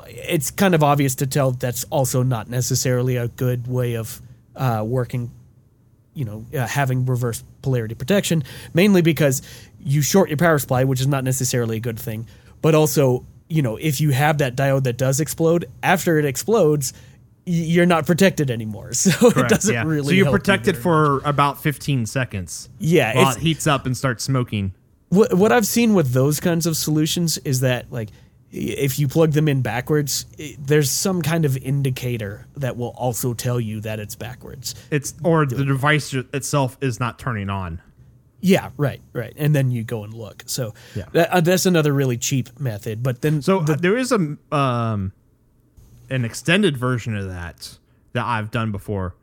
it's 0.06 0.50
kind 0.50 0.74
of 0.74 0.82
obvious 0.82 1.14
to 1.16 1.26
tell 1.26 1.50
that's 1.52 1.84
also 1.84 2.22
not 2.22 2.48
necessarily 2.48 3.16
a 3.16 3.28
good 3.28 3.66
way 3.66 3.94
of 3.94 4.20
uh, 4.56 4.82
working. 4.86 5.30
You 6.16 6.24
know, 6.24 6.46
uh, 6.56 6.64
having 6.64 7.06
reverse 7.06 7.42
polarity 7.60 7.96
protection, 7.96 8.44
mainly 8.72 9.02
because 9.02 9.42
you 9.84 10.02
short 10.02 10.28
your 10.30 10.36
power 10.36 10.58
supply, 10.58 10.84
which 10.84 11.00
is 11.00 11.06
not 11.06 11.24
necessarily 11.24 11.76
a 11.76 11.80
good 11.80 11.98
thing. 11.98 12.26
But 12.62 12.74
also, 12.74 13.26
you 13.48 13.62
know, 13.62 13.76
if 13.76 14.00
you 14.00 14.10
have 14.10 14.38
that 14.38 14.56
diode 14.56 14.84
that 14.84 14.96
does 14.96 15.20
explode, 15.20 15.66
after 15.82 16.18
it 16.18 16.24
explodes, 16.24 16.92
you're 17.44 17.86
not 17.86 18.06
protected 18.06 18.50
anymore. 18.50 18.92
So 18.94 19.28
it 19.28 19.48
doesn't 19.48 19.74
yeah. 19.74 19.84
really. 19.84 20.08
So 20.08 20.12
you're 20.12 20.30
protected 20.30 20.76
for 20.76 21.20
about 21.24 21.62
15 21.62 22.06
seconds. 22.06 22.68
Yeah, 22.78 23.14
while 23.14 23.32
it 23.32 23.38
heats 23.38 23.66
up 23.66 23.86
and 23.86 23.96
starts 23.96 24.24
smoking. 24.24 24.72
what, 25.10 25.34
what 25.34 25.52
I've 25.52 25.66
seen 25.66 25.94
with 25.94 26.12
those 26.12 26.40
kinds 26.40 26.66
of 26.66 26.76
solutions 26.76 27.36
is 27.38 27.60
that 27.60 27.92
like 27.92 28.08
if 28.54 28.98
you 28.98 29.08
plug 29.08 29.32
them 29.32 29.48
in 29.48 29.62
backwards, 29.62 30.26
there's 30.58 30.90
some 30.90 31.22
kind 31.22 31.44
of 31.44 31.56
indicator 31.56 32.46
that 32.56 32.76
will 32.76 32.94
also 32.96 33.34
tell 33.34 33.60
you 33.60 33.80
that 33.80 33.98
it's 33.98 34.14
backwards. 34.14 34.74
It's 34.90 35.14
or 35.24 35.44
the 35.44 35.64
device 35.64 36.14
itself 36.14 36.78
is 36.80 37.00
not 37.00 37.18
turning 37.18 37.50
on. 37.50 37.82
Yeah, 38.46 38.70
right, 38.76 39.00
right. 39.14 39.32
And 39.38 39.54
then 39.56 39.70
you 39.70 39.84
go 39.84 40.04
and 40.04 40.12
look. 40.12 40.42
So 40.46 40.74
Yeah. 40.94 41.04
that, 41.12 41.30
uh, 41.32 41.40
that's 41.40 41.64
another 41.64 41.94
really 41.94 42.18
cheap 42.18 42.60
method. 42.60 43.02
But 43.02 43.22
then 43.22 43.40
So 43.40 43.60
the, 43.60 43.72
uh, 43.72 43.76
there 43.76 43.96
is 43.96 44.12
a 44.12 44.36
um 44.54 45.12
an 46.10 46.24
extended 46.26 46.76
version 46.76 47.16
of 47.16 47.28
that 47.28 47.78
that 48.12 48.24
I've 48.26 48.50
done 48.50 48.70
before. 48.70 49.14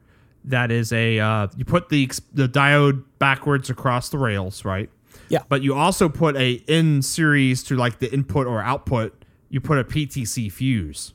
That 0.45 0.71
is 0.71 0.91
a 0.91 1.19
uh, 1.19 1.47
you 1.55 1.65
put 1.65 1.89
the 1.89 2.09
the 2.33 2.49
diode 2.49 3.03
backwards 3.19 3.69
across 3.69 4.09
the 4.09 4.17
rails, 4.17 4.65
right? 4.65 4.89
yeah, 5.29 5.43
But 5.47 5.61
you 5.61 5.75
also 5.75 6.09
put 6.09 6.35
a 6.35 6.53
in 6.67 7.01
series 7.03 7.63
to 7.65 7.75
like 7.75 7.99
the 7.99 8.11
input 8.11 8.47
or 8.47 8.61
output. 8.61 9.23
You 9.49 9.61
put 9.61 9.77
a 9.77 9.83
PTC 9.83 10.51
fuse. 10.51 11.13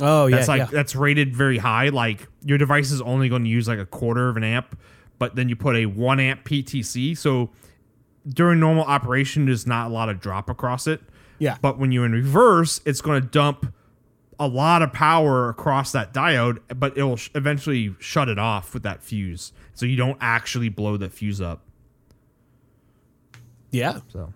oh 0.00 0.26
yeah, 0.28 0.36
That's 0.36 0.48
like 0.48 0.58
yeah. 0.60 0.68
that's 0.70 0.94
rated 0.94 1.34
very 1.34 1.58
high. 1.58 1.88
Like 1.88 2.28
your 2.44 2.58
device 2.58 2.92
is 2.92 3.00
only 3.00 3.28
going 3.28 3.42
to 3.42 3.50
use 3.50 3.66
like 3.66 3.80
a 3.80 3.86
quarter 3.86 4.28
of 4.28 4.36
an 4.36 4.44
amp, 4.44 4.78
but 5.20 5.36
then 5.36 5.48
you 5.48 5.54
put 5.54 5.76
a 5.76 5.86
one 5.86 6.18
amp 6.18 6.42
PTC. 6.44 7.16
So 7.16 7.50
during 8.28 8.58
normal 8.58 8.82
operation, 8.84 9.46
there's 9.46 9.66
not 9.68 9.86
a 9.88 9.94
lot 9.94 10.08
of 10.08 10.18
drop 10.20 10.50
across 10.50 10.88
it. 10.88 11.00
Yeah. 11.38 11.56
But 11.62 11.78
when 11.78 11.92
you're 11.92 12.04
in 12.04 12.12
reverse, 12.12 12.80
it's 12.84 13.00
going 13.00 13.22
to 13.22 13.28
dump 13.28 13.72
a 14.38 14.48
lot 14.48 14.82
of 14.82 14.92
power 14.92 15.48
across 15.50 15.92
that 15.92 16.12
diode, 16.14 16.58
but 16.74 16.96
it 16.96 17.02
will 17.02 17.16
sh- 17.16 17.30
eventually 17.34 17.94
shut 17.98 18.28
it 18.28 18.38
off 18.38 18.74
with 18.74 18.82
that 18.82 19.02
fuse. 19.02 19.52
So 19.74 19.86
you 19.86 19.96
don't 19.96 20.18
actually 20.20 20.68
blow 20.70 20.96
the 20.96 21.08
fuse 21.10 21.40
up. 21.40 21.62
yeah. 23.70 24.00
So 24.08 24.32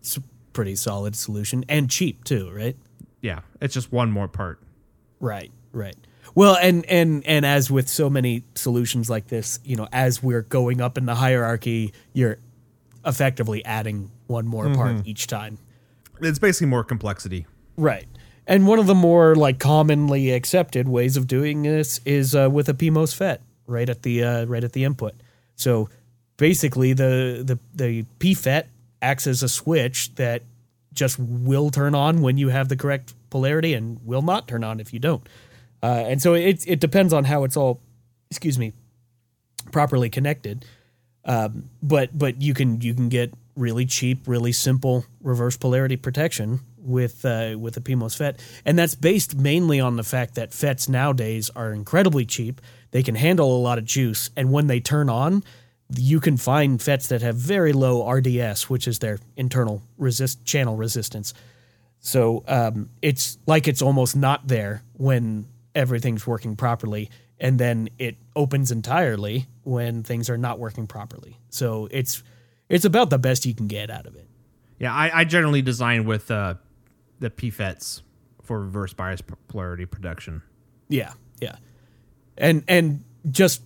It's 0.00 0.16
a 0.16 0.22
pretty 0.52 0.74
solid 0.76 1.14
solution 1.16 1.64
and 1.68 1.90
cheap 1.90 2.24
too, 2.24 2.50
right? 2.52 2.76
yeah, 3.22 3.40
it's 3.60 3.74
just 3.74 3.92
one 3.92 4.10
more 4.10 4.28
part. 4.28 4.60
Right, 5.20 5.52
right. 5.72 5.96
Well, 6.34 6.56
and 6.60 6.84
and 6.86 7.26
and 7.26 7.44
as 7.44 7.70
with 7.70 7.88
so 7.88 8.08
many 8.08 8.44
solutions 8.54 9.10
like 9.10 9.28
this, 9.28 9.58
you 9.64 9.76
know, 9.76 9.88
as 9.92 10.22
we're 10.22 10.42
going 10.42 10.80
up 10.80 10.96
in 10.96 11.06
the 11.06 11.14
hierarchy, 11.16 11.92
you're 12.12 12.38
effectively 13.04 13.64
adding 13.64 14.10
one 14.26 14.46
more 14.46 14.64
Mm-hmm. 14.66 14.74
part 14.74 15.06
each 15.06 15.26
time. 15.26 15.58
It's 16.20 16.38
basically 16.38 16.66
more 16.68 16.84
complexity. 16.84 17.46
Right. 17.76 18.06
And 18.46 18.66
one 18.66 18.78
of 18.78 18.86
the 18.86 18.94
more 18.94 19.34
like 19.34 19.58
commonly 19.58 20.30
accepted 20.32 20.88
ways 20.88 21.16
of 21.16 21.26
doing 21.26 21.62
this 21.62 22.00
is 22.04 22.34
uh, 22.34 22.48
with 22.50 22.68
a 22.68 22.74
PMOS 22.74 23.14
FET 23.14 23.40
right 23.66 23.88
at 23.88 24.02
the 24.02 24.22
uh, 24.24 24.44
right 24.46 24.62
at 24.64 24.72
the 24.72 24.84
input. 24.84 25.14
So 25.56 25.88
basically, 26.36 26.92
the 26.92 27.42
the 27.44 27.58
the 27.74 28.04
PFET 28.18 28.64
acts 29.02 29.26
as 29.26 29.42
a 29.42 29.48
switch 29.48 30.14
that 30.16 30.42
just 30.92 31.18
will 31.18 31.70
turn 31.70 31.94
on 31.94 32.20
when 32.22 32.36
you 32.36 32.48
have 32.48 32.68
the 32.68 32.76
correct 32.76 33.14
polarity 33.30 33.74
and 33.74 33.98
will 34.04 34.22
not 34.22 34.46
turn 34.48 34.62
on 34.64 34.78
if 34.80 34.92
you 34.92 34.98
don't. 34.98 35.26
Uh, 35.82 36.04
and 36.06 36.20
so 36.20 36.34
it 36.34 36.64
it 36.66 36.80
depends 36.80 37.12
on 37.12 37.24
how 37.24 37.44
it's 37.44 37.56
all, 37.56 37.80
excuse 38.30 38.58
me, 38.58 38.72
properly 39.72 40.10
connected. 40.10 40.64
Um, 41.24 41.70
but 41.82 42.16
but 42.18 42.40
you 42.40 42.54
can 42.54 42.80
you 42.80 42.94
can 42.94 43.08
get 43.08 43.32
really 43.56 43.86
cheap, 43.86 44.26
really 44.26 44.52
simple 44.52 45.04
reverse 45.22 45.56
polarity 45.56 45.96
protection 45.96 46.60
with 46.78 47.24
uh, 47.24 47.56
with 47.58 47.76
a 47.76 47.80
PMOS 47.80 48.16
FET, 48.16 48.40
and 48.64 48.78
that's 48.78 48.94
based 48.94 49.36
mainly 49.36 49.80
on 49.80 49.96
the 49.96 50.02
fact 50.02 50.34
that 50.34 50.50
FETs 50.50 50.88
nowadays 50.88 51.50
are 51.54 51.72
incredibly 51.72 52.24
cheap. 52.24 52.60
They 52.90 53.02
can 53.02 53.14
handle 53.14 53.56
a 53.56 53.60
lot 53.60 53.78
of 53.78 53.84
juice, 53.84 54.30
and 54.36 54.50
when 54.50 54.66
they 54.66 54.80
turn 54.80 55.08
on, 55.08 55.44
you 55.96 56.20
can 56.20 56.36
find 56.36 56.78
FETs 56.80 57.08
that 57.08 57.22
have 57.22 57.36
very 57.36 57.72
low 57.72 58.08
RDS, 58.08 58.70
which 58.70 58.88
is 58.88 58.98
their 58.98 59.18
internal 59.36 59.82
resist 59.98 60.44
channel 60.44 60.76
resistance. 60.76 61.34
So 62.00 62.44
um, 62.48 62.88
it's 63.02 63.38
like 63.46 63.68
it's 63.68 63.82
almost 63.82 64.16
not 64.16 64.48
there 64.48 64.82
when 64.94 65.46
everything's 65.74 66.26
working 66.26 66.56
properly, 66.56 67.10
and 67.38 67.58
then 67.58 67.88
it 67.98 68.16
opens 68.36 68.70
entirely 68.70 69.46
when 69.62 70.02
things 70.02 70.28
are 70.30 70.38
not 70.38 70.58
working 70.58 70.86
properly. 70.86 71.38
So 71.48 71.88
it's 71.90 72.22
it's 72.68 72.84
about 72.84 73.10
the 73.10 73.18
best 73.18 73.46
you 73.46 73.54
can 73.54 73.66
get 73.66 73.90
out 73.90 74.06
of 74.06 74.14
it. 74.14 74.28
Yeah, 74.78 74.94
I, 74.94 75.20
I 75.20 75.24
generally 75.24 75.62
design 75.62 76.04
with 76.04 76.30
uh, 76.30 76.54
the 77.18 77.30
PFETs 77.30 78.02
for 78.42 78.60
reverse 78.60 78.94
bias 78.94 79.22
polarity 79.48 79.86
protection. 79.86 80.42
Yeah, 80.88 81.12
yeah, 81.40 81.56
and 82.38 82.64
and 82.66 83.04
just 83.30 83.62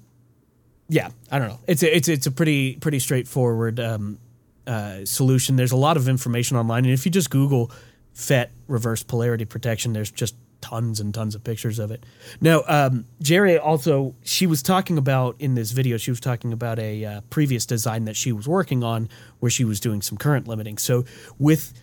yeah, 0.89 1.11
I 1.31 1.39
don't 1.39 1.49
know. 1.49 1.61
It's 1.67 1.83
a, 1.83 1.97
it's 1.97 2.09
it's 2.09 2.27
a 2.27 2.31
pretty 2.31 2.77
pretty 2.77 2.99
straightforward 2.99 3.81
um, 3.81 4.19
uh, 4.67 5.05
solution. 5.05 5.57
There's 5.57 5.73
a 5.73 5.77
lot 5.77 5.97
of 5.97 6.09
information 6.09 6.57
online, 6.57 6.85
and 6.85 6.93
if 6.93 7.07
you 7.07 7.13
just 7.13 7.31
Google 7.31 7.71
FET 8.13 8.51
reverse 8.69 9.03
polarity 9.03 9.45
protection, 9.45 9.93
there's 9.93 10.11
just 10.11 10.35
tons 10.65 10.99
and 10.99 11.12
tons 11.12 11.35
of 11.35 11.45
pictures 11.45 11.79
of 11.79 11.91
it. 11.91 12.05
Now, 12.41 12.62
um, 12.67 13.05
Jeri 13.23 13.62
also 13.62 14.15
she 14.23 14.47
was 14.47 14.62
talking 14.62 14.97
about 14.97 15.37
in 15.39 15.55
this 15.55 15.73
video. 15.73 15.99
She 15.99 16.11
was 16.11 16.21
talking 16.21 16.55
about 16.55 16.79
a 16.79 17.05
uh, 17.05 17.21
previous 17.29 17.67
design 17.67 18.07
that 18.07 18.17
she 18.17 18.33
was 18.33 18.49
working 18.49 18.83
on 18.83 19.11
where 19.41 19.51
she 19.51 19.65
was 19.65 19.79
doing 19.79 20.01
some 20.01 20.17
current 20.17 20.49
limiting. 20.49 20.79
So 20.79 21.05
with 21.39 21.75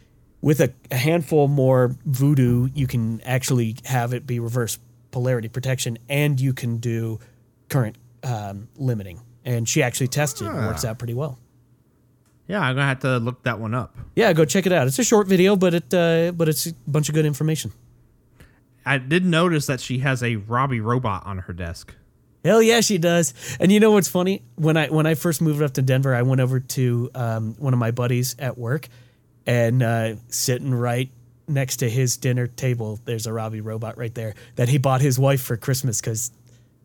with 0.42 0.60
a, 0.60 0.74
a 0.90 0.96
handful 0.96 1.48
more 1.48 1.96
voodoo, 2.06 2.70
you 2.74 2.88
can 2.88 3.22
actually 3.22 3.76
have 3.86 4.14
it 4.14 4.26
be 4.26 4.40
reverse 4.40 4.80
polarity 5.12 5.48
protection, 5.48 6.00
and 6.10 6.42
you 6.42 6.54
can 6.54 6.78
do 6.78 7.20
current 7.70 7.98
um, 8.24 8.68
limiting. 8.78 9.22
And 9.46 9.70
she 9.70 9.84
actually 9.84 10.08
tested; 10.08 10.48
it 10.48 10.54
works 10.54 10.84
out 10.86 10.98
pretty 10.98 11.14
well. 11.14 11.38
Yeah, 12.48 12.62
I'm 12.62 12.76
gonna 12.76 12.88
have 12.88 13.00
to 13.02 13.20
look 13.20 13.44
that 13.44 13.60
one 13.60 13.76
up. 13.76 13.96
Yeah, 14.16 14.34
go 14.34 14.44
check 14.44 14.66
it 14.66 14.72
out. 14.72 14.88
It's 14.88 15.00
a 15.00 15.04
short 15.04 15.28
video, 15.28 15.56
but 15.56 15.74
it 15.76 15.94
uh, 15.94 16.32
but 16.32 16.50
it's 16.50 16.66
a 16.66 16.74
bunch 16.88 17.10
of 17.10 17.16
good 17.16 17.26
information. 17.26 17.72
I 18.86 18.98
did 18.98 19.26
notice 19.26 19.66
that 19.68 19.80
she 19.80 20.00
has 20.00 20.24
a 20.24 20.38
Robbie 20.38 20.80
robot 20.82 21.26
on 21.26 21.40
her 21.40 21.54
desk. 21.54 21.94
Hell 22.44 22.62
yeah, 22.62 22.82
she 22.82 22.98
does. 22.98 23.34
And 23.60 23.72
you 23.72 23.80
know 23.80 23.92
what's 23.92 24.08
funny? 24.08 24.44
When 24.56 24.76
I 24.76 24.88
when 24.88 25.06
I 25.06 25.14
first 25.14 25.42
moved 25.42 25.62
up 25.62 25.74
to 25.76 25.82
Denver, 25.84 26.16
I 26.16 26.24
went 26.24 26.42
over 26.42 26.60
to 26.60 27.12
um, 27.14 27.56
one 27.60 27.74
of 27.74 27.80
my 27.80 27.92
buddies 27.92 28.36
at 28.40 28.58
work, 28.58 28.88
and 29.46 29.84
uh, 29.84 30.16
sitting 30.30 30.74
right 30.74 31.12
next 31.48 31.78
to 31.78 31.90
his 31.90 32.18
dinner 32.18 32.48
table, 32.48 33.00
there's 33.06 33.28
a 33.28 33.34
Robbie 33.34 33.62
robot 33.62 33.98
right 33.98 34.14
there 34.16 34.34
that 34.56 34.70
he 34.70 34.78
bought 34.80 35.02
his 35.02 35.20
wife 35.20 35.42
for 35.42 35.56
Christmas 35.58 36.02
because 36.02 36.32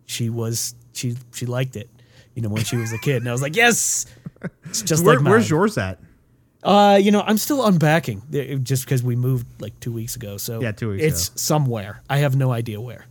she 0.04 0.28
was 0.28 0.74
she 0.92 1.16
she 1.32 1.46
liked 1.46 1.76
it, 1.76 1.88
you 2.34 2.42
know, 2.42 2.50
when 2.50 2.64
she 2.64 2.76
was 2.76 2.92
a 2.92 2.98
kid. 2.98 3.16
And 3.22 3.28
I 3.28 3.32
was 3.32 3.40
like, 3.40 3.56
yes, 3.56 4.04
it's 4.64 4.82
just 4.82 5.04
Where, 5.04 5.14
like 5.14 5.24
mine. 5.24 5.30
where's 5.30 5.48
yours 5.48 5.78
at? 5.78 6.00
Uh, 6.62 6.98
you 7.00 7.10
know, 7.12 7.20
I'm 7.22 7.38
still 7.38 7.64
unpacking 7.64 8.22
uh, 8.34 8.56
just 8.56 8.84
because 8.84 9.02
we 9.02 9.14
moved 9.16 9.46
like 9.60 9.78
two 9.80 9.92
weeks 9.92 10.16
ago. 10.16 10.36
So 10.36 10.60
Yeah, 10.60 10.72
two 10.72 10.90
weeks 10.90 11.04
It's 11.04 11.28
ago. 11.28 11.36
somewhere. 11.36 12.02
I 12.10 12.18
have 12.18 12.34
no 12.36 12.50
idea 12.52 12.80
where. 12.80 13.06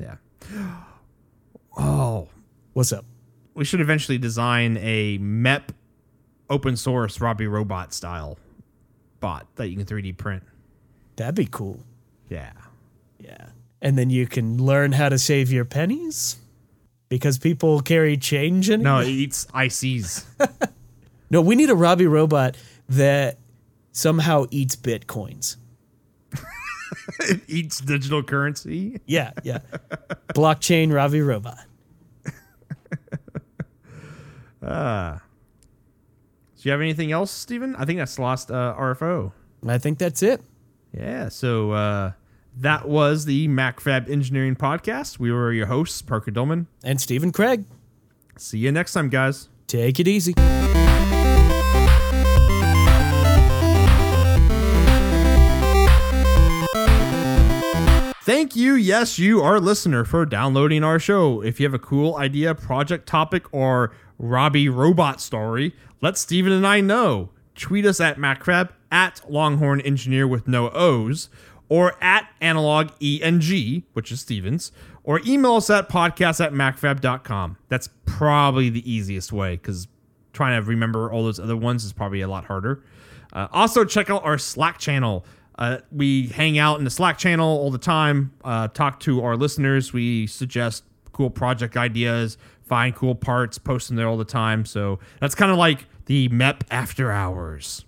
Yeah. 0.00 0.16
Oh, 1.76 2.28
What's 2.72 2.92
up? 2.92 3.04
we 3.54 3.64
should 3.64 3.80
eventually 3.80 4.18
design 4.18 4.76
a 4.82 5.18
MEP 5.18 5.70
open 6.50 6.76
source 6.76 7.20
Robbie 7.22 7.46
robot 7.46 7.94
style 7.94 8.38
bot 9.20 9.46
that 9.56 9.68
you 9.68 9.76
can 9.76 9.86
3D 9.86 10.16
print. 10.16 10.42
That'd 11.16 11.34
be 11.36 11.46
cool. 11.46 11.80
Yeah. 12.28 12.52
Yeah. 13.18 13.46
And 13.80 13.96
then 13.96 14.10
you 14.10 14.26
can 14.26 14.62
learn 14.62 14.92
how 14.92 15.08
to 15.08 15.18
save 15.18 15.50
your 15.50 15.64
pennies 15.64 16.36
because 17.08 17.38
people 17.38 17.80
carry 17.80 18.16
change 18.18 18.68
in. 18.68 18.82
No, 18.82 18.98
it 18.98 19.08
eats 19.08 19.46
ICs. 19.46 20.24
No, 21.28 21.40
we 21.40 21.56
need 21.56 21.70
a 21.70 21.74
Robbie 21.74 22.06
robot 22.06 22.56
that 22.88 23.38
somehow 23.92 24.46
eats 24.50 24.76
bitcoins. 24.76 25.56
it 27.20 27.40
eats 27.48 27.80
digital 27.80 28.22
currency. 28.22 29.00
Yeah, 29.06 29.32
yeah. 29.42 29.60
Blockchain 30.34 30.92
Robbie 30.92 31.22
robot. 31.22 31.58
Do 34.62 35.20
you 36.62 36.70
have 36.72 36.80
anything 36.80 37.12
else, 37.12 37.30
Stephen? 37.30 37.76
I 37.76 37.84
think 37.84 37.98
that's 37.98 38.16
the 38.16 38.22
last 38.22 38.50
uh, 38.50 38.74
RFO. 38.76 39.32
I 39.66 39.78
think 39.78 39.98
that's 39.98 40.22
it. 40.22 40.40
Yeah, 40.92 41.28
so 41.28 41.72
uh, 41.72 42.12
that 42.56 42.88
was 42.88 43.24
the 43.26 43.46
MacroFab 43.48 44.10
Engineering 44.10 44.56
Podcast. 44.56 45.18
We 45.18 45.30
were 45.30 45.52
your 45.52 45.66
hosts, 45.66 46.02
Parker 46.02 46.30
Dohmen 46.32 46.66
And 46.82 47.00
Stephen 47.00 47.30
Craig, 47.32 47.64
See 48.38 48.58
you 48.58 48.72
next 48.72 48.92
time, 48.92 49.08
guys. 49.08 49.48
take 49.66 50.00
it 50.00 50.08
easy. 50.08 50.34
Thank 58.26 58.56
you, 58.56 58.74
yes, 58.74 59.20
you, 59.20 59.40
our 59.40 59.60
listener, 59.60 60.04
for 60.04 60.26
downloading 60.26 60.82
our 60.82 60.98
show. 60.98 61.40
If 61.42 61.60
you 61.60 61.66
have 61.66 61.74
a 61.74 61.78
cool 61.78 62.16
idea, 62.16 62.56
project 62.56 63.06
topic, 63.06 63.44
or 63.54 63.92
Robbie 64.18 64.68
robot 64.68 65.20
story, 65.20 65.76
let 66.00 66.18
Stephen 66.18 66.50
and 66.50 66.66
I 66.66 66.80
know. 66.80 67.30
Tweet 67.54 67.86
us 67.86 68.00
at 68.00 68.16
MacroFab, 68.16 68.70
at 68.90 69.20
Longhorn 69.30 69.80
Engineer 69.80 70.26
with 70.26 70.48
no 70.48 70.70
O's, 70.70 71.28
or 71.68 71.94
at 72.02 72.28
Analog 72.40 72.88
ENG, 73.00 73.84
which 73.92 74.10
is 74.10 74.22
Stephen's, 74.22 74.72
or 75.04 75.20
email 75.24 75.54
us 75.54 75.70
at 75.70 75.88
podcast 75.88 76.44
at 76.44 76.52
macrofab.com. 76.52 77.58
That's 77.68 77.90
probably 78.06 78.70
the 78.70 78.92
easiest 78.92 79.32
way 79.32 79.54
because 79.54 79.86
trying 80.32 80.60
to 80.60 80.68
remember 80.68 81.12
all 81.12 81.22
those 81.22 81.38
other 81.38 81.56
ones 81.56 81.84
is 81.84 81.92
probably 81.92 82.22
a 82.22 82.28
lot 82.28 82.46
harder. 82.46 82.82
Uh, 83.32 83.46
also, 83.52 83.84
check 83.84 84.10
out 84.10 84.24
our 84.24 84.36
Slack 84.36 84.78
channel. 84.78 85.24
Uh, 85.58 85.78
we 85.90 86.28
hang 86.28 86.58
out 86.58 86.78
in 86.78 86.84
the 86.84 86.90
Slack 86.90 87.18
channel 87.18 87.48
all 87.48 87.70
the 87.70 87.78
time, 87.78 88.32
uh, 88.44 88.68
talk 88.68 89.00
to 89.00 89.22
our 89.22 89.36
listeners. 89.36 89.92
We 89.92 90.26
suggest 90.26 90.84
cool 91.12 91.30
project 91.30 91.76
ideas, 91.76 92.36
find 92.62 92.94
cool 92.94 93.14
parts, 93.14 93.58
post 93.58 93.88
them 93.88 93.96
there 93.96 94.06
all 94.06 94.18
the 94.18 94.24
time. 94.24 94.66
So 94.66 94.98
that's 95.20 95.34
kind 95.34 95.50
of 95.50 95.56
like 95.56 95.86
the 96.06 96.28
MEP 96.28 96.62
after 96.70 97.10
hours. 97.10 97.86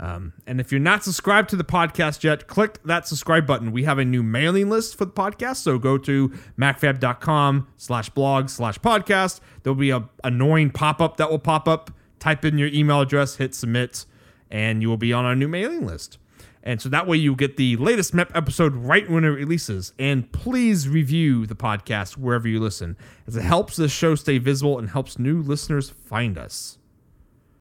Um, 0.00 0.32
and 0.46 0.60
if 0.60 0.72
you're 0.72 0.80
not 0.80 1.04
subscribed 1.04 1.50
to 1.50 1.56
the 1.56 1.64
podcast 1.64 2.24
yet, 2.24 2.46
click 2.46 2.82
that 2.84 3.06
subscribe 3.06 3.46
button. 3.46 3.70
We 3.70 3.84
have 3.84 3.98
a 3.98 4.04
new 4.04 4.22
mailing 4.22 4.70
list 4.70 4.96
for 4.96 5.04
the 5.04 5.12
podcast. 5.12 5.56
So 5.56 5.78
go 5.78 5.98
to 5.98 6.30
macrofab.com 6.58 7.68
slash 7.76 8.08
blog 8.08 8.48
slash 8.48 8.78
podcast. 8.78 9.40
There'll 9.62 9.76
be 9.76 9.90
a 9.90 10.08
annoying 10.24 10.70
pop-up 10.70 11.18
that 11.18 11.30
will 11.30 11.38
pop 11.38 11.68
up. 11.68 11.90
Type 12.18 12.46
in 12.46 12.56
your 12.56 12.68
email 12.68 13.02
address, 13.02 13.36
hit 13.36 13.54
submit, 13.54 14.06
and 14.50 14.80
you 14.80 14.88
will 14.88 14.96
be 14.96 15.12
on 15.12 15.26
our 15.26 15.36
new 15.36 15.48
mailing 15.48 15.86
list. 15.86 16.16
And 16.62 16.80
so 16.80 16.88
that 16.90 17.06
way 17.06 17.16
you 17.16 17.34
get 17.34 17.56
the 17.56 17.76
latest 17.76 18.14
MEP 18.14 18.30
episode 18.34 18.74
right 18.74 19.08
when 19.08 19.24
it 19.24 19.28
releases. 19.28 19.92
And 19.98 20.30
please 20.32 20.88
review 20.88 21.46
the 21.46 21.54
podcast 21.54 22.16
wherever 22.16 22.46
you 22.46 22.60
listen, 22.60 22.96
as 23.26 23.36
it 23.36 23.42
helps 23.42 23.76
this 23.76 23.92
show 23.92 24.14
stay 24.14 24.38
visible 24.38 24.78
and 24.78 24.90
helps 24.90 25.18
new 25.18 25.40
listeners 25.40 25.90
find 25.90 26.36
us. 26.36 26.78